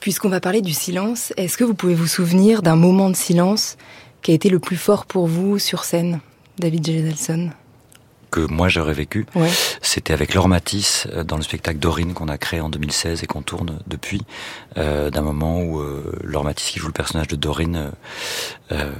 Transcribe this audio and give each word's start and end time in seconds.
Puisqu'on 0.00 0.28
va 0.28 0.40
parler 0.40 0.62
du 0.62 0.72
silence, 0.72 1.32
est-ce 1.36 1.58
que 1.58 1.64
vous 1.64 1.74
pouvez 1.74 1.94
vous 1.94 2.06
souvenir 2.06 2.62
d'un 2.62 2.76
moment 2.76 3.10
de 3.10 3.16
silence 3.16 3.76
qui 4.22 4.30
a 4.30 4.34
été 4.34 4.48
le 4.48 4.58
plus 4.58 4.76
fort 4.76 5.06
pour 5.06 5.26
vous 5.26 5.58
sur 5.58 5.84
scène, 5.84 6.20
David 6.58 6.86
J 6.86 7.02
que 8.30 8.40
moi 8.40 8.68
j'aurais 8.68 8.92
vécu, 8.92 9.26
c'était 9.80 10.12
avec 10.12 10.34
Laure 10.34 10.48
Matisse 10.48 11.06
euh, 11.12 11.24
dans 11.24 11.36
le 11.36 11.42
spectacle 11.42 11.78
Dorine 11.78 12.14
qu'on 12.14 12.28
a 12.28 12.38
créé 12.38 12.60
en 12.60 12.68
2016 12.68 13.22
et 13.22 13.26
qu'on 13.26 13.42
tourne 13.42 13.78
depuis, 13.86 14.22
euh, 14.76 15.10
d'un 15.10 15.22
moment 15.22 15.62
où 15.62 15.80
euh, 15.80 16.12
Laure 16.22 16.44
Matisse 16.44 16.70
qui 16.70 16.78
joue 16.78 16.88
le 16.88 16.92
personnage 16.92 17.28
de 17.28 17.36
Dorine 17.36 17.92
euh, 18.70 18.92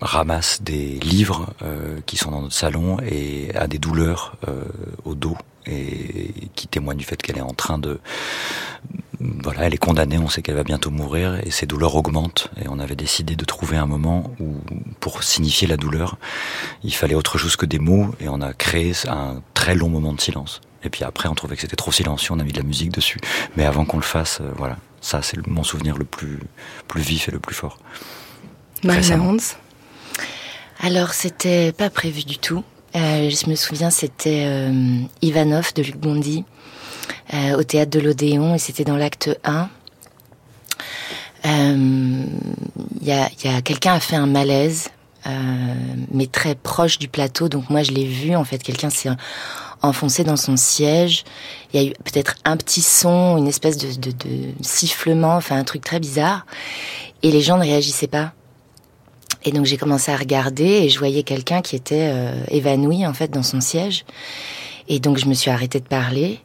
ramasse 0.00 0.62
des 0.62 0.98
livres 1.00 1.46
qui 2.04 2.16
sont 2.16 2.30
dans 2.30 2.42
notre 2.42 2.54
salon 2.54 2.98
et 3.00 3.54
a 3.54 3.66
des 3.66 3.78
douleurs 3.78 4.36
au 5.04 5.14
dos 5.14 5.36
et 5.66 6.32
qui 6.54 6.68
témoigne 6.68 6.98
du 6.98 7.04
fait 7.04 7.20
qu'elle 7.20 7.38
est 7.38 7.42
en 7.42 7.54
train 7.54 7.78
de 7.78 7.98
voilà, 9.20 9.62
elle 9.62 9.74
est 9.74 9.78
condamnée, 9.78 10.18
on 10.18 10.28
sait 10.28 10.42
qu'elle 10.42 10.56
va 10.56 10.64
bientôt 10.64 10.90
mourir 10.90 11.40
et 11.44 11.50
ses 11.50 11.66
douleurs 11.66 11.94
augmentent 11.94 12.50
et 12.62 12.68
on 12.68 12.78
avait 12.78 12.96
décidé 12.96 13.36
de 13.36 13.44
trouver 13.44 13.76
un 13.76 13.86
moment 13.86 14.30
où 14.40 14.54
pour 15.00 15.22
signifier 15.22 15.66
la 15.66 15.76
douleur, 15.76 16.16
il 16.82 16.94
fallait 16.94 17.14
autre 17.14 17.38
chose 17.38 17.56
que 17.56 17.66
des 17.66 17.78
mots 17.78 18.14
et 18.20 18.28
on 18.28 18.40
a 18.40 18.52
créé 18.52 18.92
un 19.08 19.42
très 19.54 19.74
long 19.74 19.88
moment 19.88 20.12
de 20.12 20.20
silence. 20.20 20.60
Et 20.84 20.90
puis 20.90 21.04
après, 21.04 21.28
on 21.28 21.34
trouvait 21.34 21.56
que 21.56 21.62
c'était 21.62 21.76
trop 21.76 21.92
silencieux, 21.92 22.32
on 22.34 22.38
a 22.38 22.44
mis 22.44 22.52
de 22.52 22.58
la 22.58 22.64
musique 22.64 22.92
dessus. 22.92 23.18
Mais 23.56 23.64
avant 23.64 23.84
qu'on 23.84 23.96
le 23.96 24.02
fasse, 24.02 24.40
euh, 24.40 24.50
voilà, 24.56 24.76
ça 25.00 25.22
c'est 25.22 25.44
mon 25.46 25.64
souvenir 25.64 25.96
le 25.96 26.04
plus 26.04 26.38
plus 26.86 27.02
vif 27.02 27.28
et 27.28 27.32
le 27.32 27.40
plus 27.40 27.54
fort. 27.54 27.78
Maria 28.84 29.18
Alors 30.80 31.14
c'était 31.14 31.72
pas 31.72 31.90
prévu 31.90 32.24
du 32.24 32.38
tout. 32.38 32.62
Euh, 32.94 33.30
je 33.30 33.50
me 33.50 33.56
souviens, 33.56 33.90
c'était 33.90 34.44
euh, 34.46 35.00
Ivanov 35.22 35.74
de 35.74 35.82
Luc 35.82 35.96
Bondy 35.96 36.44
au 37.32 37.62
théâtre 37.62 37.90
de 37.90 38.00
l'Odéon 38.00 38.54
et 38.54 38.58
c'était 38.58 38.84
dans 38.84 38.96
l'acte 38.96 39.38
1. 39.44 39.68
Il 41.44 42.28
y 43.02 43.12
a, 43.12 43.28
y 43.44 43.48
a 43.48 43.62
quelqu'un 43.62 43.94
a 43.94 44.00
fait 44.00 44.16
un 44.16 44.26
malaise, 44.26 44.88
mais 46.12 46.26
très 46.26 46.54
proche 46.54 46.98
du 46.98 47.08
plateau. 47.08 47.48
Donc 47.48 47.70
moi, 47.70 47.82
je 47.82 47.92
l'ai 47.92 48.04
vu. 48.06 48.34
En 48.34 48.44
fait, 48.44 48.58
quelqu'un 48.58 48.90
s'est 48.90 49.10
enfoncé 49.82 50.24
dans 50.24 50.36
son 50.36 50.56
siège. 50.56 51.24
Il 51.72 51.80
y 51.80 51.84
a 51.84 51.88
eu 51.88 51.92
peut-être 52.04 52.34
un 52.44 52.56
petit 52.56 52.82
son, 52.82 53.36
une 53.36 53.46
espèce 53.46 53.76
de, 53.76 53.92
de, 53.92 54.10
de, 54.10 54.52
sifflement, 54.60 55.36
enfin 55.36 55.56
un 55.56 55.64
truc 55.64 55.82
très 55.82 56.00
bizarre. 56.00 56.46
Et 57.22 57.30
les 57.30 57.40
gens 57.40 57.56
ne 57.56 57.62
réagissaient 57.62 58.06
pas. 58.06 58.32
Et 59.44 59.52
donc 59.52 59.64
j'ai 59.64 59.76
commencé 59.76 60.10
à 60.10 60.16
regarder 60.16 60.64
et 60.64 60.88
je 60.88 60.98
voyais 60.98 61.22
quelqu'un 61.22 61.62
qui 61.62 61.76
était 61.76 62.10
euh, 62.12 62.44
évanoui 62.48 63.06
en 63.06 63.14
fait 63.14 63.28
dans 63.28 63.42
son 63.42 63.60
siège. 63.60 64.04
Et 64.88 64.98
donc 64.98 65.18
je 65.18 65.26
me 65.26 65.34
suis 65.34 65.50
arrêtée 65.50 65.80
de 65.80 65.86
parler 65.86 66.40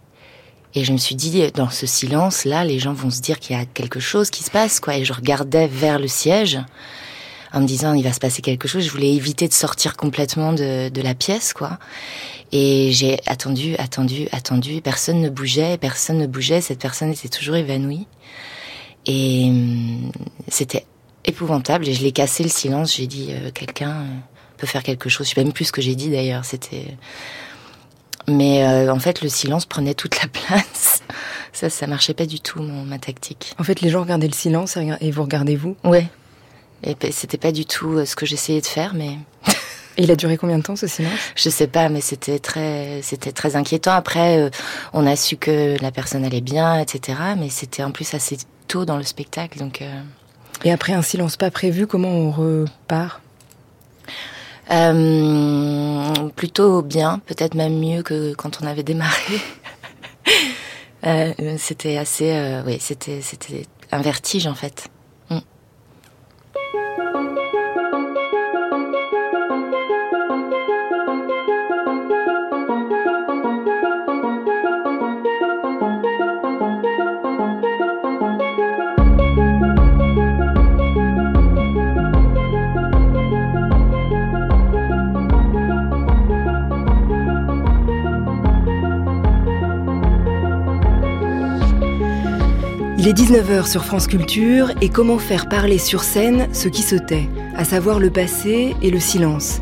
et 0.73 0.83
je 0.83 0.91
me 0.93 0.97
suis 0.97 1.15
dit 1.15 1.51
dans 1.53 1.69
ce 1.69 1.85
silence 1.85 2.45
là, 2.45 2.63
les 2.63 2.79
gens 2.79 2.93
vont 2.93 3.09
se 3.09 3.21
dire 3.21 3.39
qu'il 3.39 3.55
y 3.55 3.59
a 3.59 3.65
quelque 3.65 3.99
chose 3.99 4.29
qui 4.29 4.43
se 4.43 4.51
passe 4.51 4.79
quoi. 4.79 4.97
Et 4.97 5.05
je 5.05 5.13
regardais 5.13 5.67
vers 5.67 5.99
le 5.99 6.07
siège 6.07 6.59
en 7.53 7.59
me 7.61 7.67
disant 7.67 7.93
il 7.93 8.03
va 8.03 8.13
se 8.13 8.19
passer 8.19 8.41
quelque 8.41 8.67
chose. 8.67 8.83
Je 8.85 8.91
voulais 8.91 9.13
éviter 9.13 9.47
de 9.47 9.53
sortir 9.53 9.97
complètement 9.97 10.53
de, 10.53 10.89
de 10.89 11.01
la 11.01 11.13
pièce 11.13 11.53
quoi. 11.53 11.77
Et 12.53 12.91
j'ai 12.93 13.19
attendu, 13.27 13.75
attendu, 13.77 14.27
attendu. 14.31 14.81
Personne 14.81 15.21
ne 15.21 15.29
bougeait, 15.29 15.77
personne 15.77 16.17
ne 16.17 16.27
bougeait. 16.27 16.61
Cette 16.61 16.79
personne 16.79 17.11
était 17.11 17.29
toujours 17.29 17.55
évanouie. 17.55 18.07
Et 19.05 19.45
hum, 19.49 20.11
c'était 20.47 20.85
épouvantable 21.25 21.87
et 21.87 21.93
je 21.93 22.01
l'ai 22.01 22.11
cassé 22.11 22.43
le 22.43 22.49
silence. 22.49 22.95
J'ai 22.95 23.07
dit 23.07 23.29
euh, 23.31 23.51
quelqu'un 23.51 23.91
euh, 23.91 24.17
peut 24.57 24.67
faire 24.67 24.83
quelque 24.83 25.09
chose. 25.09 25.27
Je 25.27 25.35
sais 25.35 25.43
même 25.43 25.53
plus 25.53 25.65
ce 25.65 25.71
que 25.71 25.81
j'ai 25.81 25.95
dit 25.95 26.09
d'ailleurs. 26.09 26.45
C'était 26.45 26.97
mais 28.27 28.63
euh, 28.63 28.91
en 28.91 28.99
fait 28.99 29.21
le 29.21 29.29
silence 29.29 29.65
prenait 29.65 29.93
toute 29.93 30.21
la 30.21 30.27
place. 30.31 31.01
ça 31.53 31.69
ça 31.69 31.87
marchait 31.87 32.13
pas 32.13 32.25
du 32.25 32.39
tout 32.39 32.61
mon, 32.61 32.83
ma 32.83 32.99
tactique. 32.99 33.55
En 33.59 33.63
fait 33.63 33.81
les 33.81 33.89
gens 33.89 34.01
regardaient 34.01 34.27
le 34.27 34.33
silence 34.33 34.77
et 34.77 35.11
vous 35.11 35.23
regardez 35.23 35.55
vous? 35.55 35.75
Ouais. 35.83 36.07
Et 36.83 36.95
c'était 37.11 37.37
pas 37.37 37.51
du 37.51 37.65
tout 37.65 38.03
ce 38.05 38.15
que 38.15 38.25
j'essayais 38.25 38.61
de 38.61 38.65
faire 38.65 38.93
mais 38.93 39.17
Et 39.97 40.03
il 40.03 40.11
a 40.11 40.15
duré 40.15 40.37
combien 40.37 40.57
de 40.57 40.63
temps 40.63 40.77
ce 40.77 40.87
silence? 40.87 41.11
Je 41.35 41.49
sais 41.49 41.67
pas, 41.67 41.89
mais 41.89 41.99
c'était 41.99 42.39
très, 42.39 43.01
c'était 43.03 43.33
très 43.33 43.57
inquiétant. 43.57 43.91
Après, 43.91 44.49
on 44.93 45.05
a 45.05 45.17
su 45.17 45.35
que 45.35 45.75
la 45.81 45.91
personne 45.91 46.23
allait 46.23 46.39
bien, 46.39 46.79
etc. 46.79 47.19
Mais 47.37 47.49
c'était 47.49 47.83
en 47.83 47.91
plus 47.91 48.13
assez 48.13 48.37
tôt 48.69 48.85
dans 48.85 48.95
le 48.95 49.03
spectacle, 49.03 49.59
donc. 49.59 49.83
Et 50.63 50.71
après 50.71 50.93
un 50.93 51.01
silence 51.01 51.35
pas 51.35 51.51
prévu, 51.51 51.87
comment 51.87 52.07
on 52.07 52.31
repart? 52.31 53.21
Euh, 54.71 56.29
Plutôt 56.35 56.81
bien, 56.81 57.19
peut-être 57.25 57.55
même 57.55 57.79
mieux 57.79 58.03
que 58.03 58.33
quand 58.33 58.59
on 58.61 58.67
avait 58.67 58.83
démarré. 58.83 59.39
euh, 61.05 61.33
c'était 61.57 61.97
assez, 61.97 62.31
euh, 62.31 62.63
oui, 62.65 62.77
c'était, 62.79 63.21
c'était 63.21 63.65
un 63.91 64.01
vertige 64.01 64.47
en 64.47 64.55
fait. 64.55 64.89
Il 93.03 93.07
est 93.07 93.13
19h 93.13 93.67
sur 93.67 93.83
France 93.83 94.05
Culture 94.05 94.69
et 94.79 94.89
comment 94.89 95.17
faire 95.17 95.49
parler 95.49 95.79
sur 95.79 96.03
scène 96.03 96.47
ce 96.53 96.67
qui 96.67 96.83
se 96.83 96.95
tait, 96.95 97.27
à 97.55 97.65
savoir 97.65 97.99
le 97.99 98.11
passé 98.11 98.75
et 98.83 98.91
le 98.91 98.99
silence. 98.99 99.59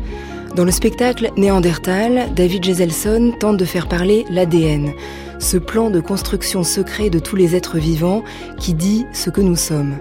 Dans 0.56 0.66
le 0.66 0.70
spectacle 0.70 1.30
Néandertal, 1.38 2.34
David 2.36 2.62
Geselson 2.62 3.32
tente 3.40 3.56
de 3.56 3.64
faire 3.64 3.88
parler 3.88 4.26
l'ADN, 4.28 4.92
ce 5.38 5.56
plan 5.56 5.88
de 5.88 6.00
construction 6.00 6.62
secret 6.64 7.08
de 7.08 7.18
tous 7.18 7.34
les 7.34 7.56
êtres 7.56 7.78
vivants 7.78 8.24
qui 8.58 8.74
dit 8.74 9.06
ce 9.14 9.30
que 9.30 9.40
nous 9.40 9.56
sommes. 9.56 9.96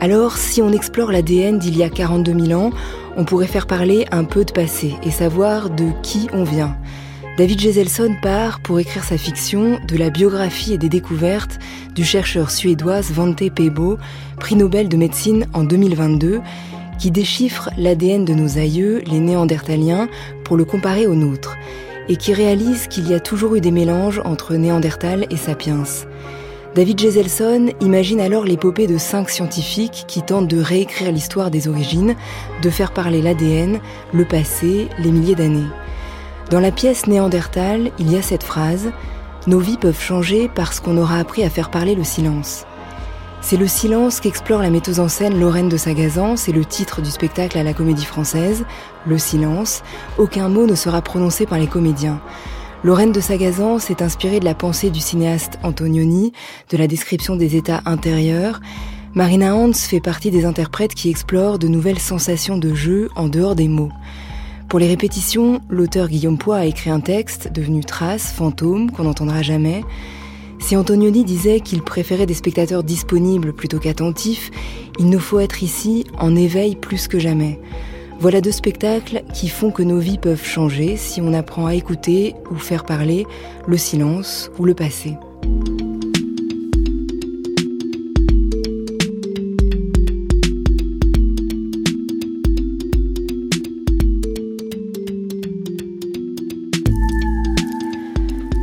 Alors, 0.00 0.38
si 0.38 0.62
on 0.62 0.72
explore 0.72 1.12
l'ADN 1.12 1.58
d'il 1.58 1.76
y 1.76 1.82
a 1.82 1.90
42 1.90 2.46
000 2.46 2.58
ans, 2.58 2.70
on 3.14 3.26
pourrait 3.26 3.46
faire 3.46 3.66
parler 3.66 4.06
un 4.10 4.24
peu 4.24 4.46
de 4.46 4.52
passé 4.52 4.94
et 5.02 5.10
savoir 5.10 5.68
de 5.68 5.90
qui 6.02 6.28
on 6.32 6.44
vient. 6.44 6.78
David 7.36 7.60
Geselson 7.60 8.16
part 8.20 8.60
pour 8.60 8.80
écrire 8.80 9.04
sa 9.04 9.16
fiction 9.16 9.78
de 9.86 9.96
la 9.96 10.10
biographie 10.10 10.74
et 10.74 10.78
des 10.78 10.88
découvertes 10.88 11.58
du 11.94 12.04
chercheur 12.04 12.50
suédois 12.50 13.02
Svante 13.02 13.48
Pebo, 13.50 13.98
prix 14.38 14.56
Nobel 14.56 14.88
de 14.88 14.96
médecine 14.96 15.46
en 15.54 15.64
2022, 15.64 16.40
qui 16.98 17.10
déchiffre 17.10 17.70
l'ADN 17.78 18.24
de 18.24 18.34
nos 18.34 18.58
aïeux, 18.58 19.00
les 19.06 19.20
néandertaliens, 19.20 20.08
pour 20.44 20.56
le 20.56 20.64
comparer 20.64 21.06
au 21.06 21.14
nôtre, 21.14 21.56
et 22.08 22.16
qui 22.16 22.34
réalise 22.34 22.88
qu'il 22.88 23.08
y 23.08 23.14
a 23.14 23.20
toujours 23.20 23.54
eu 23.54 23.60
des 23.60 23.70
mélanges 23.70 24.20
entre 24.24 24.54
Néandertal 24.54 25.26
et 25.30 25.36
Sapiens. 25.36 25.84
David 26.74 27.00
Geselson 27.00 27.70
imagine 27.80 28.20
alors 28.20 28.44
l'épopée 28.44 28.86
de 28.86 28.98
cinq 28.98 29.30
scientifiques 29.30 30.04
qui 30.06 30.22
tentent 30.22 30.48
de 30.48 30.60
réécrire 30.60 31.10
l'histoire 31.10 31.50
des 31.50 31.68
origines, 31.68 32.16
de 32.60 32.70
faire 32.70 32.92
parler 32.92 33.22
l'ADN, 33.22 33.80
le 34.12 34.24
passé, 34.24 34.88
les 34.98 35.10
milliers 35.10 35.34
d'années. 35.34 35.66
Dans 36.50 36.58
la 36.58 36.72
pièce 36.72 37.06
Néandertal, 37.06 37.92
il 38.00 38.10
y 38.10 38.16
a 38.16 38.22
cette 38.22 38.42
phrase 38.42 38.90
Nos 39.46 39.60
vies 39.60 39.76
peuvent 39.76 40.00
changer 40.00 40.50
parce 40.52 40.80
qu'on 40.80 40.96
aura 40.96 41.18
appris 41.18 41.44
à 41.44 41.50
faire 41.50 41.70
parler 41.70 41.94
le 41.94 42.02
silence. 42.02 42.66
C'est 43.40 43.56
le 43.56 43.68
silence 43.68 44.18
qu'explore 44.18 44.60
la 44.60 44.70
metteuse 44.70 44.98
en 44.98 45.06
scène 45.06 45.38
Lorraine 45.38 45.68
de 45.68 45.76
Sagazan, 45.76 46.36
c'est 46.36 46.50
le 46.50 46.64
titre 46.64 47.02
du 47.02 47.10
spectacle 47.10 47.56
à 47.56 47.62
la 47.62 47.72
Comédie 47.72 48.04
Française, 48.04 48.64
Le 49.06 49.16
silence. 49.16 49.82
Aucun 50.18 50.48
mot 50.48 50.66
ne 50.66 50.74
sera 50.74 51.02
prononcé 51.02 51.46
par 51.46 51.56
les 51.56 51.68
comédiens. 51.68 52.20
Lorraine 52.82 53.12
de 53.12 53.20
Sagazan 53.20 53.78
s'est 53.78 54.02
inspirée 54.02 54.40
de 54.40 54.44
la 54.44 54.56
pensée 54.56 54.90
du 54.90 55.00
cinéaste 55.00 55.56
Antonioni, 55.62 56.32
de 56.68 56.76
la 56.76 56.88
description 56.88 57.36
des 57.36 57.54
états 57.54 57.82
intérieurs. 57.86 58.60
Marina 59.14 59.54
Hans 59.54 59.72
fait 59.72 60.00
partie 60.00 60.32
des 60.32 60.44
interprètes 60.44 60.94
qui 60.94 61.10
explorent 61.10 61.60
de 61.60 61.68
nouvelles 61.68 62.00
sensations 62.00 62.58
de 62.58 62.74
jeu 62.74 63.08
en 63.14 63.28
dehors 63.28 63.54
des 63.54 63.68
mots. 63.68 63.92
Pour 64.70 64.78
les 64.78 64.86
répétitions, 64.86 65.60
l'auteur 65.68 66.06
Guillaume 66.06 66.38
Poix 66.38 66.58
a 66.58 66.64
écrit 66.64 66.90
un 66.90 67.00
texte 67.00 67.50
devenu 67.52 67.82
trace, 67.82 68.30
fantôme, 68.30 68.92
qu'on 68.92 69.02
n'entendra 69.02 69.42
jamais. 69.42 69.82
Si 70.60 70.76
Antonioni 70.76 71.24
disait 71.24 71.58
qu'il 71.58 71.82
préférait 71.82 72.24
des 72.24 72.34
spectateurs 72.34 72.84
disponibles 72.84 73.52
plutôt 73.52 73.80
qu'attentifs, 73.80 74.52
il 75.00 75.10
nous 75.10 75.18
faut 75.18 75.40
être 75.40 75.64
ici 75.64 76.06
en 76.20 76.36
éveil 76.36 76.76
plus 76.76 77.08
que 77.08 77.18
jamais. 77.18 77.58
Voilà 78.20 78.40
deux 78.40 78.52
spectacles 78.52 79.24
qui 79.34 79.48
font 79.48 79.72
que 79.72 79.82
nos 79.82 79.98
vies 79.98 80.18
peuvent 80.18 80.46
changer 80.46 80.96
si 80.96 81.20
on 81.20 81.34
apprend 81.34 81.66
à 81.66 81.74
écouter 81.74 82.36
ou 82.52 82.54
faire 82.54 82.84
parler 82.84 83.26
le 83.66 83.76
silence 83.76 84.52
ou 84.60 84.64
le 84.64 84.74
passé. 84.74 85.16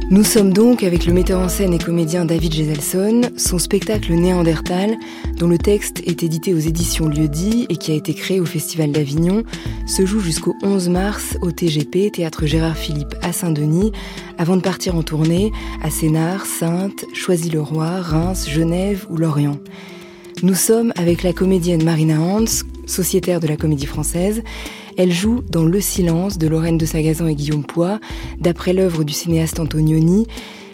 Nous 0.09 0.23
sommes 0.23 0.53
donc 0.53 0.83
avec 0.83 1.05
le 1.05 1.11
metteur 1.11 1.41
en 1.41 1.49
scène 1.49 1.73
et 1.73 1.79
comédien 1.79 2.23
David 2.23 2.53
Geselson, 2.53 3.23
son 3.35 3.59
spectacle 3.59 4.13
Néandertal, 4.13 4.95
dont 5.35 5.49
le 5.49 5.57
texte 5.57 6.01
est 6.07 6.23
édité 6.23 6.53
aux 6.53 6.59
éditions 6.59 7.09
Lieu-dit 7.09 7.65
et 7.67 7.75
qui 7.75 7.91
a 7.91 7.95
été 7.95 8.13
créé 8.13 8.39
au 8.39 8.45
Festival 8.45 8.93
d'Avignon, 8.93 9.43
se 9.85 10.05
joue 10.05 10.21
jusqu'au 10.21 10.55
11 10.63 10.87
mars 10.87 11.37
au 11.41 11.51
TGP, 11.51 12.09
Théâtre 12.13 12.45
Gérard 12.45 12.77
Philippe 12.77 13.15
à 13.21 13.33
Saint-Denis, 13.33 13.91
avant 14.37 14.55
de 14.55 14.61
partir 14.61 14.95
en 14.95 15.03
tournée 15.03 15.51
à 15.83 15.89
Sénart, 15.89 16.45
Sainte, 16.45 17.03
Choisy-le-Roi, 17.13 17.99
Reims, 17.99 18.47
Genève 18.49 19.05
ou 19.09 19.17
Lorient. 19.17 19.59
Nous 20.41 20.55
sommes 20.55 20.93
avec 20.95 21.21
la 21.21 21.33
comédienne 21.33 21.83
Marina 21.83 22.21
Hans, 22.21 22.63
sociétaire 22.85 23.41
de 23.41 23.47
la 23.47 23.57
comédie 23.57 23.87
française. 23.87 24.41
Elle 24.97 25.11
joue 25.11 25.43
dans 25.47 25.63
Le 25.63 25.79
silence 25.79 26.39
de 26.39 26.47
Lorraine 26.47 26.79
de 26.79 26.85
Sagazan 26.85 27.27
et 27.27 27.35
Guillaume 27.35 27.63
Poix, 27.63 27.99
d'après 28.39 28.73
l'œuvre 28.73 29.03
du 29.03 29.13
cinéaste 29.13 29.59
Antonioni. 29.59 30.25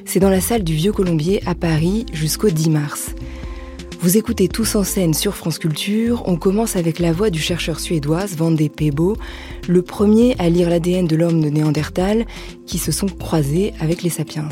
C'est 0.05 0.21
dans 0.21 0.29
la 0.29 0.39
salle 0.39 0.63
du 0.63 0.73
Vieux 0.73 0.93
Colombier 0.93 1.41
à 1.45 1.55
Paris 1.55 2.05
jusqu'au 2.13 2.49
10 2.49 2.69
mars. 2.69 3.15
Vous 3.99 4.17
écoutez 4.17 4.47
tous 4.47 4.75
en 4.75 4.83
scène 4.83 5.13
sur 5.13 5.35
France 5.35 5.59
Culture. 5.59 6.23
On 6.25 6.37
commence 6.37 6.77
avec 6.77 6.99
la 6.99 7.11
voix 7.11 7.29
du 7.29 7.39
chercheur 7.39 7.81
suédois 7.81 8.27
Svante 8.27 8.69
Pebo, 8.69 9.17
le 9.67 9.81
premier 9.81 10.35
à 10.39 10.49
lire 10.49 10.69
l'ADN 10.69 11.05
de 11.05 11.17
l'homme 11.17 11.41
de 11.41 11.49
Néandertal 11.49 12.25
qui 12.65 12.77
se 12.77 12.93
sont 12.93 13.07
croisés 13.07 13.73
avec 13.81 14.03
les 14.03 14.09
sapiens. 14.09 14.47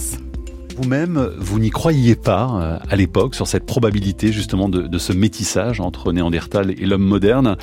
Vous-même, 0.76 1.32
vous, 1.38 1.60
n'y 1.60 1.70
croyiez 1.70 2.16
pas 2.16 2.50
euh, 2.54 2.78
à 2.90 2.96
l'époque 2.96 3.36
sur 3.36 3.48
cette 3.48 3.66
probabilité 3.66 4.32
justement 4.32 4.68
de, 4.68 4.98
ce 4.98 5.14
métissage 5.14 5.80
entre 5.80 6.12
Néandertal 6.12 6.72
et 6.72 6.86
l'homme 6.86 7.04
moderne. 7.04 7.58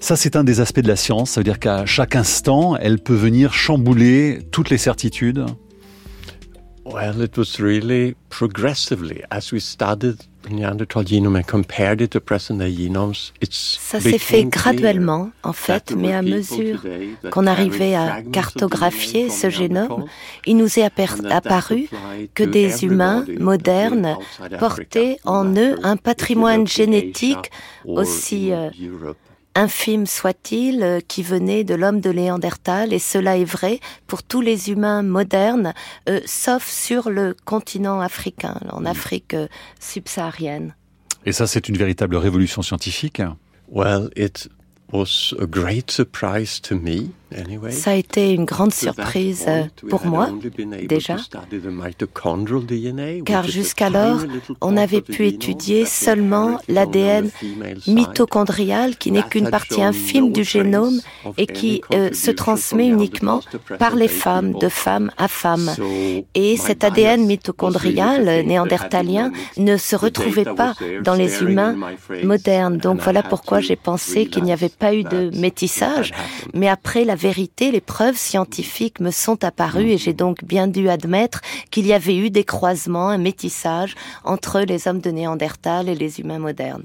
Ça, 0.00 0.16
c'est 0.16 0.34
un 0.34 0.44
des 0.44 0.60
aspects 0.60 0.80
de 0.80 0.88
la 0.88 0.96
science. 0.96 1.32
Ça 1.32 1.40
veut 1.40 1.44
dire 1.44 1.58
qu'à 1.58 1.86
chaque 1.86 2.16
instant, 2.16 2.76
elle 2.76 2.98
peut 2.98 3.14
venir 3.14 3.52
chambouler 3.52 4.40
toutes 4.50 4.70
les 4.70 4.78
certitudes. 4.78 5.44
Well, 6.84 7.22
it 7.22 7.36
was 7.36 7.60
really 7.60 8.16
progressively 8.30 9.22
as 9.30 9.52
we 9.52 9.60
studied 9.60 10.16
ça 13.50 14.00
s'est 14.00 14.18
fait 14.18 14.44
graduellement, 14.44 15.30
en 15.42 15.52
fait, 15.52 15.94
mais 15.96 16.14
à 16.14 16.22
mesure 16.22 16.82
qu'on 17.30 17.46
arrivait 17.46 17.94
à 17.94 18.22
cartographier 18.22 19.28
ce 19.28 19.50
génome, 19.50 20.06
il 20.46 20.56
nous 20.56 20.78
est 20.78 20.90
apparu 21.30 21.88
que 22.34 22.42
des 22.42 22.84
humains 22.84 23.24
modernes 23.38 24.16
portaient 24.58 25.18
en 25.24 25.54
eux 25.56 25.76
un 25.82 25.96
patrimoine 25.96 26.66
génétique 26.66 27.50
aussi 27.84 28.52
euh, 28.52 28.70
infime 29.60 30.06
soit-il, 30.06 30.82
euh, 30.82 31.00
qui 31.06 31.22
venait 31.22 31.64
de 31.64 31.74
l'homme 31.74 32.00
de 32.00 32.10
Néandertal, 32.10 32.92
et 32.92 32.98
cela 32.98 33.36
est 33.36 33.44
vrai 33.44 33.78
pour 34.06 34.22
tous 34.22 34.40
les 34.40 34.70
humains 34.70 35.02
modernes, 35.02 35.74
euh, 36.08 36.20
sauf 36.24 36.66
sur 36.66 37.10
le 37.10 37.36
continent 37.44 38.00
africain, 38.00 38.58
en 38.70 38.86
Afrique 38.86 39.34
euh, 39.34 39.48
subsaharienne. 39.78 40.74
Et 41.26 41.32
ça, 41.32 41.46
c'est 41.46 41.68
une 41.68 41.76
véritable 41.76 42.16
révolution 42.16 42.62
scientifique? 42.62 43.20
Well, 43.68 44.08
it 44.16 44.48
was 44.92 45.34
a 45.38 45.46
great 45.46 45.90
surprise 45.90 46.60
to 46.62 46.76
me. 46.76 47.10
Ça 47.70 47.92
a 47.92 47.94
été 47.94 48.32
une 48.32 48.44
grande 48.44 48.72
surprise 48.72 49.44
euh, 49.46 49.64
pour 49.88 50.04
moi, 50.06 50.30
déjà, 50.88 51.16
car 53.24 53.44
jusqu'alors, 53.44 54.20
on 54.60 54.76
avait 54.76 55.00
pu 55.00 55.26
étudier 55.26 55.84
seulement 55.84 56.58
l'ADN 56.68 57.30
mitochondrial, 57.86 58.96
qui 58.96 59.12
n'est 59.12 59.22
qu'une 59.22 59.50
partie 59.50 59.82
infime 59.82 60.32
du 60.32 60.42
génome 60.42 61.00
et 61.36 61.46
qui 61.46 61.82
euh, 61.92 62.10
se 62.12 62.30
transmet 62.30 62.88
uniquement 62.88 63.40
par 63.78 63.94
les 63.94 64.08
femmes, 64.08 64.52
de 64.58 64.68
femme 64.68 65.10
à 65.16 65.28
femme. 65.28 65.70
Et 66.34 66.56
cet 66.56 66.82
ADN 66.82 67.26
mitochondrial 67.26 68.44
néandertalien 68.44 69.30
ne 69.56 69.76
se 69.76 69.94
retrouvait 69.94 70.44
pas 70.44 70.74
dans 71.04 71.14
les 71.14 71.42
humains 71.42 71.76
modernes. 72.24 72.78
Donc 72.78 73.00
voilà 73.02 73.22
pourquoi 73.22 73.60
j'ai 73.60 73.76
pensé 73.76 74.26
qu'il 74.26 74.42
n'y 74.42 74.52
avait 74.52 74.68
pas 74.68 74.94
eu 74.94 75.04
de 75.04 75.30
métissage, 75.38 76.12
mais 76.54 76.68
après 76.68 77.04
la 77.04 77.19
vérité, 77.20 77.70
les 77.70 77.80
preuves 77.80 78.16
scientifiques 78.16 78.98
me 78.98 79.10
sont 79.10 79.44
apparues 79.44 79.90
et 79.90 79.98
j'ai 79.98 80.14
donc 80.14 80.42
bien 80.42 80.66
dû 80.66 80.88
admettre 80.88 81.42
qu'il 81.70 81.86
y 81.86 81.92
avait 81.92 82.16
eu 82.16 82.30
des 82.30 82.44
croisements, 82.44 83.08
un 83.08 83.18
métissage 83.18 83.94
entre 84.24 84.60
les 84.60 84.88
hommes 84.88 85.00
de 85.00 85.10
Néandertal 85.10 85.88
et 85.88 85.94
les 85.94 86.20
humains 86.20 86.38
modernes. 86.38 86.82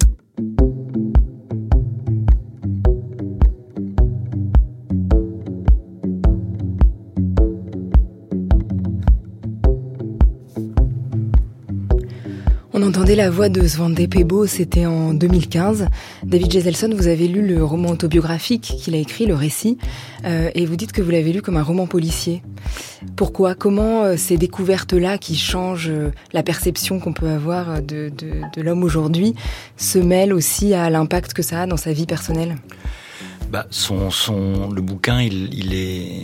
On 12.77 12.83
entendait 12.83 13.15
la 13.15 13.29
voix 13.29 13.47
de 13.47 13.65
Svante 13.65 14.05
Pebo, 14.09 14.45
c'était 14.47 14.85
en 14.85 15.13
2015. 15.13 15.87
David 16.25 16.51
Jeselson, 16.51 16.89
vous 16.93 17.07
avez 17.07 17.29
lu 17.29 17.41
le 17.47 17.63
roman 17.63 17.87
autobiographique 17.87 18.63
qu'il 18.63 18.95
a 18.95 18.97
écrit, 18.97 19.25
le 19.25 19.33
récit, 19.33 19.77
euh, 20.25 20.49
et 20.53 20.65
vous 20.65 20.75
dites 20.75 20.91
que 20.91 21.01
vous 21.01 21.09
l'avez 21.09 21.31
lu 21.31 21.41
comme 21.41 21.55
un 21.55 21.63
roman 21.63 21.87
policier. 21.87 22.43
Pourquoi? 23.15 23.55
Comment 23.55 24.03
euh, 24.03 24.17
ces 24.17 24.35
découvertes-là 24.35 25.17
qui 25.17 25.37
changent 25.37 25.87
euh, 25.89 26.11
la 26.33 26.43
perception 26.43 26.99
qu'on 26.99 27.13
peut 27.13 27.29
avoir 27.29 27.81
de, 27.81 28.11
de 28.11 28.61
l'homme 28.61 28.83
aujourd'hui 28.83 29.35
se 29.77 29.97
mêlent 29.97 30.33
aussi 30.33 30.73
à 30.73 30.89
l'impact 30.89 31.31
que 31.31 31.43
ça 31.43 31.61
a 31.61 31.67
dans 31.67 31.77
sa 31.77 31.93
vie 31.93 32.05
personnelle? 32.05 32.57
Bah, 33.49 33.67
son, 33.69 34.11
son, 34.11 34.69
le 34.71 34.81
bouquin, 34.81 35.21
il, 35.21 35.53
il 35.53 35.73
est, 35.73 36.23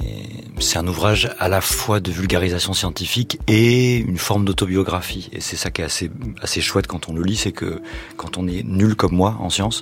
c'est 0.59 0.77
un 0.77 0.88
ouvrage 0.88 1.29
à 1.39 1.50
la 1.50 1.62
fois 1.62 2.00
de 2.00 2.12
vulgarisation 2.12 2.73
scientifique 2.73 3.39
et 3.47 3.97
une 3.97 4.18
forme 4.18 4.45
d'autobiographie. 4.45 5.29
Et 5.31 5.41
c'est 5.41 5.56
ça 5.56 5.71
qui 5.71 5.81
est 5.81 5.85
assez, 5.85 6.12
assez 6.41 6.62
chouette 6.62 6.88
quand 6.88 7.09
on 7.09 7.13
le 7.13 7.23
lit, 7.23 7.35
c'est 7.35 7.51
que 7.51 7.81
quand 8.18 8.38
on 8.38 8.47
est 8.47 8.63
nul 8.63 8.95
comme 8.95 9.13
moi 9.13 9.38
en 9.39 9.50
sciences, 9.50 9.81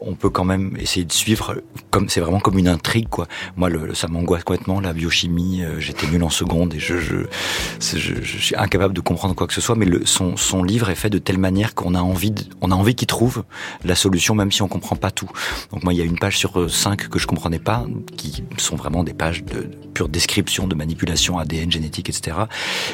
on 0.00 0.14
peut 0.14 0.30
quand 0.30 0.44
même 0.44 0.76
essayer 0.78 1.04
de 1.04 1.12
suivre 1.12 1.56
comme 1.90 2.08
c'est 2.08 2.20
vraiment 2.20 2.40
comme 2.40 2.58
une 2.58 2.68
intrigue 2.68 3.08
quoi. 3.08 3.26
Moi 3.56 3.68
le, 3.68 3.94
ça 3.94 4.08
m'angoisse 4.08 4.44
complètement 4.44 4.80
la 4.80 4.92
biochimie, 4.92 5.62
euh, 5.62 5.80
j'étais 5.80 6.06
nul 6.06 6.22
en 6.22 6.30
seconde 6.30 6.74
et 6.74 6.78
je 6.78 6.96
je, 6.98 7.16
je 7.80 8.14
je, 8.22 8.38
suis 8.38 8.56
incapable 8.56 8.94
de 8.94 9.00
comprendre 9.00 9.34
quoi 9.34 9.46
que 9.46 9.54
ce 9.54 9.60
soit 9.60 9.76
mais 9.76 9.86
le, 9.86 10.06
son 10.06 10.36
son 10.36 10.62
livre 10.62 10.90
est 10.90 10.94
fait 10.94 11.10
de 11.10 11.18
telle 11.18 11.38
manière 11.38 11.74
qu'on 11.74 11.94
a 11.94 12.00
envie 12.00 12.30
de, 12.30 12.42
on 12.60 12.70
a 12.70 12.74
envie 12.74 12.94
qu'il 12.94 13.06
trouve 13.06 13.44
la 13.84 13.94
solution 13.94 14.34
même 14.34 14.52
si 14.52 14.62
on 14.62 14.68
comprend 14.68 14.96
pas 14.96 15.10
tout. 15.10 15.30
Donc 15.72 15.84
moi 15.84 15.92
il 15.92 15.98
y 15.98 16.02
a 16.02 16.04
une 16.04 16.18
page 16.18 16.38
sur 16.38 16.58
euh, 16.58 16.68
cinq 16.68 17.08
que 17.08 17.18
je 17.18 17.26
comprenais 17.26 17.58
pas 17.58 17.86
qui 18.16 18.44
sont 18.56 18.76
vraiment 18.76 19.04
des 19.04 19.14
pages 19.14 19.44
de, 19.44 19.68
pure 19.92 20.08
description 20.08 20.66
de 20.66 20.74
manipulation 20.74 21.38
ADN 21.38 21.70
génétique 21.70 22.08
etc. 22.08 22.36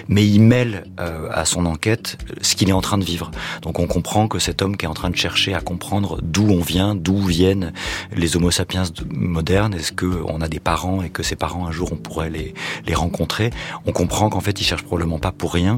Mais 0.09 0.27
il 0.27 0.41
mêle 0.41 0.85
euh, 0.99 1.29
à 1.31 1.45
son 1.45 1.67
enquête 1.67 2.19
ce 2.41 2.57
qu'il 2.57 2.69
est 2.69 2.73
en 2.73 2.81
train 2.81 2.99
de 2.99 3.05
vivre. 3.05 3.31
Donc 3.63 3.79
on 3.79 3.87
comprend 3.87 4.29
que 4.29 4.39
cet 4.39 4.63
homme 4.63 4.77
qui 4.77 4.87
est 4.87 4.89
en 4.89 4.95
train 4.95 5.11
de 5.11 5.17
chercher 5.17 5.55
à 5.55 5.61
comprendre 5.61 6.21
d'où 6.23 6.49
on 6.49 6.61
vient 6.61 6.96
d'où 6.97 7.19
viennent 7.19 7.73
les 8.15 8.37
Homo 8.37 8.51
sapiens 8.51 8.85
modernes? 9.11 9.75
Est-ce 9.75 9.93
qu'on 9.93 10.41
a 10.41 10.49
des 10.49 10.61
parents 10.61 11.03
et 11.03 11.11
que 11.11 11.23
ces 11.23 11.37
parents 11.37 11.67
un 11.67 11.73
jour 11.73 11.91
on 11.93 11.97
pourrait 11.97 12.31
les, 12.31 12.55
les 12.87 12.95
rencontrer? 12.95 13.51
On 13.87 13.93
comprend 13.93 14.29
qu'en 14.29 14.41
fait 14.41 14.61
il 14.61 14.65
cherche 14.65 14.83
probablement 14.83 15.19
pas 15.19 15.33
pour 15.33 15.53
rien. 15.53 15.77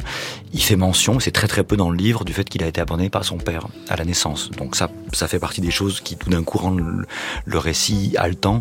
Il 0.53 0.63
fait 0.63 0.77
mention, 0.77 1.21
c'est 1.21 1.31
très 1.31 1.49
très 1.49 1.65
peu 1.65 1.77
dans 1.77 1.91
le 1.91 1.97
livre, 1.97 2.25
du 2.25 2.33
fait 2.33 2.49
qu'il 2.49 2.63
a 2.63 2.67
été 2.67 2.81
abandonné 2.81 3.11
par 3.11 3.25
son 3.25 3.37
père 3.37 3.67
à 3.89 3.97
la 3.97 4.05
naissance. 4.05 4.51
Donc 4.51 4.77
ça, 4.77 4.91
ça 5.13 5.29
fait 5.29 5.39
partie 5.39 5.61
des 5.61 5.71
choses 5.71 6.01
qui 6.01 6.17
tout 6.17 6.31
d'un 6.31 6.43
coup 6.43 6.59
rendent 6.59 7.05
le, 7.45 7.59
récit 7.59 8.15
haletant. 8.17 8.61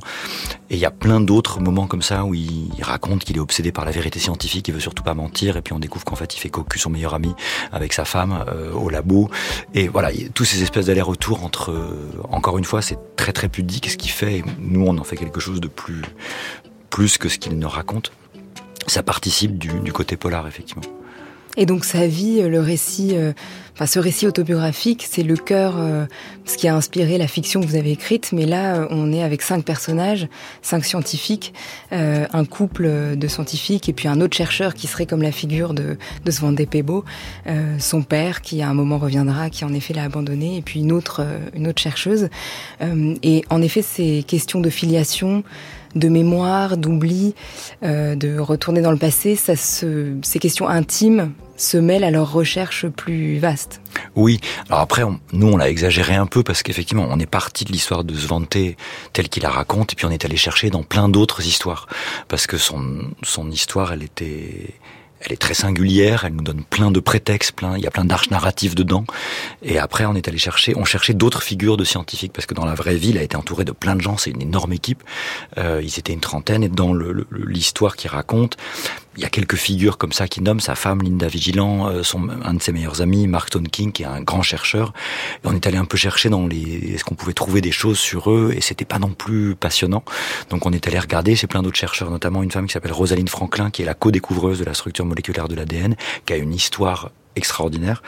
Et 0.69 0.75
il 0.75 0.79
y 0.79 0.85
a 0.85 0.91
plein 0.91 1.21
d'autres 1.21 1.59
moments 1.59 1.87
comme 1.87 2.01
ça 2.01 2.25
où 2.25 2.33
il, 2.33 2.69
raconte 2.81 3.23
qu'il 3.23 3.37
est 3.37 3.39
obsédé 3.39 3.71
par 3.71 3.85
la 3.85 3.91
vérité 3.91 4.19
scientifique, 4.19 4.67
il 4.67 4.73
veut 4.73 4.79
surtout 4.79 5.03
pas 5.03 5.13
mentir, 5.13 5.57
et 5.57 5.61
puis 5.61 5.73
on 5.73 5.79
découvre 5.79 6.05
qu'en 6.05 6.15
fait 6.15 6.35
il 6.35 6.39
fait 6.39 6.49
cocu 6.49 6.79
son 6.79 6.89
meilleur 6.89 7.13
ami 7.13 7.33
avec 7.71 7.93
sa 7.93 8.05
femme 8.05 8.45
euh, 8.47 8.71
au 8.73 8.89
labo. 8.89 9.29
Et 9.73 9.87
voilà, 9.87 10.09
tous 10.33 10.45
ces 10.45 10.61
espèces 10.61 10.85
d'allers-retours 10.87 11.43
entre, 11.43 11.73
encore 12.29 12.46
encore 12.47 12.59
une 12.59 12.63
fois, 12.63 12.81
c'est 12.81 12.97
très 13.17 13.33
très 13.33 13.49
pudique 13.49 13.89
ce 13.89 13.97
qu'il 13.97 14.09
fait. 14.09 14.41
Nous, 14.57 14.85
on 14.87 14.97
en 14.97 15.03
fait 15.03 15.17
quelque 15.17 15.41
chose 15.41 15.59
de 15.59 15.67
plus, 15.67 16.01
plus 16.89 17.17
que 17.17 17.27
ce 17.27 17.39
qu'il 17.39 17.59
nous 17.59 17.67
raconte. 17.67 18.13
Ça 18.87 19.03
participe 19.03 19.57
du, 19.57 19.81
du 19.81 19.91
côté 19.91 20.15
polar, 20.15 20.47
effectivement. 20.47 20.85
Et 21.57 21.65
donc 21.65 21.85
sa 21.85 22.05
vie, 22.05 22.39
euh, 22.39 22.49
le 22.49 22.59
récit, 22.59 23.15
euh, 23.15 23.33
enfin 23.73 23.87
ce 23.87 23.97
récit 23.97 24.27
autobiographique, 24.27 25.07
c'est 25.09 25.23
le 25.23 25.35
cœur, 25.35 25.73
euh, 25.77 26.05
ce 26.45 26.55
qui 26.55 26.67
a 26.67 26.75
inspiré 26.75 27.17
la 27.17 27.27
fiction 27.27 27.61
que 27.61 27.65
vous 27.65 27.75
avez 27.75 27.91
écrite. 27.91 28.31
Mais 28.31 28.45
là, 28.45 28.87
on 28.91 29.11
est 29.11 29.23
avec 29.23 29.41
cinq 29.41 29.65
personnages, 29.65 30.27
cinq 30.61 30.85
scientifiques, 30.85 31.53
un 31.91 32.45
couple 32.45 33.17
de 33.17 33.27
scientifiques 33.27 33.89
et 33.89 33.93
puis 33.93 34.07
un 34.07 34.21
autre 34.21 34.37
chercheur 34.37 34.75
qui 34.75 34.87
serait 34.87 35.07
comme 35.07 35.21
la 35.21 35.31
figure 35.31 35.73
de, 35.73 35.97
de 36.23 36.31
Svante 36.31 36.65
Pebo, 36.69 37.03
son 37.79 38.03
père 38.03 38.41
qui 38.41 38.61
à 38.61 38.69
un 38.69 38.73
moment 38.73 38.97
reviendra, 38.97 39.49
qui 39.49 39.65
en 39.65 39.73
effet 39.73 39.93
l'a 39.93 40.03
abandonné, 40.03 40.57
et 40.57 40.61
puis 40.61 40.81
une 40.81 40.91
autre, 40.91 41.25
une 41.55 41.67
autre 41.67 41.81
chercheuse. 41.81 42.29
et 42.81 43.43
en 43.49 43.61
effet, 43.61 43.81
ces 43.81 44.23
questions 44.23 44.61
de 44.61 44.69
filiation 44.69 45.43
de 45.95 46.09
mémoire, 46.09 46.77
d'oubli, 46.77 47.33
de 47.81 48.39
retourner 48.39 48.81
dans 48.81 48.91
le 48.91 48.97
passé, 48.97 49.35
ça 49.35 49.55
se, 49.55 50.13
ces 50.21 50.39
questions 50.39 50.67
intimes 50.67 51.33
se 51.57 51.77
mêlent 51.77 52.03
à 52.03 52.11
leurs 52.11 52.31
recherches 52.31 52.87
plus 52.87 53.39
vastes. 53.39 53.81
Oui, 54.15 54.39
alors 54.69 54.79
après, 54.79 55.03
nous 55.33 55.47
on 55.47 55.57
l'a 55.57 55.69
exagéré 55.69 56.15
un 56.15 56.27
peu 56.27 56.43
parce 56.43 56.63
qu'effectivement 56.63 57.07
on 57.09 57.19
est 57.19 57.25
parti 57.25 57.65
de 57.65 57.71
l'histoire 57.71 58.03
de 58.03 58.15
Svante 58.15 58.57
telle 59.13 59.29
qu'il 59.29 59.43
la 59.43 59.49
raconte 59.49 59.93
et 59.93 59.95
puis 59.95 60.05
on 60.05 60.11
est 60.11 60.23
allé 60.23 60.37
chercher 60.37 60.69
dans 60.69 60.83
plein 60.83 61.09
d'autres 61.09 61.45
histoires 61.45 61.87
parce 62.27 62.47
que 62.47 62.57
son, 62.57 63.11
son 63.23 63.51
histoire 63.51 63.91
elle 63.91 64.03
était 64.03 64.75
elle 65.21 65.33
est 65.33 65.37
très 65.37 65.53
singulière, 65.53 66.25
elle 66.25 66.33
nous 66.33 66.43
donne 66.43 66.63
plein 66.63 66.91
de 66.91 66.99
prétextes, 66.99 67.53
plein, 67.53 67.75
il 67.75 67.83
y 67.83 67.87
a 67.87 67.91
plein 67.91 68.05
d'arches 68.05 68.29
narratives 68.29 68.75
dedans. 68.75 69.05
Et 69.63 69.79
après, 69.79 70.05
on 70.05 70.15
est 70.15 70.27
allé 70.27 70.37
chercher, 70.37 70.75
on 70.75 70.85
cherchait 70.85 71.13
d'autres 71.13 71.41
figures 71.41 71.77
de 71.77 71.83
scientifiques 71.83 72.33
parce 72.33 72.45
que 72.45 72.53
dans 72.53 72.65
la 72.65 72.75
vraie 72.75 72.95
vie, 72.95 73.09
il 73.09 73.17
a 73.17 73.23
été 73.23 73.35
entouré 73.35 73.65
de 73.65 73.71
plein 73.71 73.95
de 73.95 74.01
gens. 74.01 74.17
C'est 74.17 74.29
une 74.29 74.41
énorme 74.41 74.73
équipe. 74.73 75.03
Euh, 75.57 75.81
ils 75.83 75.97
étaient 75.97 76.13
une 76.13 76.19
trentaine 76.19 76.63
et 76.63 76.69
dans 76.69 76.93
l'histoire 77.31 77.95
qu'il 77.95 78.11
raconte, 78.11 78.57
il 79.17 79.23
y 79.23 79.25
a 79.25 79.29
quelques 79.29 79.55
figures 79.55 79.97
comme 79.97 80.13
ça 80.13 80.27
qui 80.27 80.41
nomment 80.41 80.59
sa 80.59 80.75
femme 80.75 81.01
Linda 81.01 81.27
Vigilant, 81.27 81.87
euh, 81.87 82.03
son 82.03 82.29
un 82.29 82.53
de 82.53 82.61
ses 82.61 82.71
meilleurs 82.71 83.01
amis 83.01 83.27
Mark 83.27 83.49
Tonking, 83.49 83.91
qui 83.91 84.03
est 84.03 84.07
un 84.07 84.21
grand 84.21 84.43
chercheur. 84.43 84.93
On 85.43 85.55
est 85.55 85.65
allé 85.65 85.77
un 85.77 85.85
peu 85.85 85.97
chercher 85.97 86.29
dans 86.29 86.45
les, 86.45 86.93
est-ce 86.93 87.03
qu'on 87.03 87.15
pouvait 87.15 87.33
trouver 87.33 87.61
des 87.61 87.71
choses 87.71 87.97
sur 87.97 88.31
eux 88.31 88.53
et 88.55 88.61
c'était 88.61 88.85
pas 88.85 88.99
non 88.99 89.09
plus 89.09 89.55
passionnant. 89.55 90.03
Donc 90.49 90.65
on 90.65 90.71
est 90.71 90.87
allé 90.87 90.99
regarder 90.99 91.35
chez 91.35 91.47
plein 91.47 91.63
d'autres 91.63 91.77
chercheurs, 91.77 92.11
notamment 92.11 92.43
une 92.43 92.51
femme 92.51 92.67
qui 92.67 92.73
s'appelle 92.73 92.93
Rosaline 92.93 93.27
Franklin, 93.27 93.71
qui 93.71 93.81
est 93.81 93.85
la 93.85 93.95
co-découvreuse 93.95 94.59
de 94.59 94.65
la 94.65 94.73
structure 94.73 95.05
moléculaire 95.05 95.47
de 95.47 95.55
l'ADN, 95.55 95.95
qui 96.25 96.33
a 96.33 96.37
une 96.37 96.53
histoire 96.53 97.11
extraordinaire. 97.37 98.01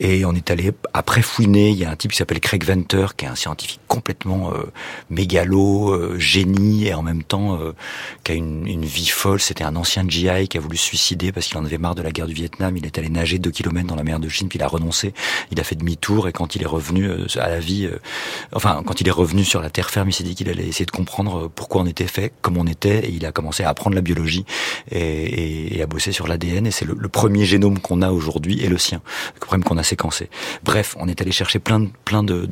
Et 0.00 0.24
on 0.24 0.34
est 0.34 0.50
allé 0.50 0.72
après 0.94 1.22
fouiner. 1.22 1.70
Il 1.70 1.76
y 1.76 1.84
a 1.84 1.90
un 1.90 1.96
type 1.96 2.12
qui 2.12 2.16
s'appelle 2.16 2.40
Craig 2.40 2.64
Venter, 2.64 3.06
qui 3.16 3.24
est 3.24 3.28
un 3.28 3.34
scientifique 3.34 3.80
complètement 3.88 4.52
euh, 4.52 4.64
mégalo, 5.10 5.90
euh, 5.90 6.18
génie, 6.18 6.86
et 6.86 6.94
en 6.94 7.02
même 7.02 7.22
temps 7.22 7.58
euh, 7.60 7.72
qui 8.24 8.32
a 8.32 8.34
une, 8.34 8.66
une 8.66 8.84
vie 8.84 9.08
folle. 9.08 9.40
C'était 9.40 9.64
un 9.64 9.76
ancien 9.76 10.08
GI 10.08 10.48
qui 10.48 10.56
a 10.56 10.60
voulu 10.60 10.76
se 10.76 10.84
suicider 10.84 11.32
parce 11.32 11.46
qu'il 11.46 11.58
en 11.58 11.64
avait 11.64 11.78
marre 11.78 11.94
de 11.94 12.02
la 12.02 12.10
guerre 12.10 12.26
du 12.26 12.34
Vietnam. 12.34 12.76
Il 12.76 12.86
est 12.86 12.96
allé 12.98 13.08
nager 13.08 13.38
deux 13.38 13.50
kilomètres 13.50 13.88
dans 13.88 13.96
la 13.96 14.04
mer 14.04 14.20
de 14.20 14.28
Chine, 14.28 14.48
puis 14.48 14.58
il 14.58 14.62
a 14.62 14.68
renoncé. 14.68 15.12
Il 15.50 15.60
a 15.60 15.64
fait 15.64 15.74
demi-tour, 15.74 16.28
et 16.28 16.32
quand 16.32 16.54
il 16.54 16.62
est 16.62 16.66
revenu 16.66 17.10
à 17.36 17.48
la 17.48 17.60
vie, 17.60 17.88
enfin 18.52 18.82
quand 18.86 19.00
il 19.00 19.08
est 19.08 19.12
revenu 19.12 19.44
sur 19.44 19.60
la 19.60 19.70
terre 19.70 19.90
ferme, 19.90 20.08
il 20.08 20.12
s'est 20.12 20.24
dit 20.24 20.34
qu'il 20.34 20.48
allait 20.48 20.66
essayer 20.66 20.86
de 20.86 20.90
comprendre 20.90 21.50
pourquoi 21.54 21.82
on 21.82 21.86
était 21.86 22.06
fait, 22.06 22.32
comment 22.40 22.60
on 22.60 22.66
était, 22.66 23.06
et 23.06 23.10
il 23.10 23.26
a 23.26 23.32
commencé 23.32 23.62
à 23.64 23.68
apprendre 23.70 23.96
la 23.96 24.02
biologie 24.02 24.44
et, 24.90 24.98
et, 25.00 25.78
et 25.78 25.82
à 25.82 25.86
bosser 25.86 26.12
sur 26.12 26.28
l'ADN. 26.28 26.66
Et 26.66 26.70
c'est 26.70 26.86
le 26.86 27.08
premier 27.08 27.44
génome 27.44 27.78
qu'on 27.80 28.02
a 28.02 28.10
aujourd'hui 28.10 28.62
le 28.68 28.78
sien, 28.78 29.00
le 29.34 29.40
problème 29.40 29.64
qu'on 29.64 29.78
a 29.78 29.82
séquencé. 29.82 30.30
Bref, 30.62 30.96
on 30.98 31.08
est 31.08 31.20
allé 31.20 31.32
chercher 31.32 31.58
plein 31.58 31.86
plein 32.04 32.22
de, 32.22 32.48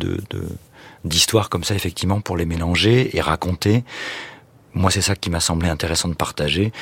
d'histoires 1.04 1.48
comme 1.48 1.64
ça, 1.64 1.74
effectivement, 1.74 2.20
pour 2.20 2.36
les 2.36 2.46
mélanger 2.46 3.16
et 3.16 3.20
raconter. 3.20 3.84
Moi, 4.74 4.90
c'est 4.90 5.00
ça 5.00 5.16
qui 5.16 5.30
m'a 5.30 5.40
semblé 5.40 5.68
intéressant 5.68 6.08
de 6.08 6.14
partager. 6.14 6.72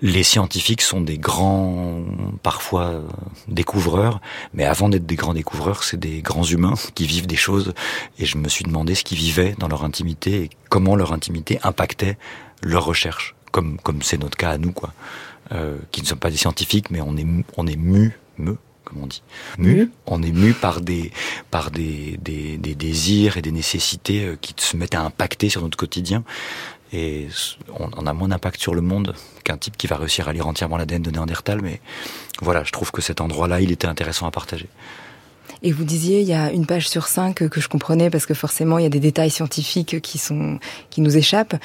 Les 0.00 0.22
scientifiques 0.22 0.80
sont 0.80 1.00
des 1.00 1.18
grands, 1.18 2.02
parfois, 2.42 3.02
découvreurs, 3.46 4.20
mais 4.54 4.64
avant 4.64 4.88
d'être 4.88 5.06
des 5.06 5.16
grands 5.16 5.34
découvreurs, 5.34 5.84
c'est 5.84 5.98
des 5.98 6.22
grands 6.22 6.44
humains 6.44 6.74
qui 6.94 7.06
vivent 7.06 7.26
des 7.26 7.36
choses. 7.36 7.74
Et 8.18 8.26
je 8.26 8.38
me 8.38 8.48
suis 8.48 8.64
demandé 8.64 8.94
ce 8.94 9.04
qu'ils 9.04 9.18
vivaient 9.18 9.54
dans 9.58 9.68
leur 9.68 9.84
intimité 9.84 10.42
et 10.42 10.50
comment 10.70 10.96
leur 10.96 11.12
intimité 11.12 11.60
impactait 11.62 12.16
leur 12.62 12.84
recherche, 12.84 13.34
comme 13.50 13.78
comme 13.78 14.02
c'est 14.02 14.18
notre 14.18 14.36
cas 14.36 14.50
à 14.50 14.58
nous, 14.58 14.72
quoi. 14.72 14.92
Euh, 15.52 15.76
qui 15.90 16.00
ne 16.00 16.06
sommes 16.06 16.18
pas 16.18 16.30
des 16.30 16.36
scientifiques, 16.36 16.90
mais 16.90 17.00
on 17.00 17.16
est 17.16 17.26
on 17.56 17.66
est 17.66 17.76
mu 17.76 18.18
me, 18.38 18.56
comme 18.84 19.02
on 19.02 19.06
dit. 19.06 19.22
Mu. 19.58 19.90
On 20.06 20.22
est 20.22 20.32
mu 20.32 20.52
par 20.54 20.80
des, 20.80 21.12
par 21.50 21.70
des, 21.70 22.18
des, 22.22 22.58
des, 22.58 22.74
désirs 22.74 23.36
et 23.36 23.42
des 23.42 23.52
nécessités 23.52 24.24
euh, 24.24 24.36
qui 24.40 24.54
se 24.56 24.76
mettent 24.76 24.94
à 24.94 25.02
impacter 25.02 25.48
sur 25.48 25.62
notre 25.62 25.76
quotidien. 25.76 26.24
Et 26.92 27.28
on, 27.78 28.06
a 28.06 28.12
moins 28.12 28.28
d'impact 28.28 28.60
sur 28.60 28.74
le 28.74 28.82
monde 28.82 29.14
qu'un 29.44 29.56
type 29.56 29.78
qui 29.78 29.86
va 29.86 29.96
réussir 29.96 30.28
à 30.28 30.32
lire 30.34 30.46
entièrement 30.46 30.76
l'ADN 30.76 31.00
de 31.00 31.10
Néandertal. 31.10 31.62
Mais 31.62 31.80
voilà, 32.42 32.64
je 32.64 32.70
trouve 32.70 32.92
que 32.92 33.00
cet 33.00 33.22
endroit-là, 33.22 33.62
il 33.62 33.72
était 33.72 33.86
intéressant 33.86 34.26
à 34.26 34.30
partager. 34.30 34.68
Et 35.62 35.72
vous 35.72 35.84
disiez, 35.84 36.20
il 36.20 36.26
y 36.26 36.34
a 36.34 36.52
une 36.52 36.66
page 36.66 36.88
sur 36.88 37.06
cinq 37.06 37.48
que 37.48 37.60
je 37.60 37.68
comprenais 37.68 38.10
parce 38.10 38.26
que 38.26 38.34
forcément, 38.34 38.78
il 38.78 38.82
y 38.82 38.86
a 38.86 38.90
des 38.90 39.00
détails 39.00 39.30
scientifiques 39.30 40.00
qui 40.02 40.18
sont, 40.18 40.58
qui 40.90 41.00
nous 41.00 41.16
échappent 41.16 41.56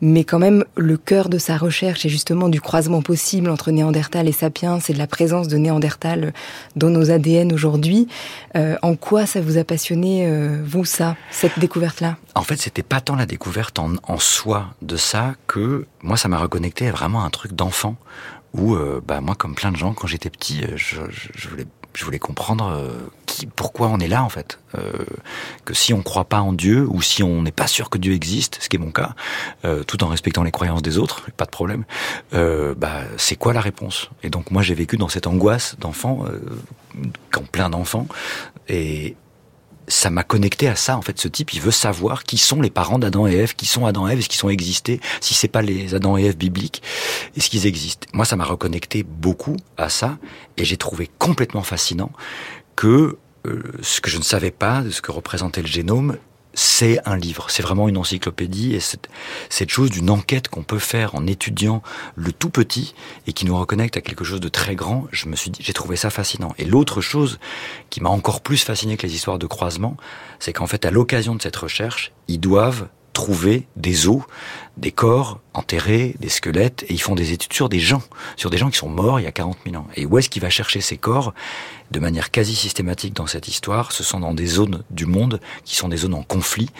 mais 0.00 0.24
quand 0.24 0.38
même 0.38 0.64
le 0.76 0.96
cœur 0.96 1.28
de 1.28 1.38
sa 1.38 1.56
recherche 1.56 2.06
est 2.06 2.08
justement 2.08 2.48
du 2.48 2.60
croisement 2.60 3.02
possible 3.02 3.50
entre 3.50 3.70
Néandertal 3.70 4.28
et 4.28 4.32
Sapiens 4.32 4.78
et 4.78 4.92
de 4.92 4.98
la 4.98 5.06
présence 5.06 5.48
de 5.48 5.56
Néandertal 5.56 6.32
dans 6.76 6.90
nos 6.90 7.10
ADN 7.10 7.52
aujourd'hui. 7.52 8.08
Euh, 8.56 8.76
en 8.82 8.96
quoi 8.96 9.26
ça 9.26 9.40
vous 9.40 9.58
a 9.58 9.64
passionné, 9.64 10.26
euh, 10.26 10.62
vous, 10.64 10.84
ça, 10.84 11.16
cette 11.30 11.58
découverte-là? 11.58 12.16
En 12.34 12.42
fait, 12.42 12.56
c'était 12.56 12.82
pas 12.82 13.00
tant 13.00 13.16
la 13.16 13.26
découverte 13.26 13.78
en, 13.78 13.92
en, 14.04 14.18
soi 14.18 14.66
de 14.82 14.96
ça 14.96 15.34
que 15.46 15.86
moi, 16.02 16.16
ça 16.16 16.28
m'a 16.28 16.38
reconnecté 16.38 16.88
à 16.88 16.92
vraiment 16.92 17.24
un 17.24 17.30
truc 17.30 17.52
d'enfant 17.52 17.96
où, 18.54 18.74
euh, 18.74 19.00
bah, 19.06 19.20
moi, 19.20 19.34
comme 19.34 19.54
plein 19.54 19.70
de 19.72 19.76
gens, 19.76 19.92
quand 19.92 20.06
j'étais 20.06 20.30
petit, 20.30 20.62
je, 20.76 20.96
je, 21.10 21.28
je 21.34 21.48
voulais 21.48 21.66
je 21.94 22.04
voulais 22.04 22.18
comprendre 22.18 22.66
euh, 22.66 22.88
qui, 23.26 23.46
pourquoi 23.46 23.88
on 23.88 23.98
est 23.98 24.08
là 24.08 24.22
en 24.22 24.28
fait. 24.28 24.58
Euh, 24.76 24.92
que 25.64 25.74
si 25.74 25.92
on 25.92 26.02
croit 26.02 26.24
pas 26.24 26.40
en 26.40 26.52
Dieu 26.52 26.86
ou 26.88 27.02
si 27.02 27.22
on 27.22 27.42
n'est 27.42 27.52
pas 27.52 27.66
sûr 27.66 27.90
que 27.90 27.98
Dieu 27.98 28.12
existe, 28.12 28.58
ce 28.60 28.68
qui 28.68 28.76
est 28.76 28.78
mon 28.78 28.92
cas, 28.92 29.14
euh, 29.64 29.82
tout 29.82 30.02
en 30.04 30.08
respectant 30.08 30.42
les 30.42 30.50
croyances 30.50 30.82
des 30.82 30.98
autres, 30.98 31.30
pas 31.36 31.46
de 31.46 31.50
problème. 31.50 31.84
bah 32.32 33.02
c'est 33.16 33.36
quoi 33.36 33.52
la 33.52 33.60
réponse? 33.60 34.10
Et 34.22 34.30
donc 34.30 34.50
moi 34.50 34.62
j'ai 34.62 34.74
vécu 34.74 34.96
dans 34.96 35.08
cette 35.08 35.26
angoisse 35.26 35.76
d'enfant, 35.78 36.24
quand 37.30 37.46
plein 37.46 37.70
d'enfants, 37.70 38.06
et 38.68 39.16
ça 39.90 40.10
m'a 40.10 40.22
connecté 40.22 40.68
à 40.68 40.76
ça. 40.76 40.96
En 40.96 41.02
fait, 41.02 41.18
ce 41.20 41.28
type, 41.28 41.52
il 41.52 41.60
veut 41.60 41.70
savoir 41.70 42.24
qui 42.24 42.38
sont 42.38 42.60
les 42.60 42.70
parents 42.70 42.98
d'Adam 42.98 43.26
et 43.26 43.34
Ève, 43.34 43.54
qui 43.54 43.66
sont 43.66 43.86
Adam 43.86 44.08
et 44.08 44.12
Ève, 44.12 44.20
est-ce 44.20 44.28
qu'ils 44.28 44.38
sont 44.38 44.48
existés, 44.48 45.00
si 45.20 45.34
c'est 45.34 45.48
pas 45.48 45.62
les 45.62 45.94
Adam 45.94 46.16
et 46.16 46.24
Ève 46.24 46.36
bibliques, 46.36 46.82
est-ce 47.36 47.50
qu'ils 47.50 47.66
existent. 47.66 48.06
Moi, 48.12 48.24
ça 48.24 48.36
m'a 48.36 48.44
reconnecté 48.44 49.02
beaucoup 49.02 49.56
à 49.76 49.88
ça, 49.88 50.18
et 50.56 50.64
j'ai 50.64 50.76
trouvé 50.76 51.10
complètement 51.18 51.62
fascinant 51.62 52.12
que 52.76 53.18
euh, 53.46 53.62
ce 53.82 54.00
que 54.00 54.10
je 54.10 54.18
ne 54.18 54.22
savais 54.22 54.50
pas 54.50 54.82
de 54.82 54.90
ce 54.90 55.00
que 55.02 55.12
représentait 55.12 55.62
le 55.62 55.68
génome 55.68 56.16
c'est 56.54 57.00
un 57.06 57.16
livre, 57.16 57.46
c'est 57.50 57.62
vraiment 57.62 57.88
une 57.88 57.96
encyclopédie 57.96 58.74
et 58.74 58.80
cette, 58.80 59.08
cette 59.48 59.70
chose 59.70 59.90
d'une 59.90 60.10
enquête 60.10 60.48
qu'on 60.48 60.62
peut 60.62 60.78
faire 60.78 61.14
en 61.14 61.26
étudiant 61.26 61.82
le 62.16 62.32
tout 62.32 62.50
petit 62.50 62.94
et 63.26 63.32
qui 63.32 63.46
nous 63.46 63.56
reconnecte 63.56 63.96
à 63.96 64.00
quelque 64.00 64.24
chose 64.24 64.40
de 64.40 64.48
très 64.48 64.74
grand, 64.74 65.06
je 65.12 65.28
me 65.28 65.36
suis 65.36 65.50
dit, 65.50 65.60
j'ai 65.62 65.72
trouvé 65.72 65.96
ça 65.96 66.10
fascinant. 66.10 66.54
Et 66.58 66.64
l'autre 66.64 67.00
chose 67.00 67.38
qui 67.88 68.00
m'a 68.00 68.10
encore 68.10 68.40
plus 68.40 68.62
fasciné 68.64 68.96
que 68.96 69.06
les 69.06 69.14
histoires 69.14 69.38
de 69.38 69.46
croisement, 69.46 69.96
c'est 70.38 70.52
qu'en 70.52 70.66
fait, 70.66 70.84
à 70.84 70.90
l'occasion 70.90 71.34
de 71.34 71.42
cette 71.42 71.56
recherche, 71.56 72.12
ils 72.28 72.40
doivent 72.40 72.88
trouver 73.20 73.66
des 73.76 74.08
os, 74.08 74.22
des 74.78 74.92
corps 74.92 75.40
enterrés, 75.52 76.16
des 76.20 76.30
squelettes, 76.30 76.84
et 76.88 76.94
ils 76.94 77.02
font 77.02 77.14
des 77.14 77.32
études 77.32 77.52
sur 77.52 77.68
des 77.68 77.78
gens, 77.78 78.02
sur 78.36 78.48
des 78.48 78.56
gens 78.56 78.70
qui 78.70 78.78
sont 78.78 78.88
morts 78.88 79.20
il 79.20 79.24
y 79.24 79.26
a 79.26 79.32
40 79.32 79.58
000 79.66 79.76
ans. 79.76 79.86
Et 79.94 80.06
où 80.06 80.16
est-ce 80.16 80.30
qu'il 80.30 80.40
va 80.40 80.48
chercher 80.48 80.80
ces 80.80 80.96
corps? 80.96 81.34
De 81.90 82.00
manière 82.00 82.30
quasi 82.30 82.56
systématique 82.56 83.12
dans 83.14 83.26
cette 83.26 83.46
histoire, 83.46 83.92
ce 83.92 84.02
sont 84.02 84.20
dans 84.20 84.32
des 84.32 84.46
zones 84.46 84.84
du 84.90 85.04
monde 85.04 85.38
qui 85.66 85.76
sont 85.76 85.90
des 85.90 85.98
zones 85.98 86.14
en 86.14 86.22
conflit. 86.22 86.70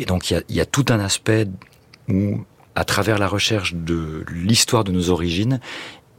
Et 0.00 0.04
donc 0.04 0.30
il 0.30 0.36
y 0.36 0.44
il 0.48 0.56
y 0.56 0.60
a 0.60 0.66
tout 0.66 0.86
un 0.88 0.98
aspect 0.98 1.46
où, 2.08 2.44
à 2.74 2.84
travers 2.84 3.18
la 3.18 3.28
recherche 3.28 3.74
de 3.74 4.24
l'histoire 4.32 4.82
de 4.82 4.90
nos 4.90 5.10
origines, 5.10 5.60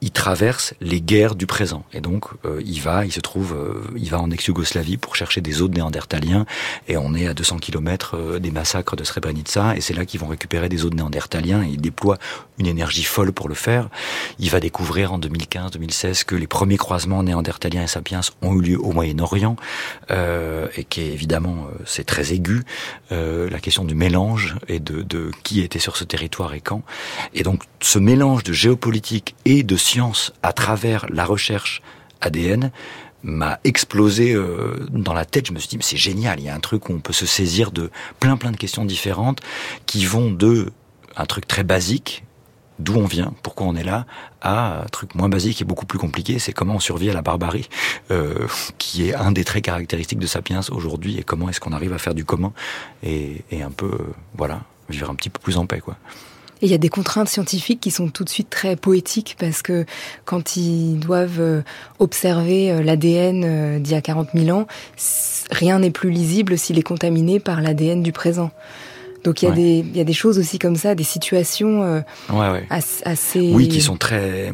il 0.06 0.12
traverse 0.12 0.76
les 0.82 1.02
guerres 1.02 1.34
du 1.34 1.48
présent. 1.48 1.84
Et 1.92 2.00
donc, 2.00 2.26
euh, 2.46 2.62
il 2.64 2.80
va, 2.80 3.06
il 3.08 3.12
se 3.12 3.20
trouve, 3.20 3.56
euh, 3.56 3.92
il 3.98 4.12
va 4.12 4.22
en 4.22 4.30
ex-Yougoslavie 4.30 4.98
pour 4.98 5.16
chercher 5.16 5.42
des 5.42 5.64
os 5.64 5.70
de 5.70 5.74
néandertaliens. 5.74 6.46
Et 6.88 6.96
on 6.96 7.16
est 7.16 7.26
à 7.26 7.34
200 7.34 7.58
km 7.58 8.16
euh, 8.16 8.38
des 8.38 8.52
massacres 8.52 8.96
de 8.96 9.04
Srebrenica. 9.04 9.76
Et 9.76 9.82
c'est 9.82 9.96
là 9.96 10.06
qu'ils 10.06 10.20
vont 10.20 10.28
récupérer 10.28 10.70
des 10.70 10.86
os 10.86 10.92
de 10.92 10.96
néandertaliens. 10.96 11.64
Et 11.64 11.70
il 11.70 11.82
déploie 11.82 12.20
une 12.60 12.68
énergie 12.68 13.04
folle 13.04 13.32
pour 13.32 13.50
le 13.50 13.56
faire. 13.56 13.90
Il 14.38 14.52
va 14.52 14.60
découvrir 14.60 15.12
en 15.12 15.18
2015-2016 15.18 16.24
que 16.24 16.36
les 16.36 16.46
premiers 16.46 16.78
croisements 16.78 17.24
néandertaliens 17.24 17.82
et 17.82 17.88
sapiens 17.88 18.22
ont 18.44 18.54
eu 18.54 18.62
lieu 18.62 18.80
au 18.80 18.92
Moyen-Orient. 18.92 19.56
et 20.12 20.84
qu'évidemment, 20.84 21.68
c'est 21.86 22.06
très 22.06 22.32
aigu. 22.32 22.64
la 23.10 23.60
question 23.60 23.84
du 23.84 23.96
mélange 23.96 24.56
et 24.68 24.80
de, 24.80 25.02
de 25.02 25.32
qui 25.44 25.62
était 25.62 25.80
sur 25.80 25.98
ce 25.98 26.04
territoire 26.04 26.54
et 26.54 26.62
quand. 26.62 26.84
Et 27.34 27.44
donc, 27.44 27.64
ce 27.82 28.00
mélange 28.00 28.44
de 28.44 28.54
géopolitique 28.54 29.36
et 29.46 29.64
de 29.64 29.76
science 29.76 29.95
à 30.44 30.54
travers 30.54 31.06
la 31.10 31.26
recherche 31.26 31.82
ADN 32.22 32.72
m'a 33.24 33.60
explosé 33.64 34.34
euh, 34.34 34.86
dans 34.90 35.14
la 35.14 35.26
tête. 35.26 35.48
Je 35.48 35.52
me 35.52 35.60
suis 35.60 35.70
dit, 35.70 35.78
c'est 35.82 35.98
génial, 35.98 36.40
il 36.40 36.46
y 36.46 36.50
a 36.50 36.56
un 36.56 36.60
truc 36.60 36.90
où 36.90 36.94
on 36.94 37.00
peut 37.00 37.14
se 37.14 37.26
saisir 37.26 37.72
de 37.72 37.90
plein 38.20 38.38
plein 38.38 38.52
de 38.52 38.58
questions 38.58 38.86
différentes 38.86 39.40
qui 39.86 40.06
vont 40.06 40.32
de 40.32 40.72
un 41.18 41.26
truc 41.26 41.48
très 41.48 41.64
basique, 41.64 42.24
d'où 42.80 42.96
on 42.96 43.06
vient, 43.06 43.34
pourquoi 43.42 43.68
on 43.68 43.76
est 43.76 43.84
là, 43.84 44.06
à 44.42 44.82
un 44.82 44.86
truc 44.86 45.16
moins 45.16 45.30
basique 45.30 45.62
et 45.62 45.66
beaucoup 45.66 45.86
plus 45.86 45.98
compliqué, 45.98 46.40
c'est 46.40 46.52
comment 46.52 46.76
on 46.76 46.80
survit 46.80 47.10
à 47.10 47.14
la 47.14 47.22
barbarie, 47.22 47.70
euh, 48.12 48.48
qui 48.78 49.08
est 49.08 49.16
un 49.16 49.32
des 49.32 49.46
traits 49.46 49.64
caractéristiques 49.64 50.20
de 50.20 50.28
Sapiens 50.28 50.62
aujourd'hui, 50.72 51.18
et 51.18 51.24
comment 51.24 51.50
est-ce 51.50 51.60
qu'on 51.60 51.74
arrive 51.74 51.94
à 51.94 51.98
faire 51.98 52.14
du 52.14 52.26
commun 52.26 52.52
et, 53.02 53.44
et 53.50 53.62
un 53.62 53.72
peu, 53.72 53.88
euh, 53.88 54.14
voilà, 54.36 54.62
vivre 54.90 55.10
un 55.10 55.16
petit 55.16 55.30
peu 55.30 55.40
plus 55.40 55.58
en 55.58 55.66
paix, 55.66 55.80
quoi. 55.80 55.96
Et 56.66 56.68
il 56.68 56.72
y 56.72 56.74
a 56.74 56.80
des 56.80 56.90
contraintes 56.90 57.30
scientifiques 57.30 57.80
qui 57.80 57.92
sont 57.92 58.08
tout 58.10 58.24
de 58.24 58.30
suite 58.30 58.50
très 58.50 58.76
poétiques 58.76 59.36
parce 59.40 59.62
que 59.62 59.86
quand 60.24 60.58
ils 60.58 60.98
doivent 60.98 61.40
euh, 61.40 61.62
observer 62.00 62.72
euh, 62.72 62.82
l'ADN 62.82 63.44
euh, 63.46 63.78
d'il 63.78 63.94
y 63.94 63.96
a 63.96 64.02
40 64.02 64.30
000 64.34 64.58
ans, 64.58 64.66
rien 65.52 65.78
n'est 65.78 65.92
plus 65.92 66.10
lisible 66.10 66.58
s'il 66.58 66.80
est 66.80 66.84
contaminé 66.84 67.40
par 67.40 67.62
l'ADN 67.62 68.02
du 68.02 68.12
présent. 68.12 68.50
Donc 69.24 69.44
il 69.44 69.46
y, 69.46 69.52
a 69.52 69.52
des, 69.52 69.86
il 69.88 69.96
y 69.96 70.00
a 70.00 70.04
des 70.04 70.14
choses 70.14 70.40
aussi 70.40 70.58
comme 70.58 70.76
ça, 70.76 70.96
des 70.96 71.04
situations 71.04 72.04
assez... 72.70 73.52
Oui, 73.54 73.68
qui 73.68 73.82
sont 73.82 73.98
très, 73.98 74.54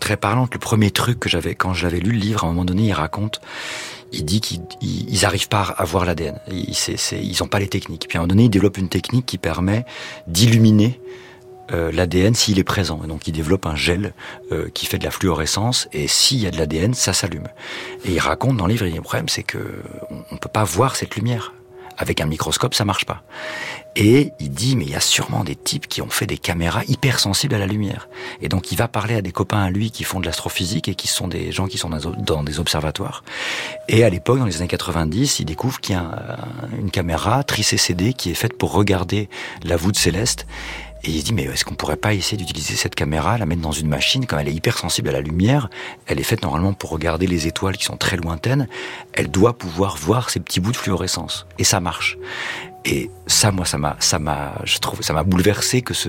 très 0.00 0.16
parlantes. 0.16 0.52
Le 0.52 0.58
premier 0.58 0.90
truc 0.90 1.20
que 1.20 1.28
j'avais, 1.28 1.54
quand 1.54 1.74
j'avais 1.74 2.00
lu 2.00 2.10
le 2.10 2.18
livre, 2.18 2.42
à 2.42 2.46
un 2.48 2.50
moment 2.50 2.64
donné, 2.64 2.86
il 2.86 2.92
raconte 2.92 3.40
il 4.12 4.24
dit 4.24 4.40
qu'ils 4.40 4.60
n'arrivent 5.22 5.48
pas 5.48 5.62
à 5.62 5.84
voir 5.84 6.04
l'ADN. 6.04 6.38
Ils 6.50 7.36
n'ont 7.40 7.46
pas 7.46 7.58
les 7.58 7.68
techniques. 7.68 8.06
Puis 8.08 8.18
à 8.18 8.20
un 8.20 8.22
moment 8.22 8.34
donné, 8.34 8.44
il 8.44 8.50
développe 8.50 8.78
une 8.78 8.88
technique 8.88 9.26
qui 9.26 9.38
permet 9.38 9.84
d'illuminer 10.26 11.00
euh, 11.72 11.92
l'ADN 11.92 12.34
s'il 12.34 12.58
est 12.58 12.64
présent. 12.64 13.00
Et 13.04 13.06
donc 13.06 13.26
il 13.26 13.32
développe 13.32 13.66
un 13.66 13.76
gel 13.76 14.12
euh, 14.52 14.68
qui 14.72 14.86
fait 14.86 14.98
de 14.98 15.04
la 15.04 15.10
fluorescence 15.10 15.88
et 15.92 16.08
s'il 16.08 16.38
y 16.38 16.46
a 16.46 16.50
de 16.50 16.56
l'ADN, 16.56 16.94
ça 16.94 17.12
s'allume. 17.12 17.48
Et 18.04 18.12
il 18.12 18.18
raconte 18.18 18.56
dans 18.56 18.66
le 18.66 18.72
livre, 18.72 18.86
le 18.86 19.00
problème 19.00 19.28
c'est 19.28 19.42
que 19.42 19.82
on, 20.30 20.36
peut 20.36 20.48
pas 20.48 20.64
voir 20.64 20.96
cette 20.96 21.16
lumière. 21.16 21.52
Avec 21.98 22.22
un 22.22 22.26
microscope, 22.26 22.72
ça 22.72 22.86
marche 22.86 23.04
pas. 23.04 23.22
Et 23.94 24.32
il 24.40 24.50
dit, 24.50 24.74
mais 24.74 24.84
il 24.84 24.90
y 24.90 24.94
a 24.94 25.00
sûrement 25.00 25.44
des 25.44 25.54
types 25.54 25.86
qui 25.86 26.00
ont 26.00 26.08
fait 26.08 26.24
des 26.24 26.38
caméras 26.38 26.82
hypersensibles 26.88 27.54
à 27.54 27.58
la 27.58 27.66
lumière. 27.66 28.08
Et 28.40 28.48
donc 28.48 28.72
il 28.72 28.76
va 28.76 28.88
parler 28.88 29.16
à 29.16 29.20
des 29.20 29.32
copains 29.32 29.60
à 29.60 29.70
lui 29.70 29.90
qui 29.90 30.04
font 30.04 30.18
de 30.18 30.24
l'astrophysique 30.24 30.88
et 30.88 30.94
qui 30.94 31.08
sont 31.08 31.28
des 31.28 31.52
gens 31.52 31.66
qui 31.66 31.76
sont 31.76 31.90
dans 31.90 32.42
des 32.42 32.58
observatoires. 32.58 33.22
Et 33.88 34.02
à 34.02 34.08
l'époque, 34.08 34.38
dans 34.38 34.46
les 34.46 34.56
années 34.56 34.68
90, 34.68 35.40
il 35.40 35.44
découvre 35.44 35.78
qu'il 35.78 35.94
y 35.94 35.98
a 35.98 36.38
une 36.80 36.90
caméra 36.90 37.44
tri-CCD 37.44 38.14
qui 38.14 38.30
est 38.30 38.34
faite 38.34 38.56
pour 38.56 38.72
regarder 38.72 39.28
la 39.62 39.76
voûte 39.76 39.98
céleste 39.98 40.46
et 41.02 41.10
il 41.10 41.20
se 41.20 41.24
dit, 41.24 41.32
mais 41.32 41.44
est-ce 41.44 41.64
qu'on 41.64 41.74
pourrait 41.74 41.96
pas 41.96 42.12
essayer 42.12 42.36
d'utiliser 42.36 42.76
cette 42.76 42.94
caméra, 42.94 43.38
la 43.38 43.46
mettre 43.46 43.62
dans 43.62 43.72
une 43.72 43.88
machine, 43.88 44.26
quand 44.26 44.38
elle 44.38 44.48
est 44.48 44.54
hypersensible 44.54 45.08
à 45.08 45.12
la 45.12 45.20
lumière, 45.20 45.70
elle 46.06 46.20
est 46.20 46.24
faite 46.24 46.42
normalement 46.42 46.74
pour 46.74 46.90
regarder 46.90 47.26
les 47.26 47.46
étoiles 47.46 47.76
qui 47.76 47.84
sont 47.84 47.96
très 47.96 48.16
lointaines, 48.16 48.68
elle 49.12 49.30
doit 49.30 49.56
pouvoir 49.56 49.96
voir 49.96 50.30
ces 50.30 50.40
petits 50.40 50.60
bouts 50.60 50.72
de 50.72 50.76
fluorescence. 50.76 51.46
Et 51.58 51.64
ça 51.64 51.80
marche. 51.80 52.18
Et 52.84 53.10
ça, 53.26 53.50
moi, 53.50 53.66
ça 53.66 53.76
m'a, 53.76 53.96
ça 54.00 54.18
m'a, 54.18 54.54
je 54.64 54.78
trouve, 54.78 55.02
ça 55.02 55.12
m'a 55.12 55.22
bouleversé 55.22 55.82
que 55.82 55.92
ce, 55.92 56.08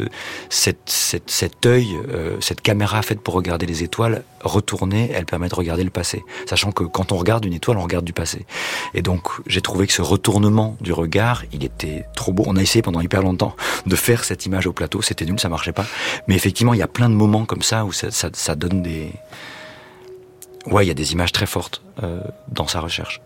cette, 0.49 0.79
cette, 0.85 1.29
cet 1.29 1.65
œil, 1.65 1.97
euh, 2.09 2.37
cette 2.39 2.61
caméra 2.61 3.01
faite 3.01 3.19
pour 3.19 3.33
regarder 3.33 3.65
les 3.65 3.83
étoiles, 3.83 4.23
retournée, 4.41 5.11
elle 5.13 5.25
permet 5.25 5.49
de 5.49 5.55
regarder 5.55 5.83
le 5.83 5.89
passé. 5.89 6.23
Sachant 6.45 6.71
que 6.71 6.85
quand 6.85 7.11
on 7.11 7.17
regarde 7.17 7.43
une 7.43 7.53
étoile, 7.53 7.77
on 7.77 7.83
regarde 7.83 8.05
du 8.05 8.13
passé. 8.13 8.45
Et 8.93 9.01
donc, 9.01 9.27
j'ai 9.47 9.61
trouvé 9.61 9.85
que 9.85 9.93
ce 9.93 10.01
retournement 10.01 10.77
du 10.79 10.93
regard, 10.93 11.43
il 11.51 11.65
était 11.65 12.05
trop 12.15 12.31
beau. 12.31 12.43
On 12.47 12.55
a 12.55 12.61
essayé 12.61 12.81
pendant 12.81 13.01
hyper 13.01 13.21
longtemps 13.21 13.55
de 13.85 13.95
faire 13.97 14.23
cette 14.23 14.45
image 14.45 14.65
au 14.65 14.71
plateau. 14.71 15.01
C'était 15.01 15.25
nul, 15.25 15.39
ça 15.39 15.49
marchait 15.49 15.73
pas. 15.73 15.85
Mais 16.27 16.35
effectivement, 16.35 16.73
il 16.73 16.79
y 16.79 16.83
a 16.83 16.87
plein 16.87 17.09
de 17.09 17.15
moments 17.15 17.43
comme 17.45 17.63
ça 17.63 17.83
où 17.83 17.91
ça, 17.91 18.11
ça, 18.11 18.29
ça 18.31 18.55
donne 18.55 18.81
des, 18.81 19.11
ouais, 20.67 20.85
il 20.85 20.87
y 20.87 20.91
a 20.91 20.95
des 20.95 21.13
images 21.13 21.31
très 21.31 21.45
fortes 21.45 21.81
euh, 22.03 22.21
dans 22.49 22.67
sa 22.67 22.79
recherche. 22.79 23.21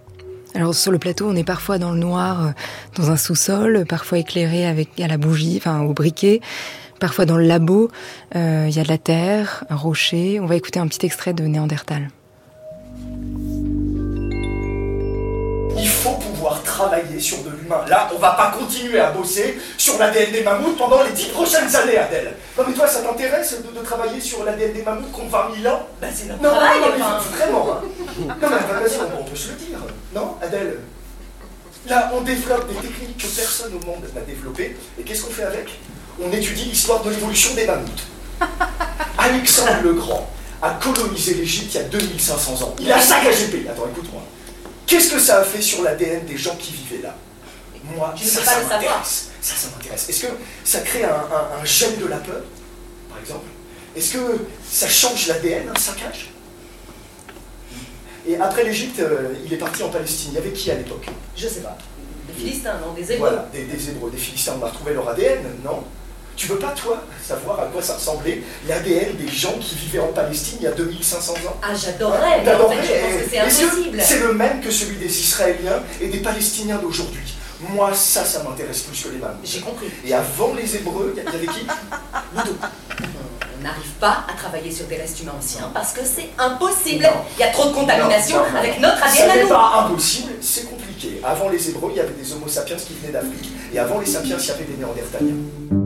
Alors 0.55 0.73
sur 0.73 0.93
le 0.93 0.99
plateau, 0.99 1.27
on 1.27 1.35
est 1.35 1.43
parfois 1.43 1.77
dans 1.77 1.91
le 1.91 1.99
noir, 1.99 2.45
euh, 2.47 2.51
dans 2.95 3.11
un 3.11 3.17
sous-sol, 3.17 3.85
parfois 3.87 4.19
éclairé 4.19 4.65
avec 4.65 4.99
à 5.01 5.07
la 5.07 5.17
bougie, 5.17 5.57
enfin 5.57 5.81
au 5.81 5.93
briquet. 5.93 6.39
Parfois 7.01 7.25
dans 7.25 7.35
le 7.35 7.43
labo, 7.43 7.91
euh, 8.37 8.65
il 8.69 8.73
y 8.75 8.79
a 8.79 8.83
de 8.83 8.87
la 8.87 8.97
terre, 8.97 9.65
un 9.69 9.75
rocher. 9.75 10.39
On 10.39 10.45
va 10.45 10.55
écouter 10.55 10.79
un 10.79 10.87
petit 10.87 11.05
extrait 11.05 11.33
de 11.33 11.43
Néandertal. 11.43 12.09
Pouvoir 16.45 16.61
travailler 16.63 17.19
sur 17.19 17.39
de 17.43 17.49
l'humain. 17.49 17.83
Là, 17.87 18.07
on 18.13 18.19
va 18.19 18.31
pas 18.31 18.53
continuer 18.57 18.99
à 18.99 19.09
bosser 19.09 19.57
sur 19.77 19.97
l'ADN 19.97 20.31
des 20.31 20.43
mammouths 20.43 20.77
pendant 20.77 21.01
les 21.01 21.11
dix 21.11 21.25
prochaines 21.25 21.75
années, 21.75 21.97
Adèle. 21.97 22.35
Non 22.57 22.63
mais 22.67 22.73
toi, 22.73 22.87
ça 22.87 23.01
t'intéresse 23.01 23.55
de, 23.63 23.81
travailler 23.81 24.21
sur 24.21 24.43
l'ADN 24.43 24.73
des 24.73 24.83
mammouths 24.83 25.11
contre 25.11 25.31
20 25.31 25.61
000 25.63 25.73
ans 25.73 25.87
Bah 25.99 26.07
c'est 26.13 26.27
notre 26.27 26.43
non, 26.43 26.49
travail, 26.49 26.79
non, 26.81 26.97
non, 26.99 27.17
vraiment. 27.35 27.67
Hein. 27.71 27.81
Non 28.27 28.35
mais 28.49 28.87
vas-y, 28.87 28.99
on 29.19 29.23
peut 29.23 29.35
se 29.35 29.49
le 29.49 29.55
dire. 29.55 29.79
Non, 30.13 30.35
Adèle? 30.41 30.79
Là, 31.87 32.11
on 32.13 32.21
développe 32.21 32.67
des 32.67 32.87
techniques 32.87 33.17
que 33.17 33.27
personne 33.27 33.71
au 33.73 33.85
monde 33.85 34.03
n'a 34.13 34.21
développées. 34.21 34.75
Et 34.99 35.03
qu'est-ce 35.03 35.23
qu'on 35.23 35.31
fait 35.31 35.43
avec? 35.43 35.69
On 36.21 36.31
étudie 36.31 36.65
l'histoire 36.65 37.01
de 37.03 37.09
l'évolution 37.09 37.53
des 37.55 37.65
mammouths. 37.65 38.05
Alexandre 39.17 39.81
le 39.83 39.93
Grand 39.93 40.29
a 40.61 40.71
colonisé 40.81 41.33
l'Égypte 41.35 41.73
il 41.73 41.77
y 41.77 41.83
a 41.83 41.87
2500 41.87 42.63
ans. 42.63 42.75
Il 42.79 42.91
a 42.91 42.99
saccagé 42.99 43.47
le 43.47 43.51
pays. 43.51 43.67
Attends, 43.67 43.87
écoute-moi. 43.91 44.21
Qu'est-ce 44.87 45.11
que 45.11 45.19
ça 45.19 45.39
a 45.39 45.43
fait 45.43 45.61
sur 45.61 45.83
l'ADN 45.83 46.25
des 46.25 46.37
gens 46.37 46.55
qui 46.55 46.73
vivaient 46.73 47.03
là? 47.03 47.15
Moi, 47.95 48.13
ça, 48.17 48.43
ça 48.43 48.61
m'intéresse. 48.61 49.29
Ça, 49.41 49.55
ça 49.55 49.67
m'intéresse. 49.75 50.09
Est-ce 50.09 50.25
que 50.25 50.31
ça 50.63 50.79
crée 50.81 51.03
un, 51.03 51.09
un, 51.09 51.65
gène 51.65 51.97
de 51.97 52.07
la 52.07 52.17
peur, 52.17 52.41
par 53.09 53.19
exemple? 53.19 53.45
Est-ce 53.95 54.13
que 54.13 54.45
ça 54.69 54.87
change 54.87 55.27
l'ADN, 55.27 55.69
un 55.69 55.79
saccage? 55.79 56.31
Et 58.27 58.37
après 58.37 58.63
l'Égypte, 58.63 58.99
euh, 58.99 59.33
il 59.45 59.53
est 59.53 59.57
parti 59.57 59.83
en 59.83 59.89
Palestine. 59.89 60.31
Il 60.31 60.35
y 60.35 60.37
avait 60.39 60.51
qui 60.51 60.71
à 60.71 60.75
l'époque? 60.75 61.05
Je 61.37 61.47
sais 61.47 61.61
pas. 61.61 61.77
Des 62.27 62.33
Philistins, 62.33 62.79
non 62.83 62.93
Des 62.93 63.11
Hébreux 63.11 63.29
Voilà, 63.29 63.47
des, 63.53 63.65
des 63.65 63.89
Hébreux. 63.89 64.09
Des 64.09 64.17
Philistins, 64.17 64.55
on 64.59 64.65
a 64.65 64.69
retrouvé 64.69 64.93
leur 64.93 65.07
ADN, 65.09 65.43
non 65.63 65.83
Tu 66.35 66.47
veux 66.47 66.59
pas, 66.59 66.71
toi, 66.71 67.01
savoir 67.25 67.59
à 67.61 67.65
quoi 67.65 67.81
ça 67.81 67.95
ressemblait 67.95 68.41
l'ADN 68.67 69.15
des 69.15 69.27
gens 69.27 69.53
qui 69.59 69.75
vivaient 69.75 69.99
en 69.99 70.11
Palestine 70.11 70.57
il 70.61 70.63
y 70.65 70.67
a 70.67 70.71
2500 70.71 71.33
ans? 71.33 71.57
Ah, 71.63 71.73
j'adorerais, 71.73 72.41
mais 72.43 72.53
en 72.55 72.69
fait, 72.69 72.75
je 72.83 72.91
pense 72.91 73.23
que 73.23 73.29
c'est 73.29 73.39
impossible. 73.39 74.01
C'est 74.01 74.19
le 74.19 74.33
même 74.33 74.61
que 74.61 74.69
celui 74.69 74.97
des 74.97 75.19
Israéliens 75.19 75.81
et 76.01 76.07
des 76.07 76.19
Palestiniens 76.19 76.77
d'aujourd'hui. 76.77 77.35
Moi, 77.69 77.93
ça, 77.93 78.25
ça 78.25 78.43
m'intéresse 78.43 78.81
plus 78.81 79.01
que 79.01 79.09
les 79.09 79.17
mammouths. 79.17 79.39
J'ai 79.45 79.61
compris. 79.61 79.87
Et 80.05 80.13
avant 80.13 80.53
les 80.53 80.75
Hébreux, 80.75 81.15
il 81.15 81.23
y 81.23 81.27
avait 81.27 81.47
qui 81.47 81.61
Ludo 82.35 82.53
n'arrive 83.63 83.93
pas 83.99 84.25
à 84.29 84.33
travailler 84.37 84.71
sur 84.71 84.85
des 84.85 84.97
restes 84.97 85.21
humains 85.21 85.33
anciens 85.37 85.71
parce 85.73 85.93
que 85.93 86.01
c'est 86.03 86.29
impossible. 86.37 87.09
Il 87.37 87.39
y 87.39 87.43
a 87.43 87.47
trop 87.51 87.69
de 87.69 87.73
contamination 87.73 88.37
avec 88.57 88.79
notre 88.79 89.01
ADN 89.03 89.31
Ce 89.31 89.37
n'est 89.37 89.49
pas 89.49 89.85
impossible, 89.85 90.33
c'est 90.41 90.69
compliqué. 90.69 91.21
Avant 91.23 91.49
les 91.49 91.69
Hébreux, 91.69 91.91
il 91.93 91.97
y 91.97 92.01
avait 92.01 92.13
des 92.13 92.33
Homo 92.33 92.47
sapiens 92.47 92.75
qui 92.75 92.93
venaient 92.93 93.13
d'Afrique. 93.13 93.51
Et 93.73 93.79
avant 93.79 93.99
les 93.99 94.05
sapiens, 94.05 94.37
il 94.37 94.47
y 94.47 94.51
avait 94.51 94.63
des 94.65 94.77
Néandertaliens. 94.77 95.84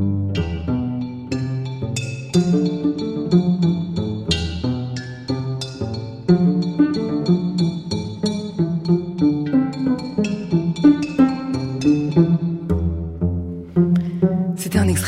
thank 2.32 2.54
you 2.54 2.79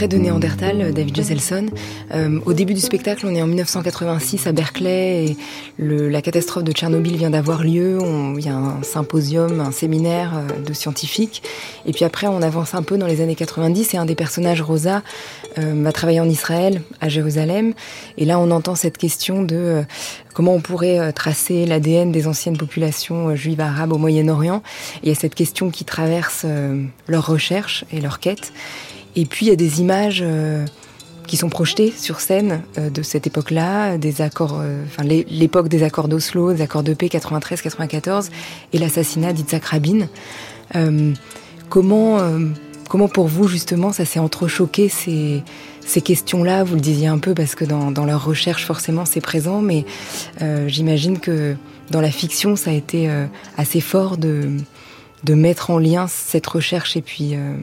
de 0.07 0.17
Néandertal, 0.17 0.93
David 0.93 1.15
Jesselson. 1.15 1.67
Euh, 2.11 2.39
au 2.45 2.53
début 2.53 2.73
du 2.73 2.79
spectacle, 2.79 3.25
on 3.27 3.35
est 3.35 3.41
en 3.41 3.47
1986 3.47 4.47
à 4.47 4.51
Berkeley 4.51 5.25
et 5.25 5.37
la 5.77 6.21
catastrophe 6.23 6.63
de 6.63 6.71
Tchernobyl 6.71 7.17
vient 7.17 7.29
d'avoir 7.29 7.63
lieu. 7.63 7.99
Il 8.37 8.43
y 8.43 8.49
a 8.49 8.55
un 8.55 8.81
symposium, 8.81 9.59
un 9.59 9.71
séminaire 9.71 10.33
euh, 10.35 10.59
de 10.59 10.73
scientifiques. 10.73 11.43
Et 11.85 11.91
puis 11.91 12.03
après, 12.03 12.25
on 12.25 12.41
avance 12.41 12.73
un 12.73 12.81
peu 12.81 12.97
dans 12.97 13.05
les 13.05 13.21
années 13.21 13.35
90 13.35 13.93
et 13.93 13.97
un 13.97 14.05
des 14.05 14.15
personnages, 14.15 14.61
Rosa, 14.61 15.03
euh, 15.59 15.73
va 15.83 15.91
travailler 15.91 16.19
en 16.19 16.29
Israël, 16.29 16.81
à 16.99 17.07
Jérusalem. 17.07 17.73
Et 18.17 18.25
là, 18.25 18.39
on 18.39 18.49
entend 18.49 18.73
cette 18.73 18.97
question 18.97 19.43
de 19.43 19.83
comment 20.33 20.55
on 20.55 20.61
pourrait 20.61 21.13
tracer 21.13 21.65
l'ADN 21.67 22.11
des 22.11 22.27
anciennes 22.27 22.57
populations 22.57 23.35
juives 23.35 23.61
arabes 23.61 23.93
au 23.93 23.97
Moyen-Orient. 23.97 24.63
Il 25.03 25.09
y 25.09 25.11
a 25.11 25.15
cette 25.15 25.35
question 25.35 25.69
qui 25.69 25.85
traverse 25.85 26.45
leurs 27.07 27.27
recherches 27.27 27.85
et 27.91 28.01
leurs 28.01 28.19
quêtes. 28.19 28.51
Et 29.15 29.25
puis 29.25 29.47
il 29.47 29.49
y 29.49 29.51
a 29.51 29.55
des 29.55 29.81
images 29.81 30.21
euh, 30.25 30.65
qui 31.27 31.37
sont 31.37 31.49
projetées 31.49 31.91
sur 31.95 32.19
scène 32.19 32.61
euh, 32.77 32.89
de 32.89 33.01
cette 33.01 33.27
époque-là, 33.27 33.97
des 33.97 34.21
accords, 34.21 34.59
euh, 34.61 34.83
enfin 34.85 35.03
l'époque 35.03 35.67
des 35.67 35.83
accords 35.83 36.07
d'Oslo, 36.07 36.53
des 36.53 36.61
accords 36.61 36.83
de 36.83 36.93
paix 36.93 37.07
93-94 37.07 38.29
et 38.73 38.77
l'assassinat 38.77 39.33
d'Itzhak 39.33 39.65
Rabin. 39.65 40.07
comment, 41.69 42.19
comment 42.89 43.07
pour 43.07 43.27
vous 43.27 43.47
justement 43.47 43.91
ça 43.91 44.05
s'est 44.05 44.19
entrechoqué 44.19 44.89
ces, 44.89 45.43
questions-là? 46.01 46.63
Vous 46.63 46.75
le 46.75 46.81
disiez 46.81 47.07
un 47.07 47.19
peu 47.19 47.33
parce 47.33 47.55
que 47.55 47.65
dans 47.65 48.05
leur 48.05 48.23
recherche 48.23 48.65
forcément 48.65 49.05
c'est 49.05 49.21
présent, 49.21 49.61
mais 49.61 49.85
j'imagine 50.67 51.19
que 51.19 51.55
dans 51.89 52.01
la 52.01 52.11
fiction 52.11 52.55
ça 52.55 52.71
a 52.71 52.73
été 52.73 53.09
assez 53.57 53.81
fort 53.81 54.17
de 54.17 54.57
de 55.23 55.33
mettre 55.33 55.69
en 55.69 55.77
lien 55.77 56.07
cette 56.07 56.47
recherche 56.47 56.97
et 56.97 57.01
puis 57.01 57.35
euh, 57.35 57.53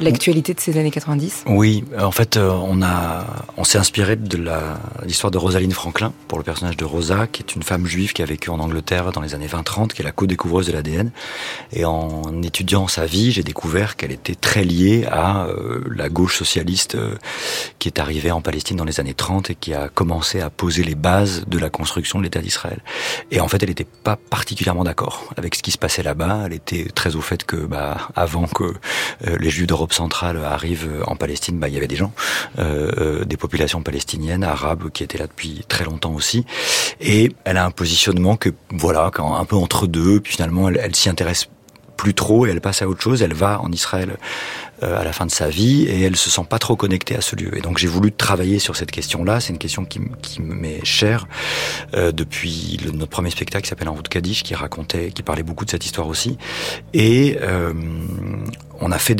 l'actualité 0.00 0.52
de 0.52 0.60
ces 0.60 0.78
années 0.78 0.90
90 0.90 1.44
Oui, 1.46 1.84
en 1.98 2.10
fait, 2.10 2.36
euh, 2.36 2.50
on 2.50 2.80
on 3.56 3.64
s'est 3.64 3.78
inspiré 3.78 4.16
de 4.16 4.38
l'histoire 5.06 5.30
de 5.30 5.38
Rosaline 5.38 5.72
Franklin 5.72 6.12
pour 6.28 6.38
le 6.38 6.44
personnage 6.44 6.76
de 6.76 6.84
Rosa, 6.84 7.26
qui 7.26 7.42
est 7.42 7.54
une 7.54 7.62
femme 7.62 7.86
juive 7.86 8.12
qui 8.12 8.22
a 8.22 8.26
vécu 8.26 8.50
en 8.50 8.58
Angleterre 8.58 9.12
dans 9.12 9.22
les 9.22 9.34
années 9.34 9.46
20-30, 9.46 9.88
qui 9.88 10.02
est 10.02 10.04
la 10.04 10.12
co-découvreuse 10.12 10.66
de 10.66 10.72
l'ADN. 10.72 11.10
Et 11.72 11.84
en 11.84 12.42
étudiant 12.42 12.88
sa 12.88 13.06
vie, 13.06 13.32
j'ai 13.32 13.42
découvert 13.42 13.96
qu'elle 13.96 14.12
était 14.12 14.34
très 14.34 14.64
liée 14.64 15.06
à 15.10 15.46
euh, 15.46 15.82
la 15.94 16.08
gauche 16.08 16.36
socialiste 16.36 16.98
qui 17.78 17.88
est 17.88 17.98
arrivée 17.98 18.32
en 18.32 18.42
Palestine 18.42 18.76
dans 18.76 18.84
les 18.84 19.00
années 19.00 19.14
30 19.14 19.50
et 19.50 19.54
qui 19.54 19.72
a 19.72 19.88
commencé 19.88 20.40
à 20.40 20.50
poser 20.50 20.82
les 20.82 20.94
bases 20.94 21.44
de 21.46 21.58
la 21.58 21.70
construction 21.70 22.18
de 22.18 22.24
l'État 22.24 22.40
d'Israël. 22.40 22.80
Et 23.30 23.40
en 23.40 23.48
fait, 23.48 23.62
elle 23.62 23.68
n'était 23.70 23.84
pas 23.84 24.16
particulièrement 24.16 24.84
d'accord 24.84 25.32
avec 25.36 25.54
ce 25.54 25.62
qui 25.62 25.70
se 25.70 25.78
passait 25.78 26.02
là-bas. 26.02 26.42
Elle 26.46 26.52
était 26.52 26.73
très 26.94 27.16
au 27.16 27.20
fait 27.20 27.44
que 27.44 27.56
bah, 27.56 28.08
avant 28.16 28.46
que 28.46 28.64
euh, 28.64 29.36
les 29.38 29.50
Juifs 29.50 29.66
d'Europe 29.66 29.92
centrale 29.92 30.42
arrivent 30.44 31.02
en 31.06 31.16
Palestine, 31.16 31.58
bah, 31.58 31.68
il 31.68 31.74
y 31.74 31.76
avait 31.76 31.86
des 31.86 31.96
gens, 31.96 32.12
euh, 32.58 32.90
euh, 32.98 33.24
des 33.24 33.36
populations 33.36 33.82
palestiniennes, 33.82 34.44
arabes, 34.44 34.90
qui 34.90 35.04
étaient 35.04 35.18
là 35.18 35.26
depuis 35.26 35.64
très 35.68 35.84
longtemps 35.84 36.14
aussi. 36.14 36.44
Et 37.00 37.32
elle 37.44 37.56
a 37.56 37.64
un 37.64 37.70
positionnement 37.70 38.36
que 38.36 38.50
voilà, 38.70 39.10
un 39.18 39.44
peu 39.44 39.56
entre 39.56 39.86
deux. 39.86 40.20
Puis 40.20 40.34
finalement, 40.34 40.68
elle 40.68 40.94
s'y 40.94 41.08
intéresse 41.08 41.48
plus 41.96 42.14
trop 42.14 42.46
et 42.46 42.50
elle 42.50 42.60
passe 42.60 42.82
à 42.82 42.88
autre 42.88 43.00
chose. 43.00 43.22
Elle 43.22 43.34
va 43.34 43.60
en 43.60 43.70
Israël 43.72 44.16
euh, 44.82 45.00
à 45.00 45.04
la 45.04 45.12
fin 45.12 45.24
de 45.26 45.30
sa 45.30 45.48
vie 45.48 45.84
et 45.84 46.02
elle 46.02 46.16
se 46.16 46.30
sent 46.30 46.44
pas 46.48 46.58
trop 46.58 46.76
connectée 46.76 47.16
à 47.16 47.20
ce 47.20 47.36
lieu. 47.36 47.56
Et 47.56 47.60
donc 47.60 47.78
j'ai 47.78 47.86
voulu 47.86 48.12
travailler 48.12 48.58
sur 48.58 48.76
cette 48.76 48.90
question-là. 48.90 49.40
C'est 49.40 49.52
une 49.52 49.58
question 49.58 49.84
qui, 49.84 50.00
me 50.00 50.54
m'est 50.54 50.84
chère 50.84 51.26
euh, 51.94 52.12
depuis 52.12 52.80
notre 52.92 53.10
premier 53.10 53.30
spectacle 53.30 53.62
qui 53.62 53.68
s'appelle 53.68 53.88
En 53.88 53.94
route 53.94 54.08
Kaddish, 54.08 54.42
qui 54.42 54.54
racontait, 54.54 55.10
qui 55.10 55.22
parlait 55.22 55.42
beaucoup 55.42 55.64
de 55.64 55.70
cette 55.70 55.84
histoire 55.84 56.08
aussi. 56.08 56.38
Et 56.92 57.38
euh, 57.40 57.72
on 58.80 58.90
a 58.92 58.98
fait 58.98 59.14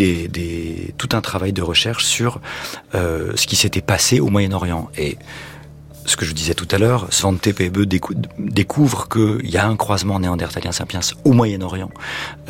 tout 0.98 1.08
un 1.12 1.20
travail 1.20 1.52
de 1.52 1.62
recherche 1.62 2.04
sur 2.04 2.40
ce 2.92 3.46
qui 3.46 3.56
s'était 3.56 3.80
passé 3.80 4.18
au 4.18 4.28
Moyen-Orient. 4.28 4.90
Et 4.98 5.16
ce 6.07 6.17
que 6.17 6.25
je 6.25 6.33
disais 6.33 6.55
tout 6.55 6.69
à 6.71 6.79
l'heure, 6.79 7.07
Svante 7.11 7.53
Pebe 7.53 7.85
découvre 8.38 9.09
qu'il 9.09 9.51
y 9.51 9.57
a 9.57 9.67
un 9.67 9.77
croisement 9.77 10.21
néandertalien-sapiens 10.21 11.01
au 11.25 11.33
Moyen-Orient 11.33 11.90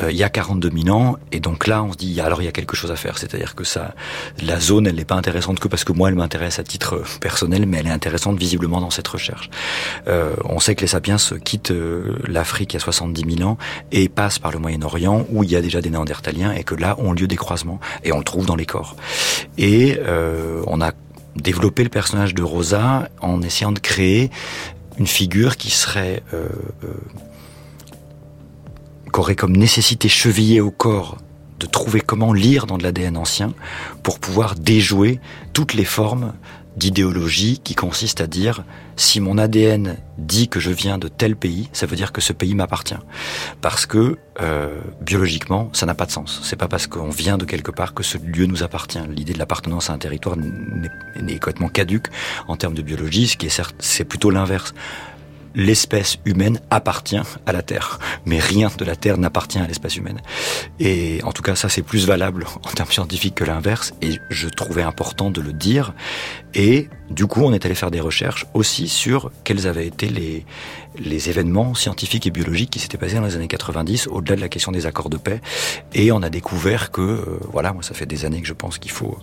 euh, 0.01 0.11
il 0.11 0.17
y 0.17 0.23
a 0.23 0.29
42 0.29 0.71
000 0.83 0.95
ans, 0.95 1.17
et 1.31 1.39
donc 1.39 1.67
là 1.67 1.83
on 1.83 1.93
se 1.93 1.97
dit 1.97 2.19
alors 2.21 2.41
il 2.41 2.45
y 2.45 2.47
a 2.47 2.51
quelque 2.51 2.75
chose 2.75 2.91
à 2.91 2.95
faire, 2.95 3.17
c'est-à-dire 3.17 3.55
que 3.55 3.63
ça, 3.63 3.93
la 4.41 4.59
zone 4.59 4.87
elle 4.87 4.95
n'est 4.95 5.05
pas 5.05 5.15
intéressante 5.15 5.59
que 5.59 5.67
parce 5.67 5.83
que 5.83 5.93
moi 5.93 6.09
elle 6.09 6.15
m'intéresse 6.15 6.59
à 6.59 6.63
titre 6.63 7.01
personnel, 7.21 7.65
mais 7.65 7.77
elle 7.77 7.87
est 7.87 7.91
intéressante 7.91 8.37
visiblement 8.37 8.81
dans 8.81 8.89
cette 8.89 9.07
recherche. 9.07 9.49
Euh, 10.07 10.35
on 10.45 10.59
sait 10.59 10.75
que 10.75 10.81
les 10.81 10.87
sapiens 10.87 11.17
quittent 11.43 11.71
euh, 11.71 12.17
l'Afrique 12.27 12.73
il 12.73 12.77
y 12.77 12.77
a 12.77 12.81
70 12.81 13.37
000 13.37 13.49
ans 13.49 13.57
et 13.91 14.09
passent 14.09 14.39
par 14.39 14.51
le 14.51 14.59
Moyen-Orient 14.59 15.25
où 15.29 15.43
il 15.43 15.51
y 15.51 15.55
a 15.55 15.61
déjà 15.61 15.81
des 15.81 15.89
néandertaliens 15.89 16.51
et 16.51 16.63
que 16.63 16.75
là 16.75 16.95
ont 16.99 17.13
lieu 17.13 17.27
des 17.27 17.35
croisements 17.35 17.79
et 18.03 18.11
on 18.11 18.17
le 18.17 18.23
trouve 18.23 18.45
dans 18.45 18.55
les 18.55 18.65
corps. 18.65 18.95
Et 19.57 19.97
euh, 19.99 20.61
on 20.67 20.81
a 20.81 20.91
développer 21.35 21.83
le 21.83 21.89
personnage 21.89 22.33
de 22.33 22.43
Rosa 22.43 23.09
en 23.21 23.41
essayant 23.41 23.71
de 23.71 23.79
créer 23.79 24.31
une 24.97 25.07
figure 25.07 25.57
qui 25.57 25.71
serait 25.71 26.23
euh, 26.33 26.47
euh, 26.83 26.93
comme 29.35 29.55
nécessité 29.55 30.09
chevillée 30.09 30.59
au 30.61 30.71
corps 30.71 31.17
de 31.59 31.65
trouver 31.65 32.01
comment 32.01 32.33
lire 32.33 32.65
dans 32.65 32.77
de 32.77 32.83
l'ADN 32.83 33.15
ancien 33.17 33.53
pour 34.03 34.19
pouvoir 34.19 34.55
déjouer 34.55 35.19
toutes 35.53 35.73
les 35.73 35.85
formes 35.85 36.33
d'idéologie 36.77 37.59
qui 37.63 37.75
consiste 37.75 38.21
à 38.21 38.27
dire 38.27 38.63
si 38.95 39.19
mon 39.19 39.37
ADN 39.37 39.97
dit 40.17 40.47
que 40.47 40.59
je 40.59 40.71
viens 40.71 40.97
de 40.97 41.07
tel 41.07 41.35
pays, 41.35 41.69
ça 41.73 41.85
veut 41.85 41.95
dire 41.95 42.11
que 42.11 42.21
ce 42.21 42.33
pays 42.33 42.55
m'appartient. 42.55 42.97
Parce 43.61 43.85
que 43.85 44.17
euh, 44.41 44.79
biologiquement, 45.01 45.69
ça 45.73 45.85
n'a 45.85 45.95
pas 45.95 46.05
de 46.05 46.11
sens. 46.11 46.41
C'est 46.43 46.55
pas 46.55 46.67
parce 46.67 46.87
qu'on 46.87 47.09
vient 47.09 47.37
de 47.37 47.45
quelque 47.45 47.71
part 47.71 47.93
que 47.93 48.03
ce 48.03 48.17
lieu 48.17 48.45
nous 48.45 48.63
appartient. 48.63 48.99
L'idée 49.09 49.33
de 49.33 49.39
l'appartenance 49.39 49.89
à 49.89 49.93
un 49.93 49.97
territoire 49.97 50.37
n'est 50.37 51.33
complètement 51.33 51.69
caduque 51.69 52.07
en 52.47 52.55
termes 52.55 52.73
de 52.73 52.81
biologie, 52.81 53.27
ce 53.27 53.37
qui 53.37 53.45
est 53.45 53.49
certes, 53.49 53.75
c'est 53.79 54.05
plutôt 54.05 54.29
l'inverse 54.29 54.73
l'espèce 55.55 56.17
humaine 56.25 56.59
appartient 56.69 57.21
à 57.45 57.51
la 57.51 57.61
Terre, 57.61 57.99
mais 58.25 58.39
rien 58.39 58.69
de 58.77 58.85
la 58.85 58.95
Terre 58.95 59.17
n'appartient 59.17 59.59
à 59.59 59.67
l'espèce 59.67 59.95
humaine. 59.95 60.21
Et 60.79 61.19
en 61.23 61.31
tout 61.31 61.41
cas, 61.41 61.55
ça 61.55 61.69
c'est 61.69 61.81
plus 61.81 62.05
valable 62.05 62.45
en 62.63 62.71
termes 62.71 62.91
scientifiques 62.91 63.35
que 63.35 63.45
l'inverse, 63.45 63.93
et 64.01 64.19
je 64.29 64.47
trouvais 64.49 64.83
important 64.83 65.31
de 65.31 65.41
le 65.41 65.53
dire. 65.53 65.93
Et 66.53 66.89
du 67.09 67.27
coup, 67.27 67.41
on 67.43 67.53
est 67.53 67.65
allé 67.65 67.75
faire 67.75 67.91
des 67.91 67.99
recherches 67.99 68.45
aussi 68.53 68.87
sur 68.87 69.31
quels 69.43 69.67
avaient 69.67 69.87
été 69.87 70.07
les, 70.07 70.45
les 70.99 71.29
événements 71.29 71.73
scientifiques 71.73 72.27
et 72.27 72.31
biologiques 72.31 72.69
qui 72.69 72.79
s'étaient 72.79 72.97
passés 72.97 73.15
dans 73.15 73.25
les 73.25 73.35
années 73.35 73.47
90, 73.47 74.07
au-delà 74.07 74.35
de 74.35 74.41
la 74.41 74.49
question 74.49 74.71
des 74.71 74.85
accords 74.85 75.09
de 75.09 75.17
paix. 75.17 75.41
Et 75.93 76.11
on 76.11 76.21
a 76.21 76.29
découvert 76.29 76.91
que, 76.91 77.01
euh, 77.01 77.39
voilà, 77.51 77.73
moi 77.73 77.83
ça 77.83 77.93
fait 77.93 78.05
des 78.05 78.25
années 78.25 78.41
que 78.41 78.47
je 78.47 78.53
pense 78.53 78.77
qu'il 78.77 78.91
faut 78.91 79.17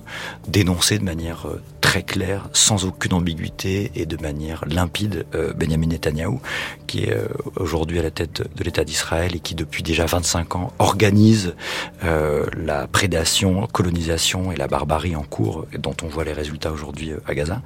dénoncer 0.49 0.99
de 0.99 1.05
manière 1.05 1.47
euh, 1.47 1.61
très 1.81 2.03
claire, 2.03 2.49
sans 2.53 2.85
aucune 2.85 3.15
ambiguïté 3.15 3.91
et 3.95 4.07
de 4.07 4.17
manière 4.21 4.65
limpide 4.67 5.27
euh, 5.35 5.53
Benjamin 5.53 5.89
Netanyahu, 5.89 6.39
qui 6.87 7.05
est 7.05 7.17
aujourd'hui 7.57 7.99
à 7.99 8.03
la 8.03 8.11
tête 8.11 8.43
de 8.55 8.65
l'État 8.65 8.85
d'Israël 8.85 9.35
et 9.35 9.41
qui 9.41 9.55
depuis 9.55 9.83
déjà 9.83 10.05
25 10.05 10.57
ans 10.57 10.73
organise 10.79 11.55
la 12.03 12.87
prédation, 12.87 13.67
colonisation 13.67 14.53
et 14.53 14.57
la 14.57 14.69
barbarie 14.69 15.17
en 15.17 15.23
cours, 15.23 15.67
dont 15.79 15.95
on 16.03 16.09
voit 16.09 16.25
les 16.25 16.35
résultats 16.35 16.71
aujourd'hui 16.71 17.13
à 17.27 17.35
Gaza, 17.35 17.63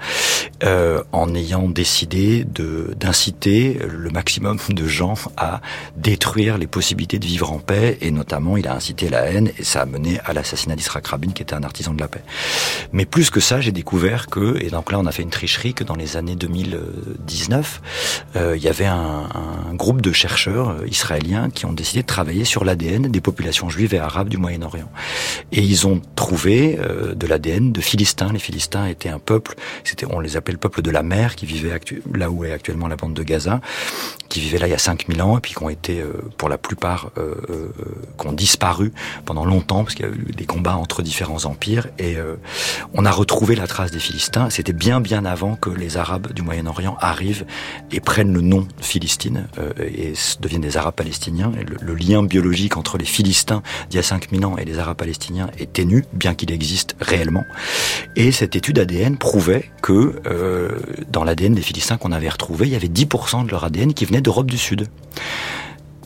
en 1.12 1.34
ayant 1.34 1.68
décidé 1.68 2.44
d'inciter 2.44 3.78
le 3.96 4.10
maximum 4.10 4.58
de 4.68 4.86
gens 4.86 5.14
à 5.36 5.60
détruire 5.96 6.58
les 6.58 6.66
possibilités 6.66 7.18
de 7.18 7.26
vivre 7.26 7.52
en 7.52 7.58
paix, 7.58 7.98
et 8.00 8.10
notamment 8.10 8.56
il 8.56 8.68
a 8.68 8.74
incité 8.74 9.08
la 9.08 9.22
haine, 9.26 9.50
et 9.58 9.64
ça 9.64 9.82
a 9.82 9.86
mené 9.86 10.20
à 10.24 10.32
l'assassinat 10.32 10.76
d'Israël 10.76 11.04
Rabin, 11.06 11.30
qui 11.30 11.42
était 11.42 11.54
un 11.54 11.62
artisan 11.62 11.94
de 11.94 12.00
la 12.00 12.08
paix. 12.08 12.22
Mais 12.92 13.04
plus 13.04 13.30
que 13.30 13.40
ça, 13.40 13.60
j'ai 13.60 13.72
découvert 13.72 14.26
que, 14.26 14.62
et 14.62 14.70
donc 14.70 14.92
là 14.92 14.98
on 14.98 15.06
a 15.06 15.12
fait 15.12 15.22
une 15.22 15.30
tricherie, 15.30 15.74
que 15.74 15.84
dans 15.84 15.96
les 15.96 16.16
années 16.16 16.36
2019, 16.36 17.82
euh, 18.36 18.56
il 18.56 18.62
y 18.62 18.68
avait 18.68 18.86
un, 18.86 19.28
groupe 19.74 20.00
de 20.00 20.12
chercheurs 20.12 20.70
euh, 20.70 20.86
israéliens 20.86 21.50
qui 21.50 21.66
ont 21.66 21.72
décidé 21.72 22.00
de 22.00 22.06
travailler 22.06 22.44
sur 22.44 22.64
l'ADN 22.64 23.02
des 23.02 23.20
populations 23.20 23.68
juives 23.68 23.94
et 23.94 23.98
arabes 23.98 24.28
du 24.28 24.38
Moyen-Orient. 24.38 24.90
Et 25.52 25.60
ils 25.60 25.86
ont 25.86 26.00
trouvé 26.14 26.78
euh, 26.80 27.14
de 27.14 27.26
l'ADN 27.26 27.72
de 27.72 27.80
Philistins. 27.80 28.30
Les 28.32 28.38
Philistins 28.38 28.86
étaient 28.86 29.08
un 29.08 29.18
peuple, 29.18 29.54
c'était, 29.84 30.06
on 30.08 30.20
les 30.20 30.36
appelait 30.36 30.52
le 30.52 30.58
peuple 30.58 30.82
de 30.82 30.90
la 30.90 31.02
mer, 31.02 31.36
qui 31.36 31.46
vivait 31.46 31.78
là 32.14 32.30
où 32.30 32.44
est 32.44 32.52
actuellement 32.52 32.88
la 32.88 32.96
bande 32.96 33.14
de 33.14 33.22
Gaza, 33.22 33.60
qui 34.28 34.40
vivaient 34.40 34.58
là 34.58 34.66
il 34.66 34.70
y 34.70 34.74
a 34.74 34.78
5000 34.78 35.22
ans 35.22 35.38
et 35.38 35.40
puis 35.40 35.54
qui 35.54 35.62
ont 35.62 35.70
été 35.70 36.00
euh, 36.00 36.12
pour 36.36 36.50
la 36.50 36.58
plupart 36.58 37.10
euh, 37.16 37.34
euh, 37.48 38.32
disparu 38.32 38.92
pendant 39.24 39.46
longtemps 39.46 39.84
parce 39.84 39.94
qu'il 39.94 40.04
y 40.04 40.08
a 40.08 40.12
eu 40.12 40.32
des 40.36 40.44
combats 40.44 40.76
entre 40.76 41.00
différents 41.00 41.44
empires 41.46 41.86
et 41.98 42.16
on 42.92 43.06
a 43.06 43.10
retrouvé 43.10 43.54
la 43.54 43.68
trace 43.68 43.92
des 43.92 44.00
Philistins. 44.00 44.50
C'était 44.50 44.72
bien 44.72 45.00
bien 45.00 45.24
avant 45.24 45.54
que 45.54 45.70
les 45.70 45.96
Arabes 45.96 46.32
du 46.32 46.42
Moyen-Orient 46.42 46.96
arrivent 47.00 47.46
et 47.92 48.00
prennent 48.00 48.32
le 48.32 48.40
nom 48.40 48.66
Philistine 48.80 49.46
et 49.78 50.12
deviennent 50.40 50.60
des 50.60 50.76
Arabes 50.76 50.96
palestiniens. 50.96 51.52
Et 51.58 51.64
le, 51.64 51.94
lien 51.94 52.24
biologique 52.24 52.76
entre 52.76 52.98
les 52.98 53.04
Philistins 53.04 53.62
d'il 53.88 53.96
y 53.96 54.00
a 54.00 54.02
5000 54.02 54.44
ans 54.44 54.56
et 54.58 54.64
les 54.64 54.80
Arabes 54.80 54.96
palestiniens 54.96 55.48
est 55.58 55.72
ténu, 55.72 56.04
bien 56.12 56.34
qu'il 56.34 56.50
existe 56.50 56.96
réellement. 57.00 57.44
Et 58.16 58.32
cette 58.32 58.56
étude 58.56 58.80
ADN 58.80 59.16
prouvait 59.16 59.70
que 59.82 60.20
dans 61.08 61.22
l'ADN 61.22 61.54
des 61.54 61.62
Philistins 61.62 61.96
qu'on 61.96 62.12
avait 62.12 62.28
retrouvé, 62.28 62.66
il 62.66 62.72
y 62.72 62.76
avait 62.76 62.88
10% 62.88 63.46
de 63.46 63.50
leur 63.50 63.64
ADN 63.64 63.75
qui 63.94 64.04
venait 64.04 64.20
d'Europe 64.20 64.50
du 64.50 64.58
Sud. 64.58 64.88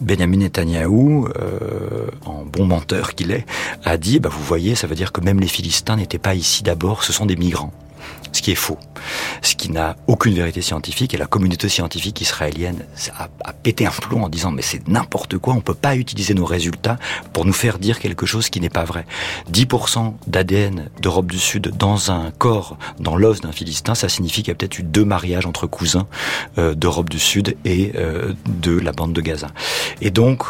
Benjamin 0.01 0.39
Netanyahou, 0.39 1.29
euh, 1.39 2.07
en 2.25 2.45
bon 2.45 2.65
menteur 2.65 3.15
qu'il 3.15 3.33
est, 3.33 3.45
a 3.85 3.99
dit, 3.99 4.19
bah, 4.19 4.31
vous 4.33 4.43
voyez, 4.43 4.75
ça 4.75 4.87
veut 4.87 4.95
dire 4.95 5.13
que 5.13 5.21
même 5.21 5.41
les 5.41 5.47
Philistins 5.47 5.97
n'étaient 5.97 6.19
pas 6.19 6.35
ici 6.35 6.63
d'abord, 6.63 7.05
ce 7.05 7.13
sont 7.13 7.27
des 7.27 7.37
migrants 7.37 7.73
ce 8.33 8.43
qui 8.43 8.53
est 8.53 8.57
faux, 8.57 8.79
ce 9.43 9.55
qui 9.55 9.71
n'a 9.71 9.97
aucune 10.07 10.35
vérité 10.35 10.63
scientifique. 10.63 11.15
Et 11.15 11.17
la 11.17 11.27
communauté 11.27 11.69
scientifique 11.69 12.21
israélienne 12.21 12.85
a, 13.19 13.53
pété 13.53 13.87
un 13.87 13.91
plomb 13.91 14.25
en 14.25 14.29
disant 14.29 14.51
mais 14.51 14.63
c'est 14.63 14.87
n'importe 14.89 15.39
quoi, 15.39 15.55
on 15.55 15.61
peut 15.61 15.75
pas 15.75 15.97
utiliser 15.97 16.35
nos 16.35 16.45
résultats 16.45 16.99
pour 17.33 17.45
nous 17.45 17.53
faire 17.53 17.79
dire 17.79 17.99
quelque 17.99 18.27
chose 18.27 18.49
qui 18.49 18.61
n'est 18.61 18.71
pas 18.71 18.85
vrai. 18.85 19.07
10% 19.53 20.15
d'ADN 20.27 20.91
d'Europe 21.01 21.31
du 21.31 21.39
Sud 21.39 21.73
dans 21.77 22.11
un 22.11 22.31
corps, 22.31 22.79
dans 22.99 23.17
l'os 23.17 23.41
d'un 23.41 23.53
Philistin, 23.53 23.95
ça 23.95 24.09
signifie 24.09 24.43
qu'il 24.43 24.49
y 24.49 24.53
a 24.53 24.55
peut-être 24.55 24.79
eu 24.79 24.83
deux 24.83 25.05
mariages 25.05 25.47
entre 25.47 25.67
cousins 25.67 26.07
euh, 26.59 26.75
d'Europe 26.75 27.09
du 27.09 27.19
Sud 27.19 27.57
et 27.65 27.93
euh, 27.97 28.33
de 28.47 28.79
la 28.79 28.93
bande 28.93 29.13
de 29.13 29.21
Gaza. 29.21 29.49
Et 30.01 30.11
donc, 30.11 30.45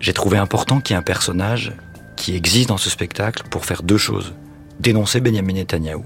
j'ai 0.00 0.12
trouvé 0.12 0.38
important 0.38 0.80
qu'il 0.80 0.94
y 0.94 0.96
ait 0.96 0.98
un 0.98 1.02
personnage 1.02 1.72
qui 2.16 2.34
existe 2.34 2.68
dans 2.68 2.78
ce 2.78 2.90
spectacle 2.90 3.44
pour 3.50 3.64
faire 3.64 3.82
deux 3.82 3.96
choses. 3.98 4.34
Dénoncer 4.80 5.20
Benjamin 5.20 5.54
Netanyahu 5.54 6.02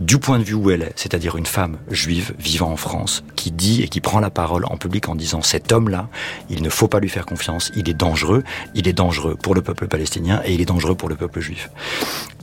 du 0.00 0.18
point 0.18 0.38
de 0.38 0.44
vue 0.44 0.54
où 0.54 0.70
elle 0.70 0.82
est, 0.82 0.92
c'est-à-dire 0.96 1.36
une 1.36 1.46
femme 1.46 1.78
juive 1.90 2.34
vivant 2.38 2.70
en 2.70 2.76
France, 2.76 3.24
qui 3.36 3.50
dit 3.50 3.82
et 3.82 3.88
qui 3.88 4.00
prend 4.00 4.20
la 4.20 4.30
parole 4.30 4.64
en 4.66 4.76
public 4.76 5.08
en 5.08 5.14
disant 5.14 5.42
cet 5.42 5.72
homme-là, 5.72 6.08
il 6.50 6.62
ne 6.62 6.70
faut 6.70 6.88
pas 6.88 7.00
lui 7.00 7.08
faire 7.08 7.26
confiance, 7.26 7.72
il 7.74 7.88
est 7.88 7.94
dangereux, 7.94 8.44
il 8.74 8.86
est 8.86 8.92
dangereux 8.92 9.36
pour 9.40 9.54
le 9.54 9.62
peuple 9.62 9.88
palestinien 9.88 10.40
et 10.44 10.54
il 10.54 10.60
est 10.60 10.66
dangereux 10.66 10.94
pour 10.94 11.08
le 11.08 11.16
peuple 11.16 11.40
juif. 11.40 11.70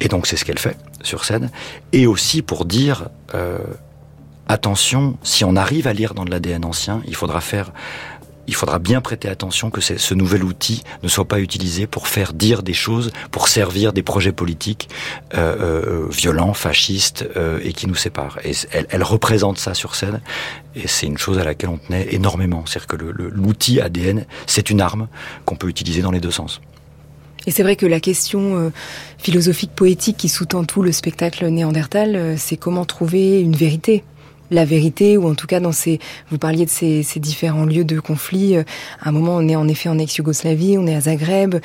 Et 0.01 0.07
donc 0.07 0.27
c'est 0.27 0.35
ce 0.35 0.43
qu'elle 0.43 0.59
fait 0.59 0.77
sur 1.01 1.23
scène, 1.23 1.49
et 1.93 2.07
aussi 2.07 2.41
pour 2.41 2.65
dire 2.65 3.09
euh, 3.33 3.59
attention, 4.47 5.17
si 5.23 5.45
on 5.45 5.55
arrive 5.55 5.87
à 5.87 5.93
lire 5.93 6.13
dans 6.13 6.25
de 6.25 6.31
l'ADN 6.31 6.65
ancien, 6.65 7.01
il 7.07 7.15
faudra 7.15 7.41
faire 7.41 7.71
il 8.47 8.55
faudra 8.55 8.79
bien 8.79 9.01
prêter 9.01 9.27
attention 9.27 9.69
que 9.69 9.81
ce 9.81 10.13
nouvel 10.13 10.43
outil 10.43 10.83
ne 11.03 11.07
soit 11.07 11.25
pas 11.25 11.39
utilisé 11.39 11.87
pour 11.87 12.07
faire 12.07 12.33
dire 12.33 12.63
des 12.63 12.73
choses, 12.73 13.11
pour 13.31 13.47
servir 13.47 13.93
des 13.93 14.03
projets 14.03 14.31
politiques 14.31 14.89
euh, 15.33 15.55
euh, 15.59 16.07
violents, 16.09 16.53
fascistes 16.53 17.25
euh, 17.35 17.59
et 17.63 17.73
qui 17.73 17.87
nous 17.87 17.95
séparent. 17.95 18.39
Et 18.43 18.51
elle, 18.71 18.87
elle, 18.89 19.03
représente 19.03 19.57
ça 19.57 19.73
sur 19.73 19.95
scène 19.95 20.21
et 20.75 20.87
c'est 20.87 21.07
une 21.07 21.17
chose 21.17 21.39
à 21.39 21.43
laquelle 21.43 21.69
on 21.69 21.77
tenait 21.77 22.07
énormément. 22.13 22.63
C'est-à-dire 22.65 22.87
que 22.87 22.95
l'outil 22.95 23.81
ADN, 23.81 24.25
c'est 24.45 24.69
une 24.69 24.81
arme 24.81 25.07
qu'on 25.45 25.55
peut 25.55 25.69
utiliser 25.69 26.01
dans 26.01 26.11
les 26.11 26.19
deux 26.19 26.31
sens. 26.31 26.61
Et 27.47 27.51
c'est 27.51 27.61
vrai 27.61 27.75
que 27.75 27.85
la 27.85 27.99
question 27.99 28.71
philosophique 29.19 29.69
poétique 29.75 30.17
qui 30.17 30.29
sous-tend 30.29 30.63
tout 30.63 30.81
le 30.81 30.91
spectacle 30.91 31.45
néandertal, 31.47 32.35
c'est 32.39 32.57
comment 32.57 32.85
trouver 32.85 33.39
une 33.39 33.55
vérité 33.55 34.03
la 34.51 34.65
vérité, 34.65 35.17
ou 35.17 35.27
en 35.27 35.35
tout 35.35 35.47
cas 35.47 35.59
dans 35.59 35.71
ces, 35.71 35.99
vous 36.29 36.37
parliez 36.37 36.65
de 36.65 36.69
ces, 36.69 37.03
ces 37.03 37.19
différents 37.19 37.65
lieux 37.65 37.85
de 37.85 37.99
conflit. 37.99 38.55
Euh, 38.55 38.63
à 39.01 39.09
un 39.09 39.11
moment, 39.11 39.35
on 39.37 39.47
est 39.47 39.55
en 39.55 39.67
effet 39.67 39.89
en 39.89 39.97
ex-Yougoslavie, 39.97 40.77
on 40.77 40.87
est 40.87 40.95
à 40.95 41.01
Zagreb, 41.01 41.55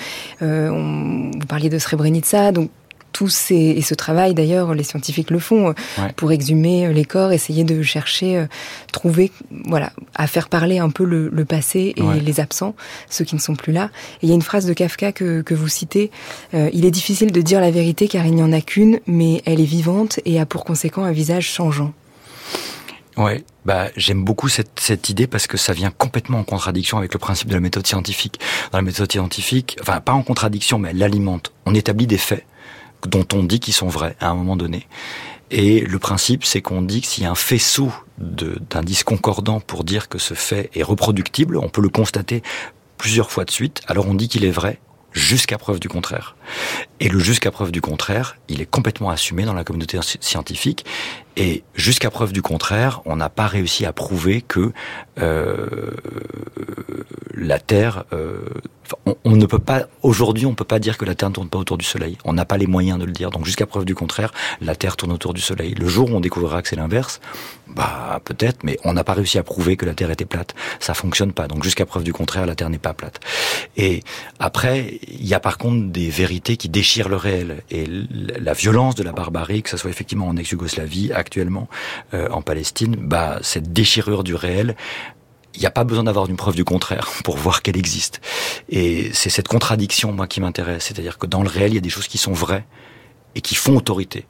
euh, 0.43 0.71
on, 0.71 1.31
vous 1.31 1.47
parliez 1.47 1.69
de 1.69 1.79
Srebrenica, 1.79 2.53
donc 2.53 2.71
tous 3.13 3.51
et 3.51 3.83
ce 3.83 3.93
travail 3.93 4.35
d'ailleurs, 4.35 4.73
les 4.73 4.85
scientifiques 4.85 5.33
le 5.33 5.41
font 5.41 5.75
pour 6.15 6.31
exhumer 6.31 6.93
les 6.93 7.05
corps, 7.05 7.33
essayer 7.33 7.65
de 7.65 7.83
chercher, 7.83 8.47
trouver, 8.93 9.33
voilà, 9.67 9.93
à 10.15 10.29
faire 10.29 10.49
parler 10.49 10.79
un 10.79 10.91
peu 10.91 11.05
le, 11.05 11.45
passé 11.45 11.93
et 11.97 12.21
les 12.21 12.39
absents, 12.39 12.77
ceux 13.11 13.25
qui 13.25 13.35
ne 13.35 13.41
sont 13.41 13.57
plus 13.57 13.73
là. 13.73 13.91
Et 14.23 14.27
il 14.27 14.29
y 14.29 14.33
a 14.33 14.35
une 14.37 14.43
phrase 14.43 14.65
de 14.65 14.73
Kafka 14.73 15.11
que, 15.11 15.43
que 15.43 15.55
vous 15.55 15.69
citez 15.69 16.13
il 16.53 16.85
est 16.87 16.91
difficile 16.93 17.33
de 17.33 17.41
dire 17.43 17.61
la 17.61 17.73
vérité 17.73 18.07
car 18.07 18.25
il 18.25 18.35
n'y 18.37 18.45
en 18.45 18.53
a 18.53 18.61
qu'une, 18.61 19.01
mais 19.09 19.43
elle 19.45 19.61
est 19.61 19.65
vivante 19.65 20.21
et 20.25 20.39
a 20.39 20.47
pour 20.47 20.65
conséquent 20.65 21.03
un 21.03 21.13
visage 21.13 21.47
changeant. 21.47 21.93
Ouais, 23.17 23.45
bah 23.65 23.89
j'aime 23.97 24.25
beaucoup 24.25 24.49
cette, 24.49 24.81
cette 24.81 25.09
idée 25.09 25.27
parce 25.27 25.47
que 25.47 25.57
ça 25.57 25.73
vient 25.73 25.91
complètement 25.91 26.39
en 26.39 26.45
contradiction 26.45 26.97
avec 26.97 27.13
le 27.13 27.19
principe 27.19 27.49
de 27.49 27.55
la 27.55 27.61
méthode 27.61 27.87
scientifique. 27.87 28.41
Dans 28.73 28.79
la 28.79 28.83
méthode 28.83 29.11
scientifique, 29.11 29.77
enfin 29.83 30.01
pas 30.01 30.13
en 30.13 30.23
contradiction, 30.23 30.79
mais 30.79 30.91
elle 30.91 30.99
l'alimente. 30.99 31.53
On 31.67 31.75
établit 31.75 32.07
des 32.07 32.19
faits 32.19 32.47
dont 33.07 33.27
on 33.33 33.43
dit 33.43 33.61
qu'ils 33.61 33.75
sont 33.75 33.89
vrais 33.89 34.17
à 34.21 34.29
un 34.29 34.35
moment 34.35 34.57
donné. 34.57 34.87
Et 35.51 35.81
le 35.81 35.99
principe, 35.99 36.45
c'est 36.45 36.63
qu'on 36.63 36.83
dit 36.83 37.01
que 37.01 37.09
s'il 37.09 37.25
y 37.25 37.27
a 37.27 37.31
un 37.31 37.35
faisceau 37.35 37.93
d'indices 38.19 39.03
concordants 39.03 39.61
pour 39.61 39.83
dire 39.83 40.09
que 40.09 40.19
ce 40.19 40.35
fait 40.35 40.71
est 40.75 40.83
reproductible, 40.83 41.57
on 41.57 41.69
peut 41.69 41.83
le 41.83 41.89
constater 41.89 42.43
plusieurs 42.99 43.31
fois 43.31 43.45
de 43.45 43.51
suite, 43.51 43.81
alors 43.87 44.07
on 44.07 44.15
dit 44.15 44.29
qu'il 44.29 44.45
est 44.45 44.51
vrai 44.51 44.79
jusqu'à 45.13 45.59
preuve 45.59 45.81
du 45.81 45.89
contraire. 45.89 46.37
Et 47.01 47.09
le 47.09 47.19
jusqu'à 47.19 47.51
preuve 47.51 47.73
du 47.73 47.81
contraire, 47.81 48.37
il 48.49 48.61
est 48.61 48.67
complètement 48.67 49.11
assumé 49.11 49.45
dans 49.45 49.55
la 49.55 49.65
communauté 49.65 49.99
scientifique. 50.21 50.85
Et 51.37 51.63
jusqu'à 51.75 52.11
preuve 52.11 52.33
du 52.33 52.43
contraire, 52.43 53.01
on 53.07 53.17
n'a 53.17 53.31
pas 53.31 53.47
réussi 53.47 53.87
à 53.87 53.93
prouver 53.93 54.43
que 54.43 54.73
euh, 55.21 55.91
la 57.35 57.59
Terre, 57.59 58.05
euh, 58.13 58.41
on, 59.25 59.37
ne 59.37 59.47
peut 59.47 59.59
pas 59.59 59.87
aujourd'hui, 60.03 60.47
on 60.47 60.55
peut 60.55 60.65
pas 60.65 60.79
dire 60.79 60.99
que 60.99 61.05
la 61.05 61.15
Terre 61.15 61.31
ne 61.31 61.35
tourne 61.35 61.49
pas 61.49 61.59
autour 61.59 61.79
du 61.79 61.85
Soleil. 61.85 62.19
On 62.25 62.33
n'a 62.33 62.45
pas 62.45 62.59
les 62.59 62.67
moyens 62.67 62.99
de 62.99 63.05
le 63.05 63.13
dire. 63.13 63.31
Donc 63.31 63.47
jusqu'à 63.47 63.67
preuve 63.67 63.85
du 63.85 63.95
contraire, 63.95 64.33
la 64.61 64.75
Terre 64.75 64.97
tourne 64.97 65.13
autour 65.13 65.33
du 65.33 65.41
Soleil. 65.41 65.75
Le 65.75 65.89
jour 65.89 66.11
où 66.11 66.17
on 66.17 66.21
découvrira 66.21 66.63
que 66.63 66.69
c'est 66.69 66.77
l'inverse, 66.77 67.21
bah 67.75 68.21
peut-être, 68.25 68.65
mais 68.65 68.79
on 68.85 68.93
n'a 68.93 69.05
pas 69.05 69.15
réussi 69.15 69.39
à 69.39 69.43
prouver 69.43 69.77
que 69.77 69.87
la 69.87 69.95
Terre 69.95 70.11
était 70.11 70.25
plate. 70.25 70.55
Ça 70.81 70.95
fonctionne 70.95 71.33
pas. 71.33 71.49
Donc 71.49 71.63
jusqu'à 71.65 71.87
preuve 71.87 72.05
du 72.05 72.13
contraire, 72.13 72.47
la 72.47 72.55
Terre 72.55 72.71
n'est 72.71 72.79
pas 72.79 72.95
plate. 72.95 73.21
Et 73.77 74.03
après, 74.39 75.01
il 75.09 75.27
y 75.27 75.35
a 75.35 75.41
par 75.41 75.59
contre 75.59 75.87
des 75.91 76.11
vérités 76.11 76.57
qui 76.57 76.69
déchirent 76.69 77.09
le 77.09 77.17
réel 77.17 77.63
et 77.71 77.87
la 77.87 78.53
violence 78.53 78.95
de 78.95 79.03
la 79.03 79.13
barbarie, 79.13 79.63
que 79.63 79.71
ce 79.71 79.77
soit 79.77 79.91
effectivement 79.91 80.29
en 80.29 80.37
ex-Yougoslavie, 80.37 81.13
actuellement 81.13 81.69
euh, 82.15 82.29
en 82.31 82.43
Palestine, 82.43 82.97
bah 82.97 83.39
cette 83.43 83.73
déchirure 83.73 84.25
du 84.25 84.35
réel 84.35 84.77
il 85.55 85.61
n'y 85.61 85.67
a 85.67 85.71
pas 85.71 85.85
besoin 85.85 86.05
d'avoir 86.05 86.29
une 86.29 86.37
preuve 86.37 86.55
du 86.55 86.65
contraire 86.65 87.09
pour 87.25 87.37
voir 87.37 87.63
qu'elle 87.63 87.77
existe. 87.77 88.21
Et 88.69 89.11
c'est 89.13 89.31
cette 89.31 89.49
contradiction, 89.49 90.13
moi, 90.13 90.27
qui 90.27 90.41
m'intéresse. 90.41 90.85
C'est-à-dire 90.85 91.19
que 91.19 91.27
dans 91.27 91.43
le 91.43 91.49
réel, 91.49 91.73
il 91.73 91.75
y 91.75 91.79
a 91.79 91.83
des 91.83 91.91
choses 91.91 92.09
qui 92.09 92.19
sont 92.19 92.33
vraies 92.33 92.65
et 93.35 93.41
qui 93.41 93.55
font 93.55 93.77
autorité. 93.77 94.27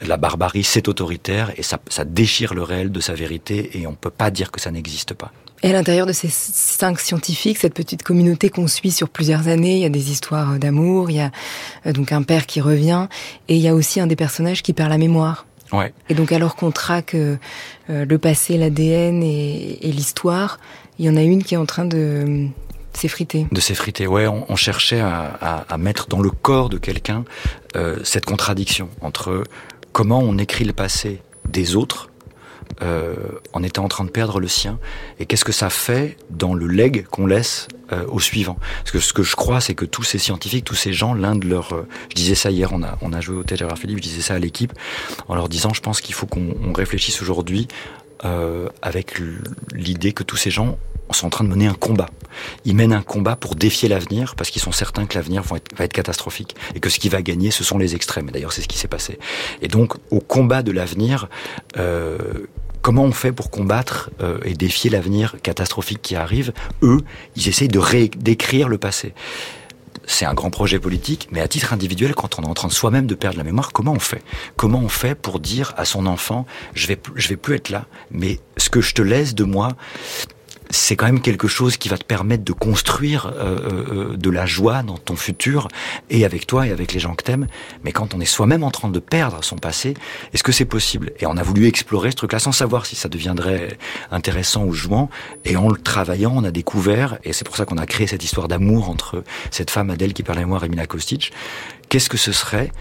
La 0.00 0.16
barbarie, 0.16 0.64
c'est 0.64 0.88
autoritaire 0.88 1.52
et 1.56 1.62
ça, 1.62 1.78
ça 1.88 2.04
déchire 2.04 2.54
le 2.54 2.62
réel 2.62 2.92
de 2.92 3.00
sa 3.00 3.14
vérité 3.14 3.78
et 3.78 3.86
on 3.86 3.92
ne 3.92 3.96
peut 3.96 4.10
pas 4.10 4.30
dire 4.30 4.50
que 4.50 4.60
ça 4.60 4.70
n'existe 4.70 5.14
pas. 5.14 5.32
Et 5.62 5.70
à 5.70 5.72
l'intérieur 5.72 6.06
de 6.06 6.12
ces 6.12 6.28
cinq 6.28 7.00
scientifiques, 7.00 7.56
cette 7.58 7.72
petite 7.72 8.02
communauté 8.02 8.50
qu'on 8.50 8.66
suit 8.66 8.90
sur 8.90 9.08
plusieurs 9.08 9.48
années, 9.48 9.76
il 9.76 9.80
y 9.80 9.86
a 9.86 9.90
des 9.90 10.10
histoires 10.10 10.58
d'amour, 10.58 11.10
il 11.10 11.16
y 11.16 11.20
a 11.20 11.30
euh, 11.86 11.92
donc 11.92 12.12
un 12.12 12.22
père 12.22 12.44
qui 12.44 12.60
revient, 12.60 13.08
et 13.48 13.56
il 13.56 13.62
y 13.62 13.68
a 13.68 13.74
aussi 13.74 13.98
un 13.98 14.06
des 14.06 14.16
personnages 14.16 14.62
qui 14.62 14.74
perd 14.74 14.90
la 14.90 14.98
mémoire. 14.98 15.46
Et 16.08 16.14
donc 16.14 16.32
alors 16.32 16.56
qu'on 16.56 16.70
traque 16.70 17.14
euh, 17.14 17.36
euh, 17.90 18.04
le 18.04 18.18
passé, 18.18 18.56
l'ADN 18.56 19.22
et, 19.22 19.78
l'histoire, 19.82 20.58
il 20.98 21.06
y 21.06 21.10
en 21.10 21.16
a 21.16 21.22
une 21.22 21.42
qui 21.42 21.54
est 21.54 21.58
en 21.58 21.66
train 21.66 21.84
de 21.84 22.46
s'effriter. 22.92 23.46
De 23.50 23.60
s'effriter, 23.60 24.06
ouais. 24.06 24.28
On, 24.28 24.56
cherchait 24.56 25.00
à, 25.00 25.76
mettre 25.78 26.06
dans 26.06 26.20
le 26.20 26.30
corps 26.30 26.68
de 26.68 26.78
quelqu'un 26.78 27.24
euh, 27.74 27.98
cette 28.04 28.24
contradiction 28.24 28.88
entre 29.00 29.42
comment 29.94 30.18
on 30.18 30.36
écrit 30.38 30.64
le 30.64 30.72
passé 30.72 31.22
des 31.48 31.76
autres 31.76 32.10
euh, 32.82 33.14
en 33.52 33.62
étant 33.62 33.84
en 33.84 33.88
train 33.88 34.04
de 34.04 34.10
perdre 34.10 34.40
le 34.40 34.48
sien 34.48 34.80
et 35.20 35.26
qu'est-ce 35.26 35.44
que 35.44 35.52
ça 35.52 35.70
fait 35.70 36.16
dans 36.30 36.52
le 36.52 36.66
leg 36.66 37.06
qu'on 37.06 37.26
laisse 37.26 37.68
euh, 37.92 38.04
au 38.08 38.18
suivant. 38.18 38.58
Parce 38.78 38.90
que 38.90 38.98
ce 38.98 39.12
que 39.12 39.22
je 39.22 39.36
crois 39.36 39.60
c'est 39.60 39.76
que 39.76 39.84
tous 39.84 40.02
ces 40.02 40.18
scientifiques 40.18 40.64
tous 40.64 40.74
ces 40.74 40.92
gens 40.92 41.14
l'un 41.14 41.36
de 41.36 41.46
leurs 41.46 41.74
euh, 41.74 41.86
je 42.08 42.16
disais 42.16 42.34
ça 42.34 42.50
hier 42.50 42.70
on 42.72 42.82
a 42.82 42.98
on 43.02 43.12
a 43.12 43.20
joué 43.20 43.36
au 43.36 43.44
Théâtre 43.44 43.78
Philippe 43.78 43.98
je 43.98 44.02
disais 44.02 44.22
ça 44.22 44.34
à 44.34 44.38
l'équipe 44.40 44.72
en 45.28 45.36
leur 45.36 45.48
disant 45.48 45.72
je 45.72 45.80
pense 45.80 46.00
qu'il 46.00 46.14
faut 46.14 46.26
qu'on 46.26 46.72
réfléchisse 46.74 47.22
aujourd'hui 47.22 47.68
euh, 48.24 48.68
avec 48.82 49.20
l'idée 49.72 50.12
que 50.12 50.24
tous 50.24 50.36
ces 50.36 50.50
gens 50.50 50.76
sont 51.12 51.26
en 51.26 51.30
train 51.30 51.44
de 51.44 51.50
mener 51.50 51.66
un 51.66 51.74
combat. 51.74 52.08
Ils 52.64 52.74
mènent 52.74 52.92
un 52.92 53.02
combat 53.02 53.36
pour 53.36 53.54
défier 53.54 53.88
l'avenir 53.88 54.34
parce 54.36 54.50
qu'ils 54.50 54.62
sont 54.62 54.72
certains 54.72 55.06
que 55.06 55.14
l'avenir 55.16 55.42
va 55.42 55.58
être 55.84 55.92
catastrophique 55.92 56.56
et 56.74 56.80
que 56.80 56.90
ce 56.90 56.98
qui 56.98 57.08
va 57.08 57.22
gagner, 57.22 57.50
ce 57.50 57.64
sont 57.64 57.78
les 57.78 57.94
extrêmes. 57.94 58.30
D'ailleurs, 58.30 58.52
c'est 58.52 58.62
ce 58.62 58.68
qui 58.68 58.78
s'est 58.78 58.88
passé. 58.88 59.18
Et 59.62 59.68
donc, 59.68 59.94
au 60.10 60.20
combat 60.20 60.62
de 60.62 60.72
l'avenir, 60.72 61.28
euh, 61.76 62.18
comment 62.82 63.04
on 63.04 63.12
fait 63.12 63.32
pour 63.32 63.50
combattre 63.50 64.10
euh, 64.20 64.38
et 64.44 64.54
défier 64.54 64.90
l'avenir 64.90 65.36
catastrophique 65.42 66.02
qui 66.02 66.16
arrive? 66.16 66.52
Eux, 66.82 67.00
ils 67.36 67.48
essayent 67.48 67.68
de 67.68 67.80
d'écrire 68.16 68.68
le 68.68 68.78
passé 68.78 69.14
c'est 70.06 70.24
un 70.24 70.34
grand 70.34 70.50
projet 70.50 70.78
politique, 70.78 71.28
mais 71.30 71.40
à 71.40 71.48
titre 71.48 71.72
individuel, 71.72 72.14
quand 72.14 72.38
on 72.38 72.42
est 72.42 72.48
en 72.48 72.54
train 72.54 72.68
de 72.68 72.72
soi-même 72.72 73.06
de 73.06 73.14
perdre 73.14 73.38
la 73.38 73.44
mémoire, 73.44 73.72
comment 73.72 73.92
on 73.92 73.98
fait? 73.98 74.22
Comment 74.56 74.80
on 74.80 74.88
fait 74.88 75.14
pour 75.14 75.40
dire 75.40 75.72
à 75.76 75.84
son 75.84 76.06
enfant, 76.06 76.46
je 76.74 76.86
vais, 76.86 76.98
je 77.14 77.28
vais 77.28 77.36
plus 77.36 77.54
être 77.54 77.70
là, 77.70 77.86
mais 78.10 78.38
ce 78.56 78.68
que 78.68 78.80
je 78.80 78.94
te 78.94 79.02
laisse 79.02 79.34
de 79.34 79.44
moi, 79.44 79.68
c'est 80.70 80.96
quand 80.96 81.06
même 81.06 81.20
quelque 81.20 81.48
chose 81.48 81.76
qui 81.76 81.88
va 81.88 81.98
te 81.98 82.04
permettre 82.04 82.44
de 82.44 82.52
construire 82.52 83.26
euh, 83.26 83.58
euh, 83.58 84.12
euh, 84.12 84.16
de 84.16 84.30
la 84.30 84.46
joie 84.46 84.82
dans 84.82 84.96
ton 84.96 85.16
futur 85.16 85.68
et 86.10 86.24
avec 86.24 86.46
toi 86.46 86.66
et 86.66 86.70
avec 86.70 86.92
les 86.92 87.00
gens 87.00 87.14
que 87.14 87.22
t'aimes. 87.22 87.46
Mais 87.84 87.92
quand 87.92 88.14
on 88.14 88.20
est 88.20 88.24
soi-même 88.24 88.62
en 88.62 88.70
train 88.70 88.88
de 88.88 88.98
perdre 88.98 89.42
son 89.44 89.56
passé, 89.56 89.94
est-ce 90.32 90.42
que 90.42 90.52
c'est 90.52 90.64
possible? 90.64 91.12
Et 91.20 91.26
on 91.26 91.36
a 91.36 91.42
voulu 91.42 91.66
explorer 91.66 92.10
ce 92.10 92.16
truc-là 92.16 92.38
sans 92.38 92.52
savoir 92.52 92.86
si 92.86 92.96
ça 92.96 93.08
deviendrait 93.08 93.76
intéressant 94.10 94.64
ou 94.64 94.72
jouant. 94.72 95.10
Et 95.44 95.56
en 95.56 95.68
le 95.68 95.76
travaillant, 95.76 96.32
on 96.34 96.44
a 96.44 96.50
découvert, 96.50 97.18
et 97.24 97.32
c'est 97.32 97.44
pour 97.44 97.56
ça 97.56 97.64
qu'on 97.64 97.78
a 97.78 97.86
créé 97.86 98.06
cette 98.06 98.24
histoire 98.24 98.48
d'amour 98.48 98.88
entre 98.88 99.22
cette 99.50 99.70
femme 99.70 99.90
Adèle 99.90 100.12
qui 100.12 100.22
perd 100.22 100.36
la 100.36 100.44
mémoire 100.44 100.64
et 100.64 100.68
Mila 100.68 100.86
Kostic. 100.86 101.32
Qu'est-ce 101.88 102.08
que 102.08 102.16
ce 102.16 102.32
serait 102.32 102.72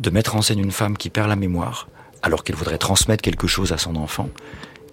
de 0.00 0.10
mettre 0.10 0.36
en 0.36 0.42
scène 0.42 0.58
une 0.58 0.72
femme 0.72 0.96
qui 0.96 1.10
perd 1.10 1.28
la 1.28 1.36
mémoire 1.36 1.88
alors 2.22 2.44
qu'elle 2.44 2.56
voudrait 2.56 2.78
transmettre 2.78 3.22
quelque 3.22 3.46
chose 3.46 3.72
à 3.72 3.78
son 3.78 3.96
enfant? 3.96 4.28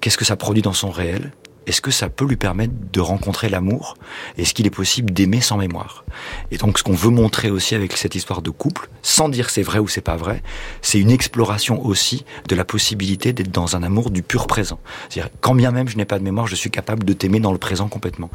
Qu'est-ce 0.01 0.17
que 0.17 0.25
ça 0.25 0.37
produit 0.37 0.61
dans 0.61 0.73
son 0.73 0.91
réel? 0.91 1.31
Est-ce 1.69 1.81
que 1.81 1.91
ça 1.91 2.09
peut 2.09 2.25
lui 2.25 2.35
permettre 2.35 2.73
de 2.91 2.99
rencontrer 2.99 3.47
l'amour? 3.47 3.95
Est-ce 4.39 4.55
qu'il 4.55 4.65
est 4.65 4.71
possible 4.71 5.13
d'aimer 5.13 5.39
sans 5.39 5.55
mémoire? 5.55 6.03
Et 6.49 6.57
donc 6.57 6.79
ce 6.79 6.83
qu'on 6.83 6.95
veut 6.95 7.11
montrer 7.11 7.51
aussi 7.51 7.75
avec 7.75 7.95
cette 7.95 8.15
histoire 8.15 8.41
de 8.41 8.49
couple, 8.49 8.89
sans 9.03 9.29
dire 9.29 9.51
c'est 9.51 9.61
vrai 9.61 9.77
ou 9.77 9.87
c'est 9.87 10.01
pas 10.01 10.15
vrai, 10.15 10.41
c'est 10.81 10.99
une 10.99 11.11
exploration 11.11 11.85
aussi 11.85 12.25
de 12.47 12.55
la 12.55 12.65
possibilité 12.65 13.33
d'être 13.33 13.51
dans 13.51 13.75
un 13.75 13.83
amour 13.83 14.09
du 14.09 14.23
pur 14.23 14.47
présent. 14.47 14.79
C'est-à-dire 15.09 15.31
quand 15.41 15.53
bien 15.53 15.69
même 15.69 15.87
je 15.87 15.95
n'ai 15.95 16.05
pas 16.05 16.17
de 16.17 16.23
mémoire, 16.23 16.47
je 16.47 16.55
suis 16.55 16.71
capable 16.71 17.03
de 17.03 17.13
t'aimer 17.13 17.39
dans 17.39 17.51
le 17.51 17.59
présent 17.59 17.87
complètement. 17.87 18.31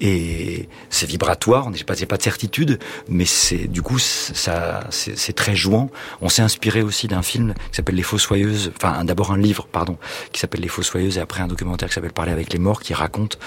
Et 0.00 0.66
c'est 0.88 1.06
vibratoire, 1.06 1.66
on 1.66 1.70
n'est 1.72 1.84
pas, 1.84 1.96
pas 2.08 2.16
de 2.16 2.22
certitude, 2.22 2.78
mais 3.10 3.26
c'est 3.26 3.66
du 3.66 3.82
coup 3.82 3.98
ça 3.98 4.86
c'est 4.88 5.34
très 5.34 5.54
jouant. 5.54 5.90
On 6.22 6.30
s'est 6.30 6.40
inspiré 6.40 6.80
aussi 6.80 7.08
d'un 7.08 7.20
film 7.20 7.52
qui 7.70 7.76
s'appelle 7.76 7.96
Les 7.96 8.02
Fossoyeuses, 8.02 8.72
enfin 8.74 9.04
d'abord 9.04 9.32
un 9.32 9.38
livre 9.38 9.68
pardon 9.70 9.98
qui 10.32 10.40
s'appelle 10.40 10.62
Les 10.62 10.68
Fossoyeuses 10.68 11.18
et 11.18 11.20
après 11.20 11.42
un 11.42 11.46
documentaire 11.46 11.88
qui 11.90 11.94
s'appelle 11.94 12.14
Parler 12.14 12.32
avec 12.32 12.54
les 12.54 12.58
morts 12.58 12.69
qui 12.78 12.94
raconte 12.94 13.38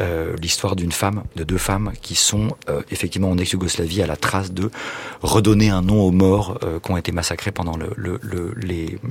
euh, 0.00 0.36
l'histoire 0.42 0.76
d'une 0.76 0.92
femme, 0.92 1.22
de 1.36 1.44
deux 1.44 1.56
femmes 1.56 1.92
qui 2.02 2.14
sont 2.14 2.48
euh, 2.68 2.82
effectivement 2.90 3.30
en 3.30 3.38
ex-Yougoslavie 3.38 4.02
à 4.02 4.06
la 4.06 4.16
trace 4.16 4.52
de 4.52 4.70
redonner 5.22 5.70
un 5.70 5.80
nom 5.80 6.02
aux 6.02 6.10
morts 6.10 6.58
euh, 6.62 6.78
qui 6.80 6.90
ont 6.90 6.98
été 6.98 7.12
massacrés 7.12 7.52
pendant 7.52 7.78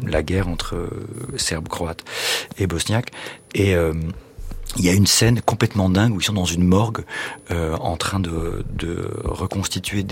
la 0.05 0.23
guerre 0.23 0.47
entre 0.47 0.87
Serbes, 1.37 1.67
Croates 1.67 2.03
et 2.59 2.67
Bosniaques. 2.67 3.11
Et 3.55 3.73
il 4.77 4.85
y 4.85 4.89
a 4.89 4.93
une 4.93 5.07
scène 5.07 5.41
complètement 5.41 5.89
dingue 5.89 6.13
où 6.13 6.19
ils 6.19 6.25
sont 6.25 6.33
dans 6.33 6.45
une 6.45 6.63
morgue 6.63 7.03
en 7.49 7.97
train 7.97 8.19
de, 8.19 8.63
reconstituer 9.23 10.05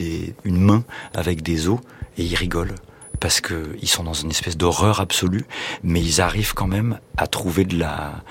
une 0.44 0.58
main 0.58 0.84
avec 1.14 1.44
des 1.44 1.68
os 1.68 1.80
et 2.18 2.24
ils 2.24 2.36
rigolent 2.36 2.76
parce 3.24 3.40
que 3.40 3.78
ils 3.82 3.88
sont 3.88 4.04
dans 4.04 4.14
une 4.14 4.32
espèce 4.32 4.58
d'horreur 4.58 5.00
absolue, 5.00 5.46
mais 5.82 6.02
ils 6.02 6.20
arrivent 6.20 6.54
quand 6.54 6.68
même 6.68 7.00
à 7.16 7.26
trouver 7.26 7.64
de 7.64 7.80
la 7.80 8.22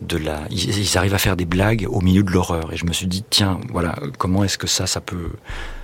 de 0.00 0.16
la, 0.18 0.42
ils, 0.50 0.98
arrivent 0.98 1.14
à 1.14 1.18
faire 1.18 1.36
des 1.36 1.44
blagues 1.44 1.86
au 1.88 2.00
milieu 2.00 2.22
de 2.22 2.30
l'horreur. 2.30 2.72
Et 2.72 2.76
je 2.76 2.84
me 2.84 2.92
suis 2.92 3.06
dit, 3.06 3.24
tiens, 3.28 3.60
voilà, 3.70 3.96
comment 4.18 4.44
est-ce 4.44 4.58
que 4.58 4.66
ça, 4.66 4.86
ça 4.86 5.00
peut, 5.00 5.30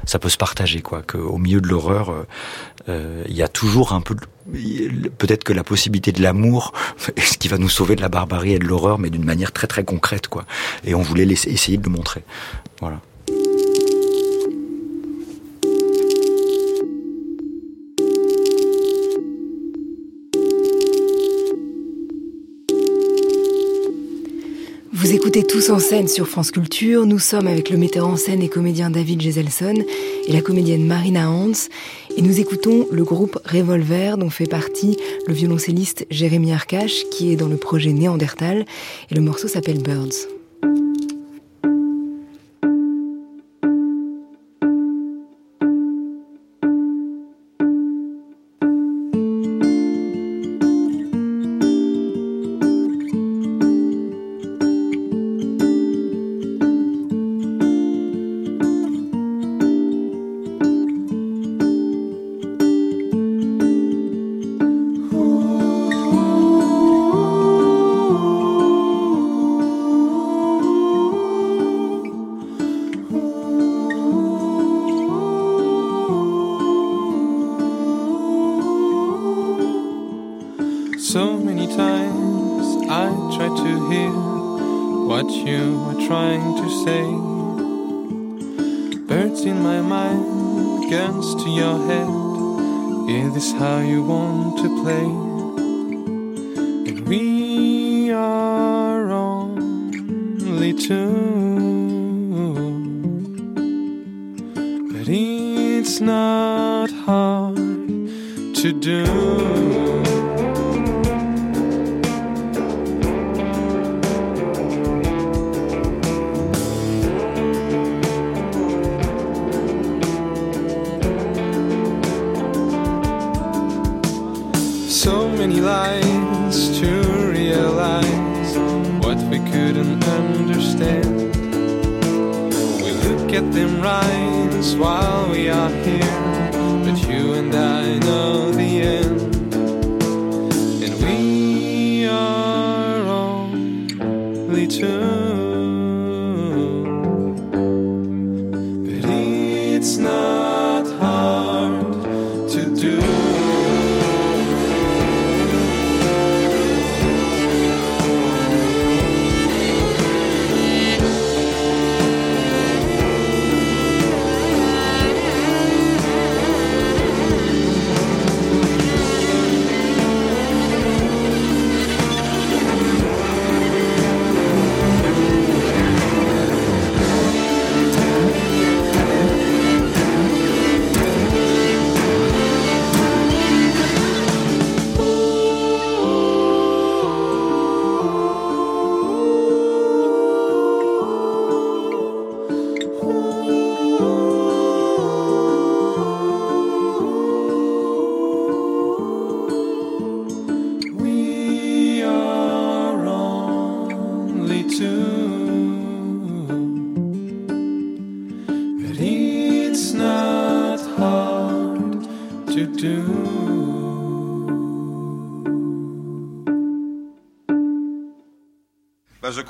ça 0.05 0.19
peut 0.19 0.29
se 0.29 0.37
partager, 0.37 0.83
quoi? 0.83 1.03
Qu'au 1.03 1.39
milieu 1.39 1.61
de 1.61 1.69
l'horreur, 1.69 2.11
euh, 2.11 2.27
euh, 2.89 3.25
il 3.29 3.35
y 3.35 3.43
a 3.43 3.49
toujours 3.49 3.93
un 3.93 4.01
peu, 4.01 4.15
peut-être 5.19 5.45
que 5.45 5.53
la 5.53 5.65
possibilité 5.65 6.13
de 6.13 6.23
l'amour, 6.23 6.73
ce 7.17 7.39
qui 7.39 7.49
va 7.49 7.59
nous 7.59 7.69
sauver 7.69 7.97
de 7.97 8.03
la 8.03 8.09
barbarie 8.09 8.53
et 8.53 8.59
de 8.59 8.67
l'horreur, 8.67 8.99
mais 8.99 9.11
d'une 9.11 9.25
manière 9.25 9.53
très 9.53 9.67
très 9.67 9.85
concrète, 9.85 10.29
quoi. 10.29 10.45
Et 10.85 10.95
on 10.95 11.03
voulait 11.03 11.25
essayer 11.25 11.79
de 11.79 11.85
le 11.85 11.91
montrer. 11.91 12.23
Voilà. 12.81 13.01
Vous 25.03 25.13
écoutez 25.13 25.43
Tous 25.43 25.71
en 25.71 25.81
scène 25.81 26.07
sur 26.07 26.29
France 26.29 26.53
Culture. 26.53 27.07
Nous 27.07 27.19
sommes 27.19 27.49
avec 27.49 27.71
le 27.71 27.77
metteur 27.77 28.07
en 28.07 28.15
scène 28.15 28.41
et 28.41 28.49
comédien 28.49 28.89
David 28.89 29.21
Geselson 29.21 29.75
et 30.29 30.33
la 30.33 30.41
comédienne 30.43 30.87
Marina 30.87 31.29
Hans. 31.29 31.51
Et 32.17 32.23
nous 32.23 32.39
écoutons 32.39 32.87
le 32.89 33.03
groupe 33.03 33.37
Revolver 33.45 34.17
dont 34.17 34.31
fait 34.31 34.47
partie 34.47 34.97
le 35.27 35.35
violoncelliste 35.35 36.07
Jérémy 36.09 36.53
Arcache 36.53 37.03
qui 37.11 37.33
est 37.33 37.37
dans 37.37 37.49
le 37.49 37.57
projet 37.57 37.93
Néandertal. 37.93 38.65
Et 39.11 39.17
le 39.17 39.23
morceau 39.23 39.49
s'appelle 39.49 39.83
Birds. 39.83 40.29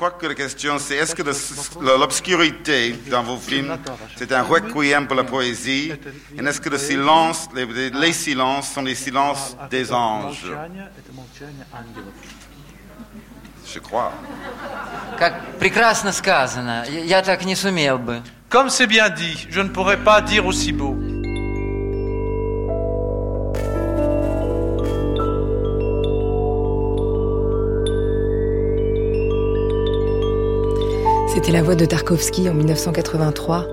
Crois 0.02 0.18
que 0.18 0.26
la 0.26 0.34
question 0.34 0.80
c'est 0.80 0.96
est-ce 0.96 1.14
que 1.14 1.22
l'obscurité 1.80 2.92
dans 3.08 3.22
vos 3.22 3.36
films 3.36 3.78
c'est 4.16 4.32
un 4.32 4.42
requiem 4.42 5.06
pour 5.06 5.14
la 5.14 5.22
poésie 5.22 5.92
et 6.36 6.44
est-ce 6.44 6.60
que 6.60 6.70
le 6.70 6.78
silence, 6.78 7.48
les, 7.54 8.12
silences 8.12 8.72
sont 8.72 8.82
les 8.82 8.96
silences 8.96 9.56
des 9.70 9.92
anges? 9.92 10.50
Je 13.64 13.78
crois. 13.78 14.12
Comme 18.48 18.70
c'est 18.70 18.88
bien 18.88 19.08
dit, 19.08 19.46
je 19.48 19.60
ne 19.60 19.68
pourrais 19.68 20.02
pas 20.02 20.20
dire 20.20 20.46
aussi 20.46 20.72
beau. 20.72 20.96
La 31.52 31.62
voix 31.62 31.74
de 31.74 31.84
Tarkovsky 31.84 32.48
en 32.48 32.54
1983, 32.54 33.66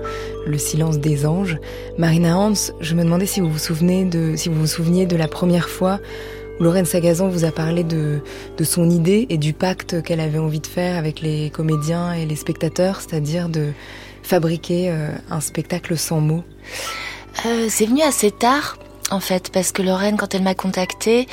Le 0.44 0.58
silence 0.58 0.98
des 0.98 1.24
anges. 1.24 1.56
Marina 1.96 2.36
Hans, 2.36 2.52
je 2.78 2.94
me 2.94 3.02
demandais 3.02 3.24
si 3.24 3.40
vous 3.40 3.48
vous 3.48 3.58
souvenez 3.58 4.04
de, 4.04 4.36
souveniez 4.36 5.06
de 5.06 5.16
la 5.16 5.28
première 5.28 5.70
fois 5.70 5.98
où 6.58 6.62
Lorraine 6.62 6.84
Sagazan 6.84 7.28
vous 7.28 7.46
a 7.46 7.52
parlé 7.52 7.82
de, 7.82 8.20
de 8.58 8.64
son 8.64 8.90
idée 8.90 9.26
et 9.30 9.38
du 9.38 9.54
pacte 9.54 10.02
qu'elle 10.02 10.20
avait 10.20 10.38
envie 10.38 10.60
de 10.60 10.66
faire 10.66 10.98
avec 10.98 11.22
les 11.22 11.48
comédiens 11.48 12.12
et 12.12 12.26
les 12.26 12.36
spectateurs, 12.36 13.00
c'est-à-dire 13.00 13.48
de 13.48 13.68
fabriquer 14.22 14.90
euh, 14.90 15.08
un 15.30 15.40
spectacle 15.40 15.96
sans 15.96 16.20
mots. 16.20 16.44
Euh, 17.46 17.68
c'est 17.70 17.86
venu 17.86 18.02
assez 18.02 18.30
tard, 18.30 18.76
en 19.10 19.20
fait, 19.20 19.50
parce 19.50 19.72
que 19.72 19.80
Lorraine, 19.80 20.18
quand 20.18 20.34
elle 20.34 20.42
m'a 20.42 20.54
contactée, 20.54 21.26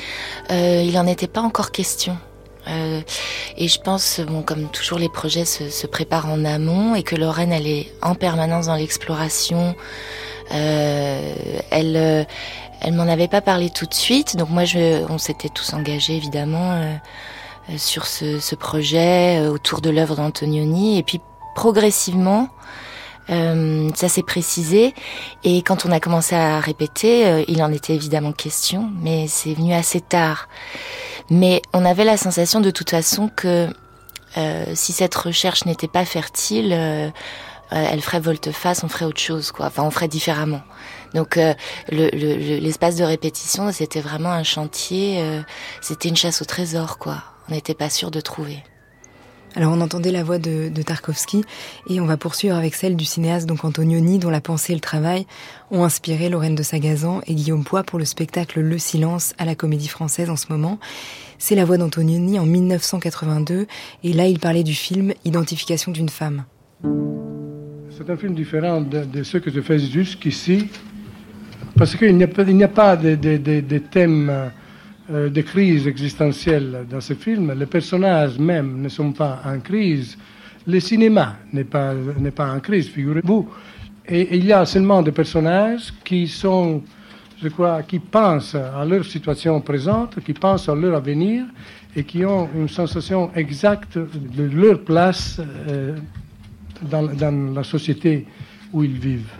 euh, 0.50 0.82
il 0.82 0.94
n'en 0.94 1.08
était 1.08 1.28
pas 1.28 1.42
encore 1.42 1.72
question. 1.72 2.18
Euh, 2.70 3.02
et 3.58 3.68
je 3.68 3.80
pense, 3.80 4.20
bon, 4.20 4.42
comme 4.42 4.70
toujours, 4.70 5.00
les 5.00 5.10
projets 5.10 5.46
se, 5.46 5.88
préparent 5.88 6.30
en 6.30 6.46
amont 6.46 6.96
et 6.96 7.04
que 7.04 7.16
Lorraine, 7.16 7.52
elle 7.52 7.68
est 7.68 7.92
en 8.02 8.16
permanence 8.16 8.68
dans 8.68 8.76
l'exploration. 8.76 9.76
Euh, 10.54 11.34
elle, 11.72 11.96
euh, 11.98 12.24
elle 12.82 12.94
m'en 12.94 13.04
avait 13.04 13.28
pas 13.28 13.42
parlé 13.42 13.70
tout 13.70 13.86
de 13.86 13.94
suite, 13.94 14.38
donc 14.38 14.50
moi, 14.50 14.66
je, 14.66 15.04
on 15.10 15.18
s'était 15.18 15.50
tous 15.50 15.74
engagés 15.74 16.16
évidemment 16.16 17.00
sur 17.76 18.06
ce 18.06 18.56
projet 18.56 19.46
autour 19.48 19.82
de 19.82 19.90
l'œuvre 19.90 20.16
d'Antonioni, 20.16 20.98
et 20.98 21.04
puis 21.04 21.20
progressivement. 21.56 22.50
Euh, 23.30 23.90
ça 23.94 24.08
s'est 24.08 24.24
précisé 24.24 24.94
et 25.44 25.62
quand 25.62 25.86
on 25.86 25.92
a 25.92 26.00
commencé 26.00 26.34
à 26.34 26.62
répéter, 26.62 27.44
il 27.50 27.62
en 27.62 27.74
était 27.74 27.94
évidemment 27.94 28.32
question, 28.32 28.90
mais 29.02 29.28
c'est 29.28 29.54
venu 29.54 29.74
assez 29.74 30.00
tard. 30.00 30.48
Mais 31.30 31.62
on 31.74 31.84
avait 31.84 32.06
la 32.06 32.16
sensation 32.18 32.62
de 32.62 32.72
toute 32.72 32.90
façon 32.90 33.30
que 33.36 33.68
euh, 34.38 34.66
si 34.76 34.94
cette 34.94 35.16
recherche 35.16 35.66
n'était 35.66 35.88
pas 35.88 36.06
fertile, 36.06 36.72
euh, 36.74 37.08
euh, 37.08 37.10
elle 37.72 38.02
ferait 38.02 38.20
volte-face, 38.20 38.84
on 38.84 38.88
ferait 38.88 39.06
autre 39.06 39.20
chose, 39.20 39.52
quoi. 39.52 39.66
Enfin, 39.68 39.84
on 39.84 39.92
ferait 39.92 40.08
différemment. 40.08 40.62
Donc, 41.14 41.38
euh, 41.38 41.54
l'espace 41.90 42.96
le, 42.96 43.00
de 43.02 43.06
répétition, 43.06 43.72
c'était 43.72 44.02
vraiment 44.02 44.32
un 44.32 44.44
chantier. 44.44 45.24
c'était 45.82 46.10
une 46.10 46.16
chasse 46.16 46.42
au 46.42 46.46
trésor, 46.46 46.98
quoi. 46.98 47.24
On 47.50 47.54
n'était 47.54 47.74
pas 47.74 47.90
sûr 47.90 48.12
de 48.12 48.22
trouver. 48.22 48.64
Alors 49.56 49.74
on 49.74 49.82
entendait 49.82 50.12
la 50.12 50.24
voix 50.24 50.38
de, 50.38 50.70
Tarkovsky 50.82 51.44
et 51.90 52.00
on 52.00 52.06
va 52.06 52.18
poursuivre 52.18 52.56
avec 52.56 52.76
celle 52.76 52.96
du 52.96 53.06
cinéaste 53.06 53.48
donc 53.48 53.66
Antonioni 53.66 54.20
dont 54.20 54.30
la 54.30 54.42
pensée 54.42 54.74
et 54.74 54.76
le 54.76 54.82
travail 54.82 55.26
ont 55.72 55.84
inspiré 55.84 56.30
Lorraine 56.30 56.56
de 56.56 56.64
Sagazan 56.64 57.22
et 57.26 57.34
Guillaume 57.34 57.64
Poix 57.64 57.84
pour 57.84 57.98
le 57.98 58.06
spectacle 58.06 58.60
Le 58.60 58.78
Silence 58.78 59.34
à 59.38 59.46
la 59.46 59.56
Comédie 59.56 59.88
Française 59.88 60.30
en 60.30 60.36
ce 60.36 60.46
moment. 60.50 60.80
C'est 61.40 61.56
la 61.56 61.66
voix 61.66 61.78
d'Antonioni 61.78 62.40
en 62.40 62.46
1982 62.46 63.68
et 64.04 64.14
là 64.14 64.28
il 64.28 64.40
parlait 64.40 64.64
du 64.64 64.76
film 64.76 65.14
Identification 65.26 65.92
d'une 65.92 66.10
femme. 66.10 66.46
C'est 67.90 68.10
un 68.10 68.18
film 68.18 68.36
différent 68.36 68.82
de, 68.82 69.24
ce 69.24 69.38
que 69.38 69.50
je 69.50 69.62
fais 69.62 69.80
jusqu'ici 69.80 70.68
parce 71.76 71.96
qu'il 71.96 72.16
n'y 72.16 72.24
a, 72.24 72.68
pas 72.68 72.96
de 72.96 73.78
thèmes 73.78 74.52
euh, 75.10 75.30
de 75.30 75.42
crise 75.42 75.88
existentielle 75.88 76.86
dans 76.90 77.00
ce 77.00 77.14
film. 77.14 77.54
Les 77.58 77.66
personnages 77.66 78.38
même 78.38 78.82
ne 78.82 78.90
sont 78.90 79.14
pas 79.14 79.42
en 79.46 79.60
crise. 79.60 80.18
Le 80.66 80.82
cinéma 80.82 81.38
n'est 81.54 81.64
pas, 81.64 81.94
n'est 81.94 82.32
pas 82.32 82.54
en 82.54 82.60
crise, 82.60 82.90
figurez-vous. 82.90 83.48
Et, 84.06 84.36
il 84.36 84.46
y 84.46 84.52
a 84.52 84.66
seulement 84.66 85.02
des 85.02 85.14
personnages 85.14 85.94
qui 86.04 86.28
sont, 86.28 86.84
je 87.42 87.48
crois, 87.48 87.84
qui 87.84 88.00
pensent 88.00 88.56
à 88.56 88.84
leur 88.84 89.06
situation 89.06 89.62
présente, 89.62 90.20
qui 90.26 90.34
pensent 90.34 90.68
à 90.68 90.76
leur 90.76 90.96
avenir 90.96 91.46
et 91.96 92.04
qui 92.04 92.26
ont 92.26 92.50
une 92.54 92.68
sensation 92.68 93.32
exacte 93.34 93.98
de 93.98 94.44
leur 94.44 94.82
place 94.82 95.40
euh, 95.70 95.96
dans, 96.82 97.04
dans 97.04 97.54
la 97.54 97.64
société 97.64 98.26
où 98.74 98.84
ils 98.84 99.00
vivent. 99.00 99.32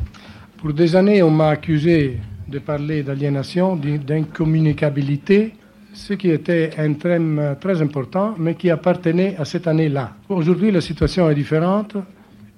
Pour 0.56 0.72
des 0.72 0.96
années, 0.96 1.22
on 1.22 1.30
m'a 1.30 1.50
accusé 1.50 2.20
de 2.48 2.60
parler 2.60 3.04
d'aliénation, 3.04 3.76
d'incommunicabilité, 3.76 5.54
ce 5.94 6.14
qui 6.14 6.30
était 6.30 6.72
un 6.78 6.94
thème 6.94 7.56
très 7.60 7.82
important, 7.82 8.36
mais 8.38 8.56
qui 8.56 8.70
appartenait 8.70 9.36
à 9.38 9.46
cette 9.46 9.68
année-là. 9.68 10.14
Aujourd'hui, 10.30 10.72
la 10.72 10.82
situation 10.82 11.30
est 11.30 11.36
différente 11.36 11.96